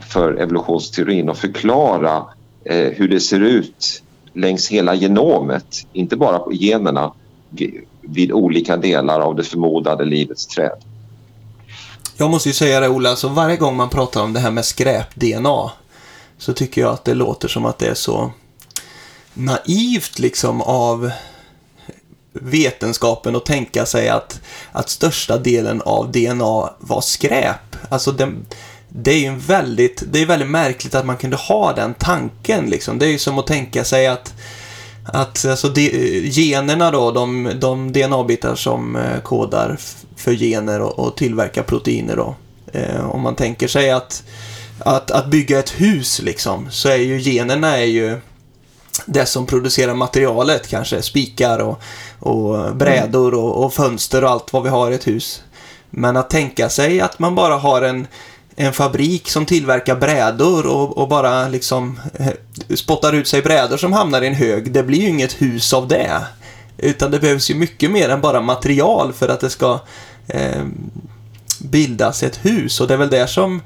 för 0.00 0.34
evolutionsteorin 0.34 1.28
att 1.28 1.38
förklara 1.38 2.24
eh, 2.64 2.88
hur 2.92 3.08
det 3.08 3.20
ser 3.20 3.40
ut 3.40 4.02
längs 4.32 4.68
hela 4.68 4.94
genomet, 4.94 5.86
inte 5.92 6.16
bara 6.16 6.38
på 6.38 6.52
generna 6.52 7.12
vid 8.00 8.32
olika 8.32 8.76
delar 8.76 9.20
av 9.20 9.36
det 9.36 9.44
förmodade 9.44 10.04
livets 10.04 10.46
träd. 10.46 10.78
Jag 12.16 12.30
måste 12.30 12.48
ju 12.48 12.52
säga 12.52 12.80
det 12.80 12.88
Ola, 12.88 13.16
så 13.16 13.28
varje 13.28 13.56
gång 13.56 13.76
man 13.76 13.88
pratar 13.88 14.22
om 14.22 14.32
det 14.32 14.40
här 14.40 14.50
med 14.50 14.64
skräp-DNA 14.64 15.70
så 16.38 16.52
tycker 16.52 16.80
jag 16.80 16.92
att 16.92 17.04
det 17.04 17.14
låter 17.14 17.48
som 17.48 17.64
att 17.64 17.78
det 17.78 17.86
är 17.86 17.94
så 17.94 18.30
naivt 19.34 20.18
liksom 20.18 20.62
av 20.62 21.10
vetenskapen 22.32 23.36
att 23.36 23.46
tänka 23.46 23.86
sig 23.86 24.08
att, 24.08 24.40
att 24.72 24.88
största 24.88 25.38
delen 25.38 25.82
av 25.82 26.12
DNA 26.12 26.70
var 26.78 27.00
skräp. 27.00 27.76
Alltså 27.88 28.12
det, 28.12 28.32
det 28.88 29.10
är 29.10 29.18
ju 29.18 29.36
väldigt, 29.36 30.02
det 30.12 30.22
är 30.22 30.26
väldigt 30.26 30.50
märkligt 30.50 30.94
att 30.94 31.06
man 31.06 31.16
kunde 31.16 31.36
ha 31.36 31.72
den 31.72 31.94
tanken 31.94 32.70
liksom. 32.70 32.98
Det 32.98 33.06
är 33.06 33.10
ju 33.10 33.18
som 33.18 33.38
att 33.38 33.46
tänka 33.46 33.84
sig 33.84 34.06
att 34.06 34.34
att 35.12 35.44
alltså 35.44 35.68
de, 35.68 35.90
generna 36.30 36.90
då, 36.90 37.10
de, 37.10 37.52
de 37.60 37.92
DNA-bitar 37.92 38.54
som 38.54 38.96
eh, 38.96 39.20
kodar 39.20 39.76
för 40.16 40.32
gener 40.32 40.80
och, 40.80 40.98
och 40.98 41.16
tillverkar 41.16 41.62
proteiner 41.62 42.16
då. 42.16 42.36
Eh, 42.72 43.10
om 43.10 43.20
man 43.20 43.34
tänker 43.34 43.68
sig 43.68 43.90
att, 43.90 44.22
att, 44.78 45.10
att 45.10 45.26
bygga 45.26 45.58
ett 45.58 45.70
hus 45.70 46.20
liksom, 46.22 46.66
så 46.70 46.88
är 46.88 46.96
ju 46.96 47.18
generna 47.18 47.76
är 47.76 47.84
ju 47.84 48.20
det 49.08 49.26
som 49.26 49.46
producerar 49.46 49.94
materialet, 49.94 50.68
kanske 50.68 51.02
spikar 51.02 51.58
och, 51.58 51.82
och 52.18 52.76
brädor 52.76 53.34
och, 53.34 53.64
och, 53.64 53.74
fönster 53.74 54.24
och 54.24 54.30
allt 54.30 54.52
vad 54.52 54.62
vi 54.62 54.68
har 54.68 54.90
i 54.90 54.94
ett 54.94 55.06
hus. 55.06 55.42
Men 55.90 56.16
att 56.16 56.30
tänka 56.30 56.68
sig 56.68 57.00
att 57.00 57.18
man 57.18 57.34
bara 57.34 57.56
har 57.56 57.82
en, 57.82 58.06
en 58.56 58.72
fabrik 58.72 59.28
som 59.28 59.46
tillverkar 59.46 59.96
brädor 59.96 60.66
och, 60.66 60.98
och 60.98 61.08
bara 61.08 61.48
liksom 61.48 62.00
eh, 62.14 62.76
spottar 62.76 63.12
ut 63.12 63.28
sig 63.28 63.42
brädor 63.42 63.76
som 63.76 63.92
hamnar 63.92 64.22
i 64.22 64.26
en 64.26 64.34
hög, 64.34 64.72
det 64.72 64.82
blir 64.82 65.00
ju 65.00 65.08
inget 65.08 65.42
hus 65.42 65.72
av 65.72 65.88
det. 65.88 66.20
Utan 66.78 67.10
det 67.10 67.18
behövs 67.18 67.50
ju 67.50 67.54
mycket 67.54 67.90
mer 67.90 68.08
än 68.08 68.20
bara 68.20 68.40
material 68.40 69.12
för 69.12 69.28
att 69.28 69.40
det 69.40 69.50
ska 69.50 69.80
eh, 70.26 70.64
bildas 71.60 72.22
ett 72.22 72.44
hus. 72.44 72.80
Och 72.80 72.88
det 72.88 72.94
är 72.94 72.98
väl 72.98 73.10
där 73.10 73.26
som 73.26 73.60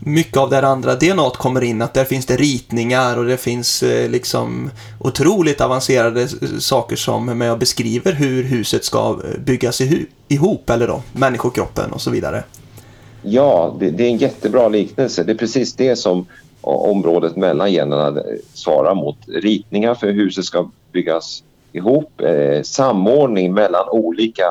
mycket 0.00 0.36
av 0.36 0.50
det 0.50 0.66
andra 0.66 0.94
DNA 0.94 1.30
kommer 1.30 1.64
in, 1.64 1.82
att 1.82 1.94
där 1.94 2.04
finns 2.04 2.26
det 2.26 2.36
ritningar 2.36 3.18
och 3.18 3.24
det 3.24 3.36
finns 3.36 3.82
eh, 3.82 4.10
liksom 4.10 4.70
otroligt 5.00 5.60
avancerade 5.60 6.28
saker 6.60 6.96
som 6.96 7.38
med 7.38 7.52
och 7.52 7.58
beskriver 7.58 8.12
hur 8.12 8.42
huset 8.42 8.84
ska 8.84 9.10
eh, 9.10 9.40
byggas 9.40 9.80
ihop, 10.28 10.70
eller 10.70 10.86
då 10.86 11.02
människokroppen 11.12 11.92
och 11.92 12.00
så 12.00 12.10
vidare. 12.10 12.42
Ja, 13.22 13.76
det, 13.80 13.90
det, 13.90 14.04
är 14.04 14.08
en 14.08 14.16
jättebra 14.16 14.68
liknelse. 14.68 15.24
Det 15.24 15.32
är 15.32 15.36
precis 15.36 15.74
det 15.74 15.96
som 15.96 16.26
området 16.60 17.36
mellan 17.36 17.72
generna 17.72 18.08
eh, 18.08 18.36
svarar 18.54 18.94
mot. 18.94 19.16
Ritningar 19.26 19.94
för 19.94 20.06
hur 20.06 20.14
huset 20.14 20.44
ska 20.44 20.70
byggas 20.92 21.42
ihop, 21.72 22.20
eh, 22.20 22.62
samordning 22.62 23.54
mellan 23.54 23.88
olika 23.88 24.44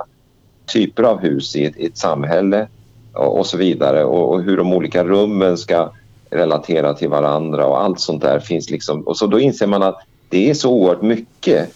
typer 0.66 1.04
av 1.04 1.20
hus 1.20 1.56
i 1.56 1.66
ett, 1.66 1.78
i 1.78 1.86
ett 1.86 1.98
samhälle 1.98 2.68
och, 3.18 3.46
så 3.46 3.58
vidare 3.58 4.04
och, 4.04 4.34
och, 4.34 4.42
hur 4.42 4.58
de 4.58 4.74
olika 4.74 5.04
rummen 5.04 5.58
ska 5.58 5.92
relatera 6.30 6.94
till 6.94 7.10
varandra 7.10 7.66
och 7.66 7.84
allt 7.84 8.00
sånt 8.00 8.22
där 8.22 8.40
finns 8.40 8.70
liksom. 8.70 9.02
Och 9.02 9.18
så 9.18 9.28
då 9.28 9.40
inser 9.40 9.68
man 9.68 9.84
att 9.84 9.98
det 10.30 10.50
är 10.50 10.54
så 10.54 10.72
oerhört 10.72 11.02
mycket 11.02 11.70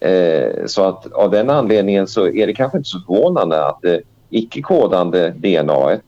eh, 0.00 0.66
så 0.66 0.82
att 0.82 1.12
av 1.12 1.30
den 1.30 1.50
anledningen 1.50 2.06
så 2.06 2.28
är 2.28 2.46
det 2.46 2.54
kanske 2.54 2.78
inte 2.78 2.90
så 2.90 3.00
förvånande 3.00 3.66
att 3.66 3.78
det 3.82 4.00
icke-kodande 4.30 5.30
DNA 5.30 5.98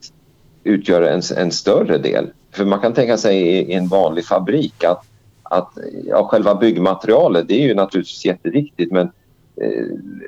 utgör 0.65 1.03
en, 1.03 1.23
en 1.37 1.51
större 1.51 1.99
del. 1.99 2.31
För 2.53 2.65
man 2.65 2.81
kan 2.81 2.95
tänka 2.95 3.17
sig 3.17 3.39
i 3.39 3.73
en 3.73 3.89
vanlig 3.89 4.25
fabrik 4.25 4.85
att, 4.85 5.05
att 5.43 5.71
ja, 6.07 6.29
själva 6.29 6.55
byggmaterialet 6.55 7.49
det 7.49 7.55
är 7.55 7.67
ju 7.67 7.75
naturligtvis 7.75 8.25
jätteviktigt 8.25 8.93
men 8.93 9.11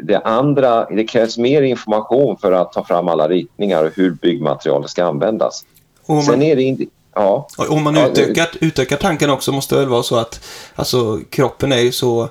det 0.02 0.18
andra, 0.18 0.84
det 0.84 1.04
krävs 1.04 1.38
mer 1.38 1.62
information 1.62 2.36
för 2.36 2.52
att 2.52 2.72
ta 2.72 2.84
fram 2.84 3.08
alla 3.08 3.28
ritningar 3.28 3.84
och 3.84 3.90
hur 3.94 4.10
byggmaterialet 4.10 4.90
ska 4.90 5.04
användas. 5.04 5.64
man, 6.06 6.22
Sen 6.22 6.42
är 6.42 6.56
det 6.56 6.86
ja. 7.14 7.48
Om 7.68 7.82
man 7.82 7.96
utökar, 7.96 8.48
utökar 8.60 8.96
tanken 8.96 9.30
också 9.30 9.52
måste 9.52 9.74
det 9.74 9.80
väl 9.80 9.90
vara 9.90 10.02
så 10.02 10.16
att 10.16 10.44
alltså, 10.74 11.20
kroppen 11.30 11.72
är 11.72 11.80
ju 11.80 11.92
så 11.92 12.28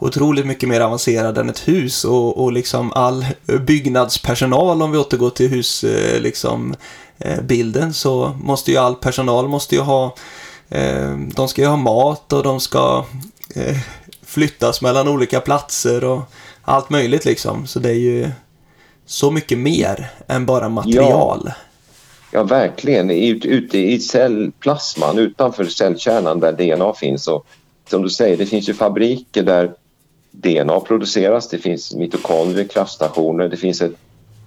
otroligt 0.00 0.46
mycket 0.46 0.68
mer 0.68 0.80
avancerad 0.80 1.38
än 1.38 1.48
ett 1.48 1.68
hus 1.68 2.04
och, 2.04 2.42
och 2.42 2.52
liksom 2.52 2.92
all 2.92 3.26
byggnadspersonal 3.60 4.82
om 4.82 4.92
vi 4.92 4.98
återgår 4.98 5.30
till 5.30 5.48
hus 5.48 5.84
eh, 5.84 6.20
liksom 6.20 6.74
eh, 7.18 7.40
bilden 7.40 7.94
så 7.94 8.32
måste 8.42 8.70
ju 8.70 8.76
all 8.76 8.94
personal 8.94 9.48
måste 9.48 9.74
ju 9.74 9.80
ha 9.80 10.14
eh, 10.68 11.16
de 11.34 11.48
ska 11.48 11.62
ju 11.62 11.68
ha 11.68 11.76
mat 11.76 12.32
och 12.32 12.42
de 12.42 12.60
ska 12.60 13.04
flyttas 14.30 14.82
mellan 14.82 15.08
olika 15.08 15.40
platser 15.40 16.04
och 16.04 16.20
allt 16.62 16.90
möjligt 16.90 17.24
liksom 17.24 17.66
så 17.66 17.78
det 17.78 17.90
är 17.90 17.94
ju 17.94 18.30
så 19.06 19.30
mycket 19.30 19.58
mer 19.58 20.10
än 20.26 20.46
bara 20.46 20.68
material. 20.68 21.42
Ja. 21.44 21.52
Ja, 22.32 22.42
verkligen. 22.42 23.10
Ute 23.10 23.78
i 23.78 23.98
cellplasman 23.98 25.18
utanför 25.18 25.64
cellkärnan 25.64 26.40
där 26.40 26.52
DNA 26.52 26.94
finns. 26.94 27.28
Och 27.28 27.46
som 27.90 28.02
du 28.02 28.10
säger, 28.10 28.36
det 28.36 28.46
finns 28.46 28.68
ju 28.68 28.74
fabriker 28.74 29.42
där 29.42 29.72
DNA 30.30 30.80
produceras, 30.80 31.48
det 31.48 31.58
finns 31.58 31.94
mitokondrier, 31.94 32.68
kraftstationer, 32.68 33.48
det 33.48 33.56
finns 33.56 33.82
ett, 33.82 33.92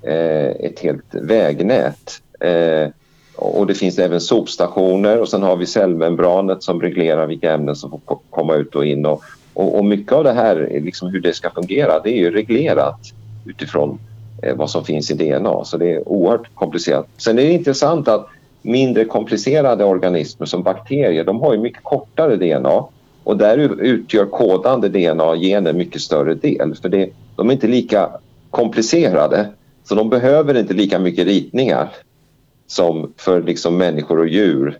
eh, 0.01 0.65
ett 0.65 0.79
helt 0.79 1.05
vägnät. 1.11 2.21
Eh, 2.39 2.89
och 3.35 3.67
det 3.67 3.73
finns 3.73 3.99
även 3.99 4.21
sopstationer 4.21 5.19
och 5.19 5.29
sen 5.29 5.43
har 5.43 5.55
vi 5.55 5.65
cellmembranet 5.65 6.63
som 6.63 6.81
reglerar 6.81 7.27
vilka 7.27 7.53
ämnen 7.53 7.75
som 7.75 7.89
får 7.89 8.19
komma 8.29 8.55
ut 8.55 8.75
och 8.75 8.85
in. 8.85 9.05
Och, 9.05 9.23
och, 9.53 9.77
och 9.77 9.85
mycket 9.85 10.13
av 10.13 10.23
det 10.23 10.33
här, 10.33 10.81
liksom 10.83 11.09
hur 11.09 11.21
det 11.21 11.33
ska 11.33 11.49
fungera, 11.49 11.99
det 11.99 12.09
är 12.09 12.17
ju 12.17 12.31
reglerat 12.31 12.99
utifrån 13.45 13.99
eh, 14.43 14.55
vad 14.55 14.69
som 14.69 14.85
finns 14.85 15.11
i 15.11 15.13
DNA. 15.13 15.65
Så 15.65 15.77
det 15.77 15.91
är 15.91 16.09
oerhört 16.09 16.55
komplicerat. 16.55 17.07
Sen 17.17 17.39
är 17.39 17.43
det 17.43 17.51
intressant 17.51 18.07
att 18.07 18.27
mindre 18.61 19.05
komplicerade 19.05 19.85
organismer 19.85 20.45
som 20.45 20.63
bakterier, 20.63 21.23
de 21.23 21.41
har 21.41 21.53
ju 21.53 21.59
mycket 21.59 21.83
kortare 21.83 22.35
DNA 22.35 22.85
och 23.23 23.37
där 23.37 23.57
utgör 23.81 24.25
kodande 24.25 24.89
DNA-gener 24.89 25.73
mycket 25.73 26.01
större 26.01 26.33
del 26.33 26.75
för 26.81 26.89
det, 26.89 27.09
de 27.35 27.49
är 27.49 27.53
inte 27.53 27.67
lika 27.67 28.09
komplicerade 28.49 29.49
så 29.83 29.95
de 29.95 30.09
behöver 30.09 30.57
inte 30.57 30.73
lika 30.73 30.99
mycket 30.99 31.25
ritningar 31.25 31.89
som 32.67 33.13
för 33.17 33.41
liksom 33.41 33.77
människor 33.77 34.19
och 34.19 34.27
djur. 34.27 34.79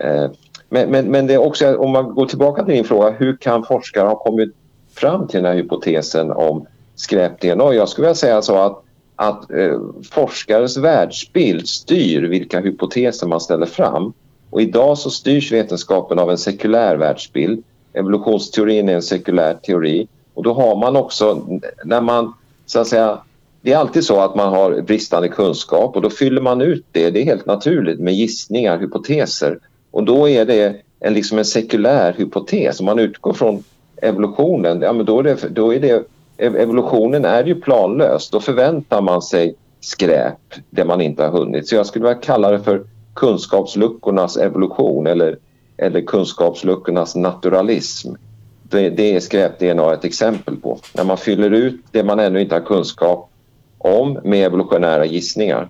Eh, 0.00 0.30
men, 0.68 0.90
men, 0.90 1.10
men 1.10 1.26
det 1.26 1.34
är 1.34 1.38
också, 1.38 1.76
om 1.76 1.90
man 1.90 2.14
går 2.14 2.26
tillbaka 2.26 2.64
till 2.64 2.74
din 2.74 2.84
fråga, 2.84 3.10
hur 3.10 3.36
kan 3.36 3.64
forskare 3.64 4.08
ha 4.08 4.16
kommit 4.16 4.54
fram 4.94 5.26
till 5.26 5.36
den 5.36 5.46
här 5.46 5.54
hypotesen 5.54 6.30
om 6.30 6.66
skräp-DNA? 6.94 7.74
Jag 7.74 7.88
skulle 7.88 8.06
vilja 8.06 8.14
säga 8.14 8.42
så 8.42 8.56
att, 8.56 8.82
att 9.16 9.50
eh, 9.50 9.80
forskares 10.10 10.76
världsbild 10.76 11.68
styr 11.68 12.22
vilka 12.22 12.60
hypoteser 12.60 13.26
man 13.26 13.40
ställer 13.40 13.66
fram. 13.66 14.12
Och 14.50 14.62
idag 14.62 14.98
så 14.98 15.10
styrs 15.10 15.52
vetenskapen 15.52 16.18
av 16.18 16.30
en 16.30 16.38
sekulär 16.38 16.96
världsbild. 16.96 17.62
Evolutionsteorin 17.92 18.88
är 18.88 18.94
en 18.94 19.02
sekulär 19.02 19.54
teori 19.54 20.08
och 20.34 20.44
då 20.44 20.52
har 20.52 20.76
man 20.76 20.96
också, 20.96 21.46
när 21.84 22.00
man 22.00 22.34
så 22.66 22.80
att 22.80 22.86
säga, 22.86 23.18
det 23.60 23.72
är 23.72 23.76
alltid 23.76 24.04
så 24.04 24.20
att 24.20 24.34
man 24.34 24.48
har 24.48 24.80
bristande 24.80 25.28
kunskap 25.28 25.96
och 25.96 26.02
då 26.02 26.10
fyller 26.10 26.40
man 26.40 26.60
ut 26.60 26.84
det, 26.92 27.10
det 27.10 27.20
är 27.20 27.24
helt 27.24 27.46
naturligt, 27.46 28.00
med 28.00 28.14
gissningar, 28.14 28.78
hypoteser. 28.78 29.58
Och 29.98 30.04
då 30.04 30.28
är 30.28 30.44
det 30.44 30.76
en, 31.00 31.14
liksom 31.14 31.38
en 31.38 31.44
sekulär 31.44 32.14
hypotes. 32.18 32.80
Om 32.80 32.86
man 32.86 32.98
utgår 32.98 33.32
från 33.32 33.64
evolutionen, 34.02 34.80
ja, 34.80 34.92
men 34.92 35.06
då 35.06 35.18
är 35.18 35.22
det, 35.22 35.48
då 35.50 35.74
är 35.74 35.80
det, 35.80 36.04
evolutionen 36.36 37.24
är 37.24 37.44
ju 37.44 37.54
planlös. 37.54 38.30
Då 38.30 38.40
förväntar 38.40 39.00
man 39.02 39.22
sig 39.22 39.54
skräp, 39.80 40.54
det 40.70 40.84
man 40.84 41.00
inte 41.00 41.24
har 41.24 41.30
hunnit. 41.30 41.68
Så 41.68 41.74
jag 41.74 41.86
skulle 41.86 42.04
vilja 42.04 42.20
kalla 42.20 42.50
det 42.50 42.60
för 42.60 42.82
kunskapsluckornas 43.14 44.36
evolution 44.36 45.06
eller, 45.06 45.38
eller 45.76 46.00
kunskapsluckornas 46.00 47.16
naturalism. 47.16 48.14
Det, 48.62 48.90
det 48.90 49.14
är 49.16 49.20
skräp-DNA 49.20 49.92
ett 49.92 50.04
exempel 50.04 50.56
på. 50.56 50.78
När 50.94 51.04
man 51.04 51.16
fyller 51.16 51.50
ut 51.50 51.80
det 51.92 52.04
man 52.04 52.20
ännu 52.20 52.40
inte 52.40 52.54
har 52.54 52.62
kunskap 52.62 53.30
om 53.78 54.18
med 54.24 54.46
evolutionära 54.46 55.04
gissningar. 55.04 55.68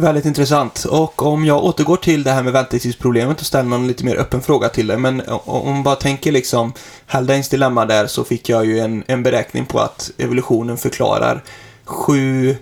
Väldigt 0.00 0.24
intressant. 0.24 0.84
Och 0.84 1.22
om 1.22 1.44
jag 1.44 1.64
återgår 1.64 1.96
till 1.96 2.22
det 2.22 2.30
här 2.30 2.42
med 2.42 2.52
väntetidsproblemet 2.52 3.40
och 3.40 3.46
ställer 3.46 3.76
en 3.76 3.86
lite 3.86 4.04
mer 4.04 4.16
öppen 4.16 4.42
fråga 4.42 4.68
till 4.68 4.86
dig. 4.86 4.96
Men 4.96 5.22
om 5.28 5.74
man 5.74 5.82
bara 5.82 5.96
tänker 5.96 6.32
liksom 6.32 6.72
Haldanes 7.06 7.48
dilemma 7.48 7.84
där 7.84 8.06
så 8.06 8.24
fick 8.24 8.48
jag 8.48 8.66
ju 8.66 8.78
en, 8.78 9.04
en 9.06 9.22
beräkning 9.22 9.66
på 9.66 9.78
att 9.78 10.10
evolutionen 10.18 10.76
förklarar 10.76 11.44
sju 11.84 12.56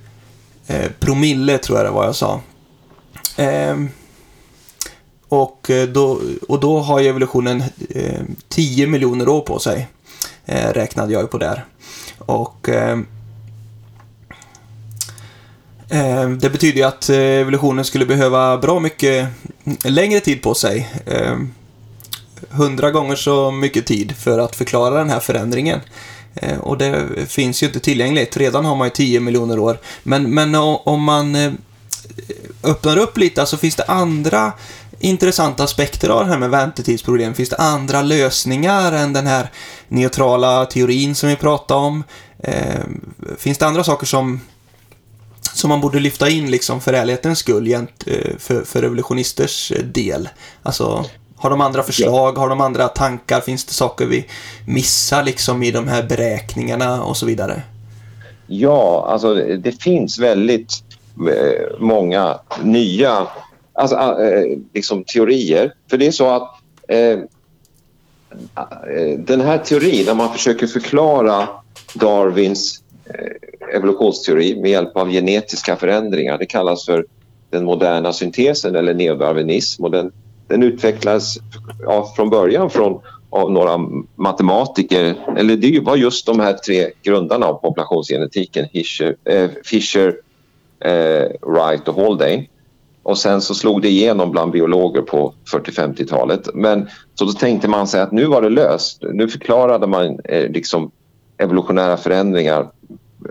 eh, 0.66 0.91
promille, 1.01 1.59
tror 1.59 1.78
jag 1.78 1.87
det 1.87 1.91
var 1.91 2.05
jag 2.05 2.14
sa, 2.14 2.41
ehm, 3.37 3.84
Eh, 3.84 3.91
och, 5.28 5.70
då, 5.89 6.20
och 6.49 6.61
då 6.61 6.80
har 6.80 7.01
ju 7.01 7.09
evolutionen 7.09 7.62
eh, 7.91 8.20
10 8.49 8.87
miljoner 8.87 9.28
år 9.28 9.41
på 9.41 9.59
sig, 9.59 9.89
eh, 10.45 10.72
räknade 10.72 11.12
jag 11.12 11.22
ju 11.22 11.28
på 11.28 11.39
där. 11.39 11.64
Och 12.18 12.68
ehm, 12.68 13.07
Ehm, 15.89 16.39
det 16.39 16.51
betyder 16.51 16.78
ju 16.78 16.82
att 16.82 17.09
eh, 17.09 17.16
evolutionen 17.16 17.84
skulle 17.84 18.07
behöva 18.07 18.59
bra 18.59 18.80
mycket 18.80 19.28
längre 19.84 20.20
tid 20.20 20.43
på 20.43 20.55
sig. 20.55 20.89
Ehm, 21.07 21.55
hundra 22.51 22.91
gånger 22.91 23.16
så 23.16 23.51
mycket 23.51 23.87
tid 23.87 24.16
för 24.16 24.39
att 24.39 24.57
förklara 24.57 24.99
den 24.99 25.11
här 25.11 25.20
förändringen. 25.20 25.80
Ehm, 26.34 26.61
och 26.61 26.78
det 26.78 27.07
finns 27.28 27.62
ju 27.62 27.66
inte 27.66 27.80
tillgängligt. 27.80 28.37
Redan 28.37 28.64
har 28.64 28.76
man 28.76 28.87
ju 28.87 28.91
10 28.91 29.20
miljoner 29.20 29.59
år. 29.59 29.78
Men, 30.03 30.34
men 30.34 30.55
om 30.55 31.03
man 31.03 31.34
eh, 31.34 31.53
öppnar 32.62 32.97
upp 32.97 33.18
lite, 33.18 33.41
alltså 33.41 33.57
finns 33.57 33.76
det 33.76 33.84
andra 33.84 34.53
intressanta 34.99 35.64
aspekter 35.64 36.09
av 36.09 36.24
det 36.24 36.30
här 36.30 36.39
med 36.39 36.51
väntetidsproblem? 36.51 37.34
Finns 37.34 37.49
det 37.49 37.57
andra 37.57 38.03
lösningar 38.03 38.93
än 38.93 39.12
den 39.12 39.26
här 39.26 39.51
neutrala 39.89 40.66
teorin 40.66 41.14
som 41.14 41.28
vi 41.28 41.37
pratade 41.37 41.80
om? 41.80 42.05
Finns 43.39 43.59
det 43.59 43.66
andra 43.66 43.84
saker 43.84 44.07
som, 44.07 44.41
som 45.57 45.68
man 45.68 45.80
borde 45.80 46.00
lyfta 46.00 46.28
in 46.28 46.50
liksom 46.50 46.80
för 46.80 46.92
ärlighetens 46.92 47.38
skull 47.38 47.72
eh, 47.72 47.80
för, 48.38 48.62
för 48.62 48.82
revolutionisters 48.82 49.72
eh, 49.72 49.84
del? 49.84 50.28
Alltså, 50.62 51.04
har 51.36 51.50
de 51.50 51.61
andra 51.61 51.82
förslag? 51.82 52.32
Har 52.32 52.48
de 52.48 52.61
andra 52.61 52.88
tankar? 52.88 53.40
Finns 53.40 53.64
det 53.64 53.72
saker 53.72 54.07
vi 54.07 54.26
missar 54.66 55.24
liksom 55.24 55.62
i 55.62 55.70
de 55.70 55.88
här 55.88 56.02
beräkningarna 56.02 57.04
och 57.04 57.16
så 57.16 57.26
vidare? 57.26 57.62
Ja, 58.46 59.07
alltså 59.09 59.34
det 59.34 59.82
finns 59.82 60.18
väldigt 60.18 60.72
eh, 61.30 61.78
många 61.78 62.38
nya 62.62 63.26
alltså, 63.72 64.16
liksom 64.72 65.04
teorier. 65.04 65.74
För 65.90 65.98
det 65.98 66.07
är 66.07 66.11
så 66.11 66.30
att 66.30 66.50
eh, 66.88 67.18
den 69.18 69.40
här 69.40 69.59
teorin, 69.59 70.07
när 70.07 70.14
man 70.14 70.32
försöker 70.32 70.66
förklara 70.66 71.48
Darwins 71.94 72.82
evolutionsteori 73.75 74.61
med 74.61 74.71
hjälp 74.71 74.97
av 74.97 75.11
genetiska 75.11 75.77
förändringar, 75.77 76.39
det 76.39 76.47
kallas 76.47 76.87
för 76.87 77.07
den 77.51 77.64
moderna 77.64 78.12
syntesen 78.12 78.77
eller 78.77 78.95
neodarwinism 78.95 79.85
och 79.85 79.91
den, 79.91 80.12
den 80.49 80.62
utvecklades 80.62 81.35
ja, 81.81 82.12
från 82.17 82.31
början 82.31 82.71
från 82.71 83.01
av 83.31 83.53
några 83.53 83.79
matematiker, 84.14 85.14
eller 85.37 85.57
det 85.57 85.81
var 85.81 85.97
just 85.97 86.27
de 86.27 86.41
här 86.41 86.53
tre 86.53 86.91
grundarna 87.03 87.47
av 87.47 87.55
populationsgenetiken, 87.55 88.69
Fischer, 88.73 89.17
eh, 89.25 89.51
Fischer 89.64 90.17
eh, 90.81 91.27
Wright 91.43 91.89
och 91.89 91.95
Haldane. 91.95 92.47
Och 93.03 93.19
sen 93.19 93.41
så 93.41 93.55
slog 93.55 93.83
det 93.83 93.89
igenom 93.89 94.31
bland 94.31 94.53
biologer 94.53 95.03
på 95.03 95.35
40-50-talet. 95.53 96.49
Men 96.55 96.89
så 97.14 97.25
då 97.25 97.33
tänkte 97.33 97.69
man 97.69 97.87
sig 97.87 98.01
att 98.01 98.12
nu 98.12 98.27
var 98.27 98.43
det 98.43 98.49
löst. 98.49 99.03
Nu 99.12 99.29
förklarade 99.29 99.87
man 99.87 100.21
eh, 100.25 100.51
liksom 100.51 100.91
evolutionära 101.39 101.97
förändringar 101.97 102.71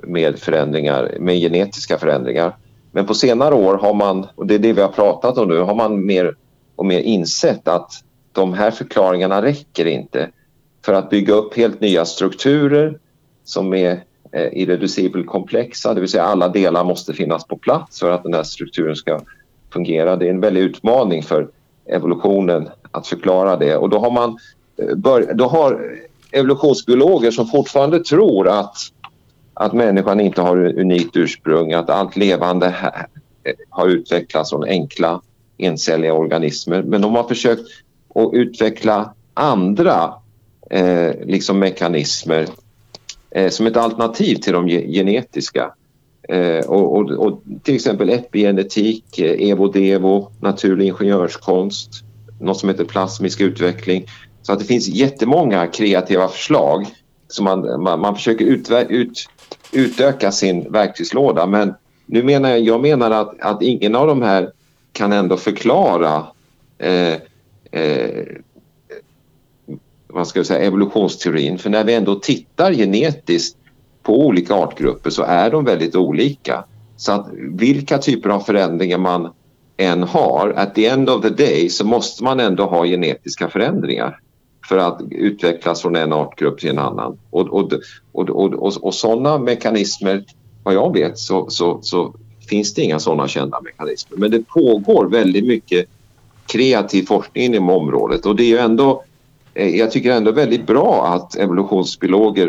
med 0.03 0.39
förändringar, 0.39 1.17
med 1.19 1.39
genetiska 1.39 1.97
förändringar. 1.97 2.55
Men 2.91 3.05
på 3.05 3.13
senare 3.13 3.55
år 3.55 3.77
har 3.77 3.93
man, 3.93 4.27
och 4.35 4.47
det 4.47 4.55
är 4.55 4.59
det 4.59 4.73
vi 4.73 4.81
har 4.81 4.89
pratat 4.89 5.37
om 5.37 5.47
nu, 5.47 5.59
har 5.59 5.75
man 5.75 6.05
mer 6.05 6.35
och 6.75 6.85
mer 6.85 6.99
insett 6.99 7.67
att 7.67 7.91
de 8.31 8.53
här 8.53 8.71
förklaringarna 8.71 9.41
räcker 9.41 9.85
inte 9.85 10.29
för 10.85 10.93
att 10.93 11.09
bygga 11.09 11.33
upp 11.33 11.57
helt 11.57 11.81
nya 11.81 12.05
strukturer 12.05 12.99
som 13.43 13.73
är 13.73 14.03
eh, 14.31 14.47
irreducibel 14.51 15.23
komplexa, 15.23 15.93
det 15.93 15.99
vill 15.99 16.09
säga 16.09 16.23
alla 16.23 16.47
delar 16.47 16.83
måste 16.83 17.13
finnas 17.13 17.47
på 17.47 17.57
plats 17.57 17.99
för 17.99 18.11
att 18.11 18.23
den 18.23 18.33
här 18.33 18.43
strukturen 18.43 18.95
ska 18.95 19.19
fungera. 19.73 20.15
Det 20.15 20.25
är 20.25 20.29
en 20.29 20.39
väldig 20.39 20.61
utmaning 20.61 21.23
för 21.23 21.47
evolutionen 21.85 22.69
att 22.91 23.07
förklara 23.07 23.55
det 23.55 23.75
och 23.75 23.89
då 23.89 23.99
har 23.99 24.11
man 24.11 24.37
eh, 24.77 24.95
bör, 24.95 25.33
då 25.33 25.47
har 25.47 25.99
evolutionsbiologer 26.31 27.31
som 27.31 27.47
fortfarande 27.47 28.03
tror 28.03 28.47
att, 28.47 28.77
att 29.55 29.73
människan 29.73 30.19
inte 30.19 30.41
har 30.41 30.79
unikt 30.79 31.17
ursprung, 31.17 31.73
att 31.73 31.89
allt 31.89 32.15
levande 32.15 32.69
här, 32.69 33.07
eh, 33.43 33.53
har 33.69 33.87
utvecklats 33.87 34.49
från 34.49 34.63
enkla 34.63 35.21
encelliga 35.57 36.13
organismer. 36.13 36.83
Men 36.83 37.01
de 37.01 37.15
har 37.15 37.23
försökt 37.23 37.61
att 38.15 38.33
utveckla 38.33 39.13
andra 39.33 40.13
eh, 40.69 41.11
liksom 41.25 41.59
mekanismer 41.59 42.47
eh, 43.31 43.49
som 43.49 43.67
ett 43.67 43.77
alternativ 43.77 44.35
till 44.35 44.53
de 44.53 44.67
genetiska. 44.67 45.71
Eh, 46.29 46.65
och, 46.65 46.97
och, 46.97 47.11
och, 47.11 47.41
till 47.63 47.75
exempel 47.75 48.09
epigenetik, 48.09 49.19
eh, 49.19 49.49
evo-devo, 49.49 50.31
naturlig 50.39 50.87
ingenjörskonst, 50.87 51.89
något 52.39 52.57
som 52.57 52.69
heter 52.69 52.85
plasmisk 52.85 53.41
utveckling. 53.41 54.05
Så 54.41 54.53
att 54.53 54.59
det 54.59 54.65
finns 54.65 54.87
jättemånga 54.87 55.67
kreativa 55.67 56.27
förslag 56.27 56.85
som 57.27 57.45
man, 57.45 57.83
man, 57.83 57.99
man 57.99 58.15
försöker 58.15 58.45
utver, 58.45 58.85
ut, 58.89 59.29
utöka 59.75 60.31
sin 60.31 60.71
verktygslåda. 60.71 61.45
Men 61.45 61.73
nu 62.05 62.23
menar 62.23 62.49
jag, 62.49 62.59
jag 62.59 62.81
menar 62.81 63.11
att, 63.11 63.41
att 63.41 63.61
ingen 63.61 63.95
av 63.95 64.07
de 64.07 64.21
här 64.21 64.51
kan 64.91 65.13
ändå 65.13 65.37
förklara 65.37 66.27
eh, 66.77 67.13
eh, 67.71 68.25
vad 70.07 70.27
ska 70.27 70.39
jag 70.39 70.45
säga, 70.45 70.65
evolutionsteorin. 70.65 71.57
För 71.57 71.69
när 71.69 71.83
vi 71.83 71.93
ändå 71.93 72.15
tittar 72.15 72.73
genetiskt 72.73 73.57
på 74.03 74.25
olika 74.25 74.53
artgrupper 74.53 75.09
så 75.09 75.23
är 75.23 75.51
de 75.51 75.65
väldigt 75.65 75.95
olika. 75.95 76.63
Så 76.97 77.11
att 77.11 77.27
vilka 77.33 77.97
typer 77.97 78.29
av 78.29 78.39
förändringar 78.39 78.97
man 78.97 79.33
än 79.77 80.03
har, 80.03 80.53
at 80.57 80.75
the 80.75 80.87
end 80.87 81.09
of 81.09 81.21
the 81.21 81.29
day 81.29 81.69
så 81.69 81.85
måste 81.85 82.23
man 82.23 82.39
ändå 82.39 82.65
ha 82.65 82.85
genetiska 82.85 83.49
förändringar 83.49 84.19
för 84.67 84.77
att 84.77 85.01
utvecklas 85.11 85.81
från 85.81 85.95
en 85.95 86.13
artgrupp 86.13 86.59
till 86.59 86.69
en 86.69 86.79
annan. 86.79 87.17
Och, 87.29 87.47
och, 87.47 87.73
och, 88.11 88.29
och, 88.29 88.53
och, 88.53 88.83
och 88.83 88.93
sådana 88.93 89.37
mekanismer, 89.37 90.23
vad 90.63 90.73
jag 90.73 90.93
vet, 90.93 91.17
så, 91.17 91.49
så, 91.49 91.79
så 91.81 92.13
finns 92.49 92.73
det 92.73 92.81
inga 92.81 92.99
sådana 92.99 93.27
kända 93.27 93.61
mekanismer. 93.61 94.17
Men 94.17 94.31
det 94.31 94.47
pågår 94.47 95.09
väldigt 95.09 95.45
mycket 95.45 95.85
kreativ 96.45 97.03
forskning 97.03 97.43
inom 97.43 97.69
området 97.69 98.25
och 98.25 98.35
det 98.35 98.43
är 98.43 98.47
ju 98.47 98.57
ändå 98.57 99.03
eh, 99.53 99.75
jag 99.75 99.91
tycker 99.91 100.11
ändå 100.11 100.31
väldigt 100.31 100.67
bra 100.67 101.05
att 101.07 101.35
evolutionsbiologer 101.35 102.47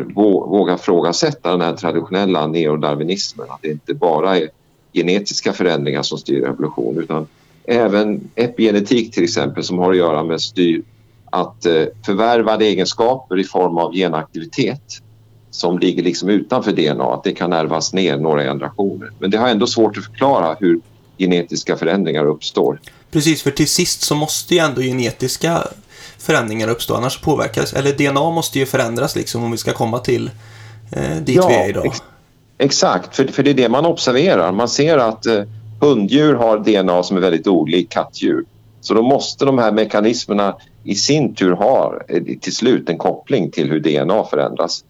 vågar 0.49 0.77
frågasätta 0.77 1.51
den 1.51 1.61
här 1.61 1.77
traditionella 1.77 2.47
neodarwinismen. 2.47 3.47
Att 3.51 3.63
det 3.63 3.71
inte 3.71 3.95
bara 3.95 4.37
är 4.37 4.49
genetiska 4.93 5.53
förändringar 5.53 6.03
som 6.03 6.19
styr 6.19 6.45
evolution 6.45 6.99
utan 6.99 7.27
även 7.65 8.31
epigenetik 8.35 9.15
till 9.15 9.25
exempel 9.25 9.65
som 9.65 9.79
har 9.79 9.91
att 9.91 9.97
göra 9.97 10.25
med 10.25 10.41
styr 10.41 10.83
att 11.37 11.67
eh, 11.67 11.85
förvärvade 12.07 12.65
egenskaper 12.65 13.39
i 13.39 13.45
form 13.45 13.79
av 13.79 13.93
genaktivitet 13.95 15.03
som 15.51 15.79
ligger 15.79 16.03
liksom 16.03 16.29
utanför 16.29 16.73
DNA, 16.73 17.15
att 17.15 17.25
det 17.25 17.33
kan 17.33 17.53
ärvas 17.53 17.93
ner 17.93 18.17
några 18.17 18.43
generationer. 18.43 19.11
Men 19.19 19.31
det 19.31 19.39
har 19.39 19.49
ändå 19.49 19.67
svårt 19.67 19.97
att 19.97 20.05
förklara 20.05 20.57
hur 20.61 20.81
genetiska 21.19 21.77
förändringar 21.77 22.27
uppstår. 22.27 22.81
Precis, 23.11 23.43
för 23.43 23.51
till 23.51 23.69
sist 23.69 24.03
så 24.03 24.15
måste 24.15 24.55
ju 24.55 24.61
ändå 24.61 24.81
genetiska 24.81 25.63
förändringar 26.19 26.69
uppstå, 26.69 26.95
annars 26.95 27.21
påverkas, 27.21 27.73
eller 27.73 27.93
DNA 27.93 28.31
måste 28.31 28.59
ju 28.59 28.67
förändras 28.67 29.17
liksom 29.17 29.45
om 29.45 29.51
vi 29.51 29.57
ska 29.57 29.73
komma 29.73 29.99
till 29.99 30.31
eh, 30.93 31.17
dit 31.17 31.37
ja, 31.37 31.49
vi 31.49 31.55
är 31.55 31.69
idag. 31.69 31.87
Ex 31.87 32.03
exakt, 32.59 33.17
för, 33.17 33.25
för 33.25 33.43
det 33.43 33.51
är 33.51 33.55
det 33.55 33.69
man 33.69 33.87
observerar. 33.87 34.53
Man 34.53 34.69
ser 34.69 34.99
att 34.99 35.27
eh, 35.27 35.43
hunddjur 35.81 36.35
har 36.35 36.59
DNA 36.59 37.03
som 37.03 37.17
är 37.17 37.21
väldigt 37.21 37.47
olikt 37.47 37.93
kattdjur. 37.93 38.45
Så 38.81 38.95
då 38.95 39.03
måste 39.03 39.45
de 39.45 39.59
här 39.59 39.73
mekanismerna 39.73 40.57
i 40.85 40.95
sin 40.95 41.35
tur 41.35 41.53
ha 41.53 42.01
eh, 42.09 42.23
till 42.41 42.57
slut 42.57 42.89
en 42.89 42.99
koppling 42.99 43.51
till 43.51 43.71
hur 43.71 43.81
DNA 43.81 44.25
förändras. 44.25 44.85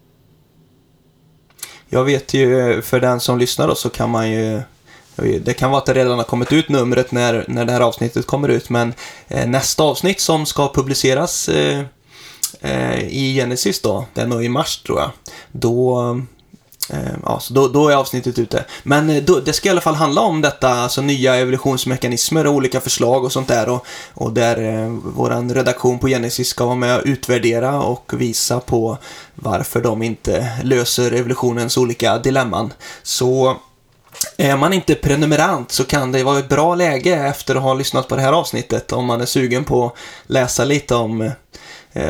Jag 1.88 2.04
vet 2.04 2.34
ju, 2.34 2.60
eh, 2.60 2.80
för 2.80 3.00
den 3.00 3.20
som 3.20 3.38
lyssnar 3.38 3.68
då, 3.68 3.74
så 3.74 3.88
kan 3.88 4.10
man 4.10 4.30
ju 4.30 4.62
det 5.16 5.54
kan 5.54 5.70
vara 5.70 5.78
att 5.78 5.86
det 5.86 5.94
redan 5.94 6.18
har 6.18 6.24
kommit 6.24 6.52
ut 6.52 6.68
numret 6.68 7.12
när, 7.12 7.44
när 7.48 7.64
det 7.64 7.72
här 7.72 7.80
avsnittet 7.80 8.26
kommer 8.26 8.48
ut, 8.48 8.70
men 8.70 8.94
eh, 9.28 9.46
nästa 9.48 9.82
avsnitt 9.82 10.20
som 10.20 10.46
ska 10.46 10.72
publiceras 10.72 11.48
eh, 11.48 11.84
eh, 12.60 13.00
i 13.08 13.34
Genesis 13.34 13.80
då, 13.80 14.06
det 14.14 14.20
är 14.20 14.26
nog 14.26 14.44
i 14.44 14.48
mars 14.48 14.82
tror 14.82 15.00
jag, 15.00 15.10
då 15.52 16.20
Ehm, 16.90 17.20
ja, 17.24 17.40
så 17.40 17.54
då, 17.54 17.68
då 17.68 17.88
är 17.88 17.96
avsnittet 17.96 18.38
ute. 18.38 18.64
Men 18.82 19.10
eh, 19.10 19.22
då, 19.22 19.40
det 19.40 19.52
ska 19.52 19.68
i 19.68 19.70
alla 19.70 19.80
fall 19.80 19.94
handla 19.94 20.20
om 20.20 20.40
detta, 20.40 20.68
alltså 20.68 21.02
nya 21.02 21.36
evolutionsmekanismer 21.36 22.46
och 22.46 22.52
olika 22.52 22.80
förslag 22.80 23.24
och 23.24 23.32
sånt 23.32 23.48
där. 23.48 23.68
Och, 23.68 23.86
och 24.14 24.32
där 24.32 24.62
eh, 24.62 24.88
vår 25.04 25.54
redaktion 25.54 25.98
på 25.98 26.08
Genesis 26.08 26.48
ska 26.48 26.64
vara 26.64 26.74
med 26.74 26.96
och 26.96 27.02
utvärdera 27.04 27.82
och 27.82 28.12
visa 28.16 28.60
på 28.60 28.98
varför 29.34 29.82
de 29.82 30.02
inte 30.02 30.48
löser 30.62 31.12
evolutionens 31.12 31.76
olika 31.76 32.18
dilemman. 32.18 32.72
Så 33.02 33.56
är 34.36 34.56
man 34.56 34.72
inte 34.72 34.94
prenumerant 34.94 35.72
så 35.72 35.84
kan 35.84 36.12
det 36.12 36.24
vara 36.24 36.38
ett 36.38 36.48
bra 36.48 36.74
läge 36.74 37.14
efter 37.14 37.54
att 37.54 37.62
ha 37.62 37.74
lyssnat 37.74 38.08
på 38.08 38.16
det 38.16 38.22
här 38.22 38.32
avsnittet 38.32 38.92
om 38.92 39.04
man 39.04 39.20
är 39.20 39.26
sugen 39.26 39.64
på 39.64 39.86
att 39.86 39.92
läsa 40.26 40.64
lite 40.64 40.94
om 40.94 41.20
Eh, 41.22 41.32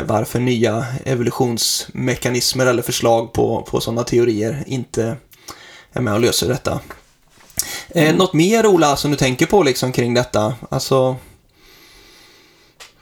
varför 0.07 0.41
nya 0.41 0.87
evolutionsmekanismer 1.05 2.67
eller 2.67 2.83
förslag 2.83 3.33
på, 3.33 3.63
på 3.63 3.81
sådana 3.81 4.05
teorier 4.05 4.65
inte 4.67 5.17
är 5.93 6.01
med 6.01 6.15
och 6.15 6.21
löser 6.21 6.49
detta. 6.49 6.81
Eh, 7.89 8.05
mm. 8.05 8.17
något 8.17 8.33
mer 8.33 8.67
Ola 8.67 8.97
som 8.97 9.11
du 9.11 9.17
tänker 9.17 9.47
på 9.47 9.63
liksom 9.63 9.93
kring 9.93 10.15
detta? 10.15 10.55
Alltså, 10.69 11.17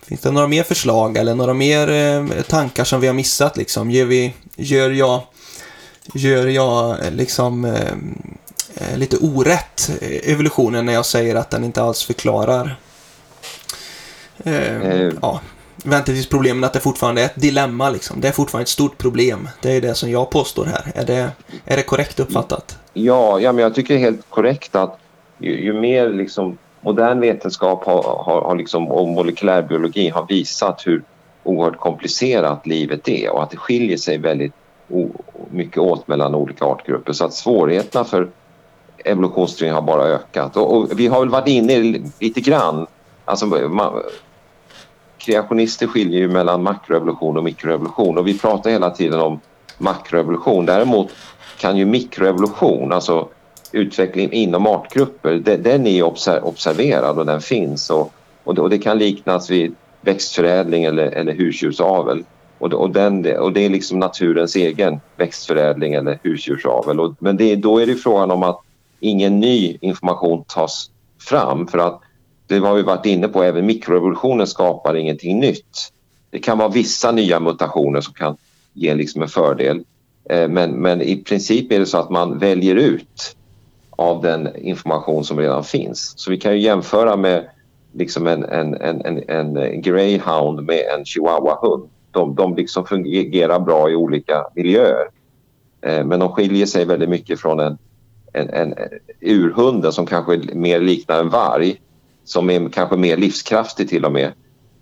finns 0.03 0.21
det 0.21 0.31
några 0.31 0.47
mer 0.47 0.63
förslag 0.63 1.17
eller 1.17 1.35
några 1.35 1.55
mer 1.55 1.91
eh, 1.91 2.43
tankar 2.43 2.85
som 2.85 3.01
vi 3.01 3.07
har 3.07 3.15
missat 3.15 3.57
liksom? 3.57 3.91
Gör, 3.91 4.05
vi, 4.05 4.35
gör 4.57 4.91
jag, 4.91 5.23
gör 6.15 6.47
jag 6.47 6.97
liksom 7.13 7.65
eh, 7.65 7.93
eh 8.75 8.97
lite 8.97 9.17
orätt 9.17 9.91
evolutionen 10.03 10.87
när 10.87 10.93
jag 10.93 11.07
säger 11.07 11.35
att 11.35 11.51
den 11.51 11.65
inte 11.65 11.83
alls 11.83 12.05
förklarar 12.05 12.77
eh, 14.45 15.11
ja, 15.23 15.41
väntetidsproblemen 15.85 16.65
att 16.65 16.73
det 16.73 16.81
fortfarande 16.81 17.21
är 17.21 17.27
ett 17.27 17.41
dilemma 17.41 17.91
liksom. 17.91 18.21
Det 18.21 18.29
är 18.29 18.33
fortfarande 18.33 18.63
ett 18.63 18.69
stort 18.69 18.99
problem. 18.99 19.49
Det 19.61 19.77
är 19.77 19.81
det 19.81 19.95
som 19.95 20.11
jag 20.11 20.31
påstår 20.31 20.65
här. 20.65 20.93
Är 20.95 21.05
det, 21.07 21.31
är 21.65 21.77
det 21.77 21.83
korrekt 21.83 22.21
uppfattat? 22.21 22.79
Ja, 22.93 23.41
ja 23.41 23.53
men 23.53 23.63
jag 23.63 23.75
tycker 23.75 23.95
det 23.95 24.01
är 24.01 24.05
helt 24.05 24.31
korrekt 24.31 24.75
att 24.77 24.99
ju, 25.39 25.65
ju 25.65 25.73
mer 25.73 26.09
liksom 26.09 26.59
modern 26.81 27.21
vetenskap 27.21 27.85
har, 27.85 28.03
har, 28.03 28.43
har 28.43 28.57
liksom, 28.57 28.89
och 28.89 29.09
molekylärbiologi 29.09 30.09
har 30.09 30.27
visat 30.29 30.87
hur 30.87 31.03
oerhört 31.43 31.79
komplicerat 31.79 32.67
livet 32.67 33.09
är 33.09 33.31
och 33.31 33.43
att 33.43 33.51
det 33.51 33.57
skiljer 33.57 33.97
sig 33.97 34.19
väldigt 34.19 34.53
mycket 35.51 35.79
åt 35.79 36.09
mellan 36.09 36.35
olika 36.35 36.65
artgrupper 36.65 37.13
så 37.13 37.25
att 37.25 37.35
svårigheterna 37.35 38.05
för 38.05 38.29
evolutionsteorin 39.05 39.75
har 39.75 39.83
bara 39.83 40.05
ökat. 40.05 40.57
Och, 40.57 40.77
och, 40.77 41.01
vi 41.01 41.07
har 41.07 41.21
väl 41.21 41.29
varit 41.29 41.49
inne 41.49 42.01
lite 42.21 42.41
grann, 42.41 42.87
alltså 43.25 43.47
man, 43.47 44.03
kreationister 45.25 45.87
skiljer 45.87 46.21
ju 46.21 46.29
mellan 46.29 46.63
makroevolution 46.63 47.37
och 47.37 47.45
mikroevolution 47.45 48.19
och 48.19 48.27
vi 48.27 48.39
pratar 48.39 48.71
hela 48.71 48.91
tiden 48.91 49.21
om 49.21 49.41
makroevolution. 49.79 50.67
Däremot 50.67 51.11
kan 51.59 51.77
ju 51.77 51.85
mikroevolution, 51.85 52.93
alltså 52.93 53.29
utvecklingen 53.73 54.33
inom 54.33 54.67
artgrupper, 54.67 55.35
den 55.59 55.87
är 55.87 56.03
observerad 56.43 57.19
och 57.19 57.27
den 57.27 57.41
finns 57.41 57.91
och, 57.91 58.13
och 58.45 58.71
det 58.71 58.79
kan 58.79 58.99
liknas 58.99 59.51
vid 59.51 59.75
växtförädling 60.01 60.85
eller, 60.85 61.07
eller 61.07 61.33
husdjursavel. 61.33 62.25
Och, 62.59 62.73
och, 62.73 62.91
den, 62.91 63.37
och 63.39 63.53
det 63.53 63.65
är 63.65 63.71
liksom 63.71 63.99
naturens 63.99 64.57
egen 64.57 65.01
växtförädling 65.17 65.95
eller 65.95 66.19
husdjursavel. 66.23 67.01
Och, 67.01 67.15
men 67.19 67.37
det, 67.37 67.57
då 67.57 67.79
är 67.79 67.87
det 67.87 67.95
frågan 67.95 68.31
om 68.31 68.43
att 68.43 68.61
ingen 69.01 69.41
ny 69.41 69.79
information 69.81 70.45
tas 70.45 70.91
fram 71.21 71.67
för 71.67 71.79
att 71.79 72.01
det 72.47 72.59
har 72.59 72.75
vi 72.75 72.83
varit 72.83 73.07
inne 73.07 73.29
på, 73.29 73.43
även 73.43 73.67
mikrorevolutionen 73.67 74.47
skapar 74.47 74.95
ingenting 74.95 75.41
nytt. 75.41 75.93
Det 76.31 76.39
kan 76.39 76.59
vara 76.59 76.69
vissa 76.69 77.13
nya 77.13 77.41
mutationer 77.41 78.01
som 78.01 78.15
kan 78.15 78.37
ge 78.73 78.95
liksom 78.95 79.23
en 79.23 79.29
fördel. 79.29 79.85
Eh, 80.31 80.49
men, 80.49 80.71
men 80.71 81.03
i 81.03 81.17
princip 81.17 81.73
är 81.73 81.81
det 81.81 81.87
så 81.87 81.99
att 81.99 82.11
man 82.11 82.39
väljer 82.39 82.75
ut 82.75 83.37
av 83.91 84.23
den 84.23 84.57
information 84.57 85.25
som 85.25 85.39
redan 85.39 85.65
finns. 85.65 86.15
Så 86.17 86.31
vi 86.31 86.37
kan 86.37 86.53
ju 86.53 86.61
jämföra 86.61 87.17
med 87.17 87.49
liksom 87.93 88.27
en, 88.27 88.45
en, 88.45 88.75
en, 88.75 89.01
en, 89.29 89.57
en 89.57 89.83
greyhound 89.83 90.63
med 90.63 90.83
en 90.99 91.05
chihuahua-hund. 91.05 91.89
De, 92.11 92.35
de 92.35 92.57
liksom 92.57 92.87
fungerar 92.87 93.61
bra 93.61 93.91
i 93.91 93.95
olika 93.95 94.47
miljöer. 94.55 95.09
Eh, 95.81 96.05
men 96.05 96.21
de 96.21 96.29
skiljer 96.29 96.67
sig 96.67 96.85
väldigt 96.85 97.09
mycket 97.09 97.41
från 97.41 97.61
en, 97.61 97.79
en, 98.33 98.51
en 98.51 98.75
urhund 99.21 99.95
som 99.95 100.07
kanske 100.07 100.41
mer 100.55 100.81
liknar 100.81 101.21
en 101.21 101.29
varg 101.29 101.81
som 102.25 102.51
är 102.51 102.69
kanske 102.69 102.97
mer 102.97 103.17
livskraftig 103.17 103.89
till 103.89 104.05
och 104.05 104.13
med. 104.13 104.33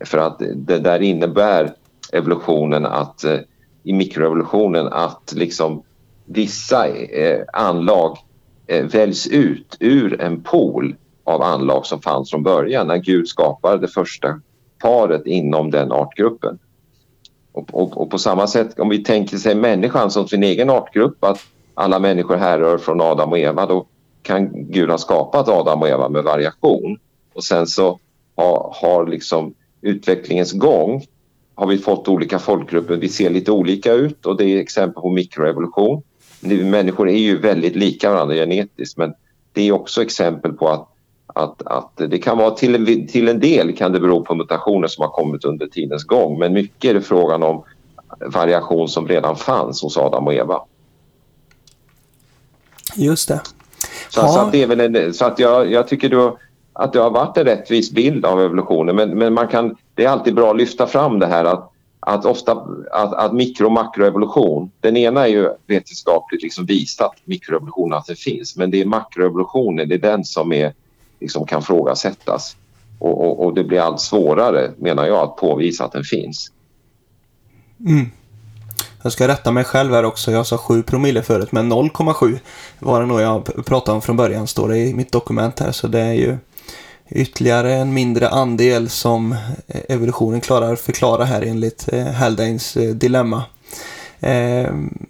För 0.05 0.19
att 0.19 0.43
det 0.55 0.79
där 0.79 1.03
innebär 1.03 1.75
evolutionen 2.13 2.87
att 2.87 3.25
eh, 3.25 3.39
i 3.83 3.93
mikroevolutionen 3.93 4.89
att 4.89 5.33
liksom 5.37 5.83
vissa 6.25 6.89
eh, 6.89 7.45
anlag 7.53 8.19
eh, 8.67 8.85
väljs 8.85 9.27
ut 9.27 9.77
ur 9.81 10.21
en 10.21 10.43
pool 10.43 10.97
av 11.25 11.43
anlag 11.43 11.87
som 11.87 12.03
fanns 12.03 12.31
från 12.31 12.43
början 12.43 12.87
när 12.87 12.97
Gud 12.97 13.29
skapade 13.29 13.79
det 13.79 13.89
första 13.89 14.41
paret 14.83 15.27
inom 15.27 15.71
den 15.71 15.93
artgruppen. 15.93 16.59
Och, 17.53 17.69
och, 17.73 18.01
och, 18.01 18.11
på 18.11 18.19
samma 18.19 18.47
sätt 18.47 18.81
om 18.81 18.89
vi 18.89 19.05
tänker 19.05 19.37
sig 19.37 19.55
människan 19.55 20.11
som 20.11 20.29
sin 20.29 20.43
egen 20.43 20.71
artgrupp 20.71 21.25
att 21.25 21.39
alla 21.75 21.99
människor 21.99 22.37
härrör 22.37 22.79
från 22.79 23.01
Adam 23.01 23.31
och 23.31 23.39
Eva 23.39 23.67
då 23.67 23.87
kan 24.23 24.51
Gud 24.71 24.91
ha 24.91 24.99
skapat 24.99 25.49
Adam 25.49 25.83
och 25.83 25.89
Eva 25.89 26.09
med 26.09 26.25
variation 26.25 26.99
och 27.35 27.45
sen 27.45 27.67
så 27.67 27.99
har, 28.37 28.75
har 28.81 29.07
liksom 29.07 29.55
utvecklingens 29.81 30.53
gång 30.53 31.07
har 31.55 31.67
vi 31.67 31.79
fått 31.79 32.09
olika 32.09 32.39
folkgrupper. 32.39 32.97
Vi 32.97 33.09
ser 33.09 33.31
lite 33.31 33.53
olika 33.53 33.93
ut 33.93 34.27
och 34.27 34.37
det 34.37 34.45
är 34.45 34.59
exempel 34.59 35.03
på 35.03 35.11
mikroevolution. 35.11 36.03
Människor 36.41 37.09
är 37.09 37.19
ju 37.19 37.39
väldigt 37.39 37.77
lika 37.77 38.11
varandra 38.11 38.35
genetiskt 38.35 38.97
men 38.97 39.15
det 39.53 39.69
är 39.69 39.73
också 39.73 40.03
exempel 40.03 40.53
på 40.53 40.69
att, 40.69 40.89
att, 41.27 41.63
att 41.67 41.93
det 41.97 42.19
kan 42.19 42.39
vara 42.39 42.51
till 42.51 42.75
en, 42.75 43.07
till 43.07 43.29
en 43.29 43.41
del 43.41 43.77
kan 43.77 43.93
det 43.93 44.01
bero 44.01 44.25
på 44.25 44.35
mutationer 44.35 44.89
som 44.89 45.03
har 45.03 45.11
kommit 45.11 45.45
under 45.45 45.67
tidens 45.67 46.05
gång 46.05 46.39
men 46.39 46.53
mycket 46.53 46.91
är 46.91 46.95
det 46.95 47.03
frågan 47.03 47.43
om 47.43 47.65
variation 48.27 48.89
som 48.89 49.09
redan 49.09 49.37
fanns 49.37 49.83
hos 49.83 49.97
Adam 49.97 50.27
och 50.27 50.35
Eva. 50.35 50.61
Just 52.97 53.29
det. 53.29 53.41
Så, 54.09 54.21
ja. 54.21 54.29
så 54.29 54.41
att 54.41 54.53
det 54.53 54.63
är 54.63 54.67
väl 54.67 54.81
en, 54.81 55.15
så 55.15 55.25
att 55.25 55.39
jag, 55.39 55.73
jag 55.73 55.89
tycker 55.89 56.09
du, 56.09 56.37
att 56.73 56.93
det 56.93 56.99
har 56.99 57.11
varit 57.11 57.37
en 57.37 57.45
rättvis 57.45 57.91
bild 57.91 58.25
av 58.25 58.41
evolutionen 58.41 58.97
men, 58.97 59.19
men 59.19 59.35
man 59.35 59.49
kan, 59.49 59.77
det 59.95 60.05
är 60.05 60.09
alltid 60.09 60.35
bra 60.35 60.51
att 60.51 60.57
lyfta 60.57 60.87
fram 60.87 61.19
det 61.19 61.27
här 61.27 61.45
att, 61.45 61.73
att 62.01 62.25
ofta 62.25 62.53
att, 62.93 63.15
att 63.15 63.33
mikro 63.33 63.67
och 63.67 63.73
makroevolution, 63.73 64.71
den 64.81 64.97
ena 64.97 65.27
är 65.27 65.31
ju 65.31 65.49
vetenskapligt 65.67 66.43
liksom 66.43 66.67
visat 66.67 67.13
mikroevolutionen, 67.25 67.93
att 67.93 68.07
det 68.07 68.13
alltså 68.13 68.31
finns 68.31 68.57
men 68.57 68.71
det 68.71 68.81
är 68.81 68.87
makroevolutionen, 68.87 69.89
det 69.89 69.95
är 69.95 69.99
den 69.99 70.25
som 70.25 70.53
är, 70.53 70.75
liksom 71.21 71.47
kan 71.47 71.63
frågasättas 71.63 72.57
och, 72.99 73.21
och, 73.21 73.45
och 73.45 73.55
det 73.55 73.65
blir 73.65 73.81
allt 73.81 74.01
svårare 74.01 74.71
menar 74.79 75.07
jag 75.07 75.19
att 75.19 75.37
påvisa 75.37 75.85
att 75.85 75.93
den 75.93 76.05
finns. 76.05 76.53
Mm. 77.87 78.07
Jag 79.03 79.13
ska 79.13 79.29
rätta 79.29 79.53
mig 79.53 79.65
själv 79.65 79.93
här 79.93 80.05
också. 80.05 80.31
Jag 80.31 80.47
sa 80.47 80.59
7 80.59 80.83
promille 80.83 81.23
förut, 81.23 81.53
men 81.53 81.73
0,7 81.73 82.39
var 82.79 83.01
det 83.01 83.07
nog 83.07 83.21
jag 83.21 83.67
pratade 83.67 83.95
om 83.95 84.03
från 84.03 84.17
början, 84.17 84.47
står 84.47 84.69
det 84.69 84.79
i 84.79 84.95
mitt 84.95 85.13
dokument 85.13 85.61
här. 85.61 85.73
Så 85.73 85.89
det 85.89 86.01
är 86.01 86.13
ju 86.13 86.37
ytterligare 87.15 87.75
en 87.75 87.95
mindre 87.95 88.29
andel 88.29 88.89
som 88.89 89.37
evolutionen 89.89 90.41
klarar 90.41 90.77
förklara 90.77 91.25
här 91.25 91.43
enligt 91.43 91.93
eh, 91.93 92.07
Haldanes 92.07 92.77
eh, 92.77 92.95
dilemma. 92.95 93.43
Ehm, 94.21 95.07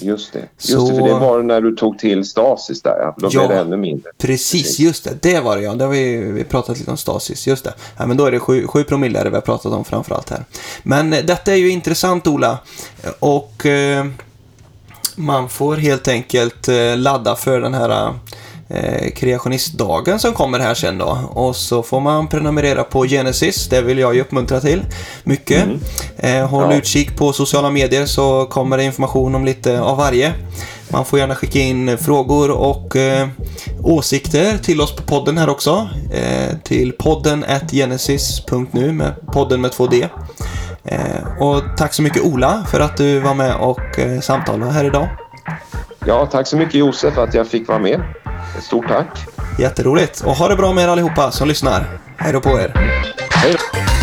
Just 0.00 0.32
det. 0.32 0.38
Just 0.38 0.72
så... 0.72 0.90
det, 0.90 0.94
för 0.94 1.08
det 1.08 1.14
var 1.14 1.42
när 1.42 1.60
du 1.60 1.76
tog 1.76 1.98
till 1.98 2.24
stasis 2.24 2.82
där, 2.82 2.96
ja. 3.00 3.14
Då 3.18 3.28
ja, 3.32 3.40
blev 3.40 3.48
det 3.48 3.64
ännu 3.64 3.76
mindre. 3.76 4.10
Precis, 4.18 4.78
just 4.78 5.04
det. 5.04 5.22
Det 5.22 5.40
var 5.40 5.56
det 5.56 5.62
ja. 5.62 5.74
Det 5.74 5.84
har 5.84 5.92
vi, 5.92 6.16
vi 6.16 6.44
pratat 6.44 6.78
lite 6.78 6.90
om 6.90 6.96
stasis, 6.96 7.46
just 7.46 7.64
det. 7.64 7.74
Ja, 7.96 8.06
men 8.06 8.16
då 8.16 8.26
är 8.26 8.32
det 8.32 8.40
7, 8.40 8.66
7 8.66 8.84
promille 8.84 9.28
vi 9.28 9.34
har 9.34 9.40
pratat 9.40 9.72
om 9.72 9.84
framförallt 9.84 10.30
här. 10.30 10.44
Men 10.82 11.12
eh, 11.12 11.24
detta 11.24 11.52
är 11.52 11.56
ju 11.56 11.70
intressant 11.70 12.26
Ola. 12.26 12.58
Och 13.18 13.66
eh, 13.66 14.06
man 15.16 15.48
får 15.48 15.76
helt 15.76 16.08
enkelt 16.08 16.68
eh, 16.68 16.96
ladda 16.96 17.36
för 17.36 17.60
den 17.60 17.74
här 17.74 18.14
eh, 18.68 19.10
kreationistdagen 19.10 20.18
som 20.18 20.32
kommer 20.32 20.58
här 20.58 20.74
sen 20.74 20.98
då. 20.98 21.18
Och 21.30 21.56
så 21.56 21.82
får 21.82 22.00
man 22.00 22.28
prenumerera 22.28 22.84
på 22.84 23.04
Genesis, 23.04 23.68
det 23.68 23.82
vill 23.82 23.98
jag 23.98 24.14
ju 24.14 24.20
uppmuntra 24.20 24.60
till 24.60 24.82
mycket. 25.24 25.64
Mm. 25.64 25.80
Eh, 26.16 26.48
håll 26.48 26.70
ja. 26.70 26.76
utkik 26.76 27.16
på 27.16 27.32
sociala 27.32 27.70
medier 27.70 28.06
så 28.06 28.46
kommer 28.46 28.76
det 28.76 28.84
information 28.84 29.34
om 29.34 29.44
lite 29.44 29.80
av 29.80 29.96
varje. 29.96 30.34
Man 30.88 31.04
får 31.04 31.18
gärna 31.18 31.34
skicka 31.34 31.58
in 31.58 31.98
frågor 31.98 32.50
och 32.50 32.96
eh, 32.96 33.28
åsikter 33.82 34.58
till 34.58 34.80
oss 34.80 34.96
på 34.96 35.02
podden 35.02 35.38
här 35.38 35.48
också. 35.48 35.88
Eh, 36.12 36.56
till 36.64 36.92
podden 36.92 37.44
genesis.nu 37.72 38.92
med 38.92 39.14
podden 39.32 39.60
med 39.60 39.70
2D. 39.70 40.08
Eh, 40.84 41.42
och 41.42 41.62
tack 41.76 41.94
så 41.94 42.02
mycket 42.02 42.22
Ola 42.22 42.66
för 42.70 42.80
att 42.80 42.96
du 42.96 43.20
var 43.20 43.34
med 43.34 43.56
och 43.56 43.98
eh, 43.98 44.20
samtalade 44.20 44.72
här 44.72 44.84
idag. 44.84 45.08
Ja, 46.06 46.26
tack 46.26 46.46
så 46.46 46.56
mycket 46.56 46.74
Josef 46.74 47.14
för 47.14 47.24
att 47.24 47.34
jag 47.34 47.46
fick 47.46 47.68
vara 47.68 47.78
med. 47.78 48.02
Stort 48.60 48.88
tack. 48.88 49.26
Jätteroligt. 49.58 50.20
Och 50.20 50.36
ha 50.36 50.48
det 50.48 50.56
bra 50.56 50.72
med 50.72 50.84
er 50.84 50.88
allihopa 50.88 51.30
som 51.30 51.48
lyssnar. 51.48 51.86
Hej 52.16 52.32
då 52.32 52.40
på 52.40 52.50
er. 52.60 52.72
Hej 53.30 53.52
då. 53.52 53.95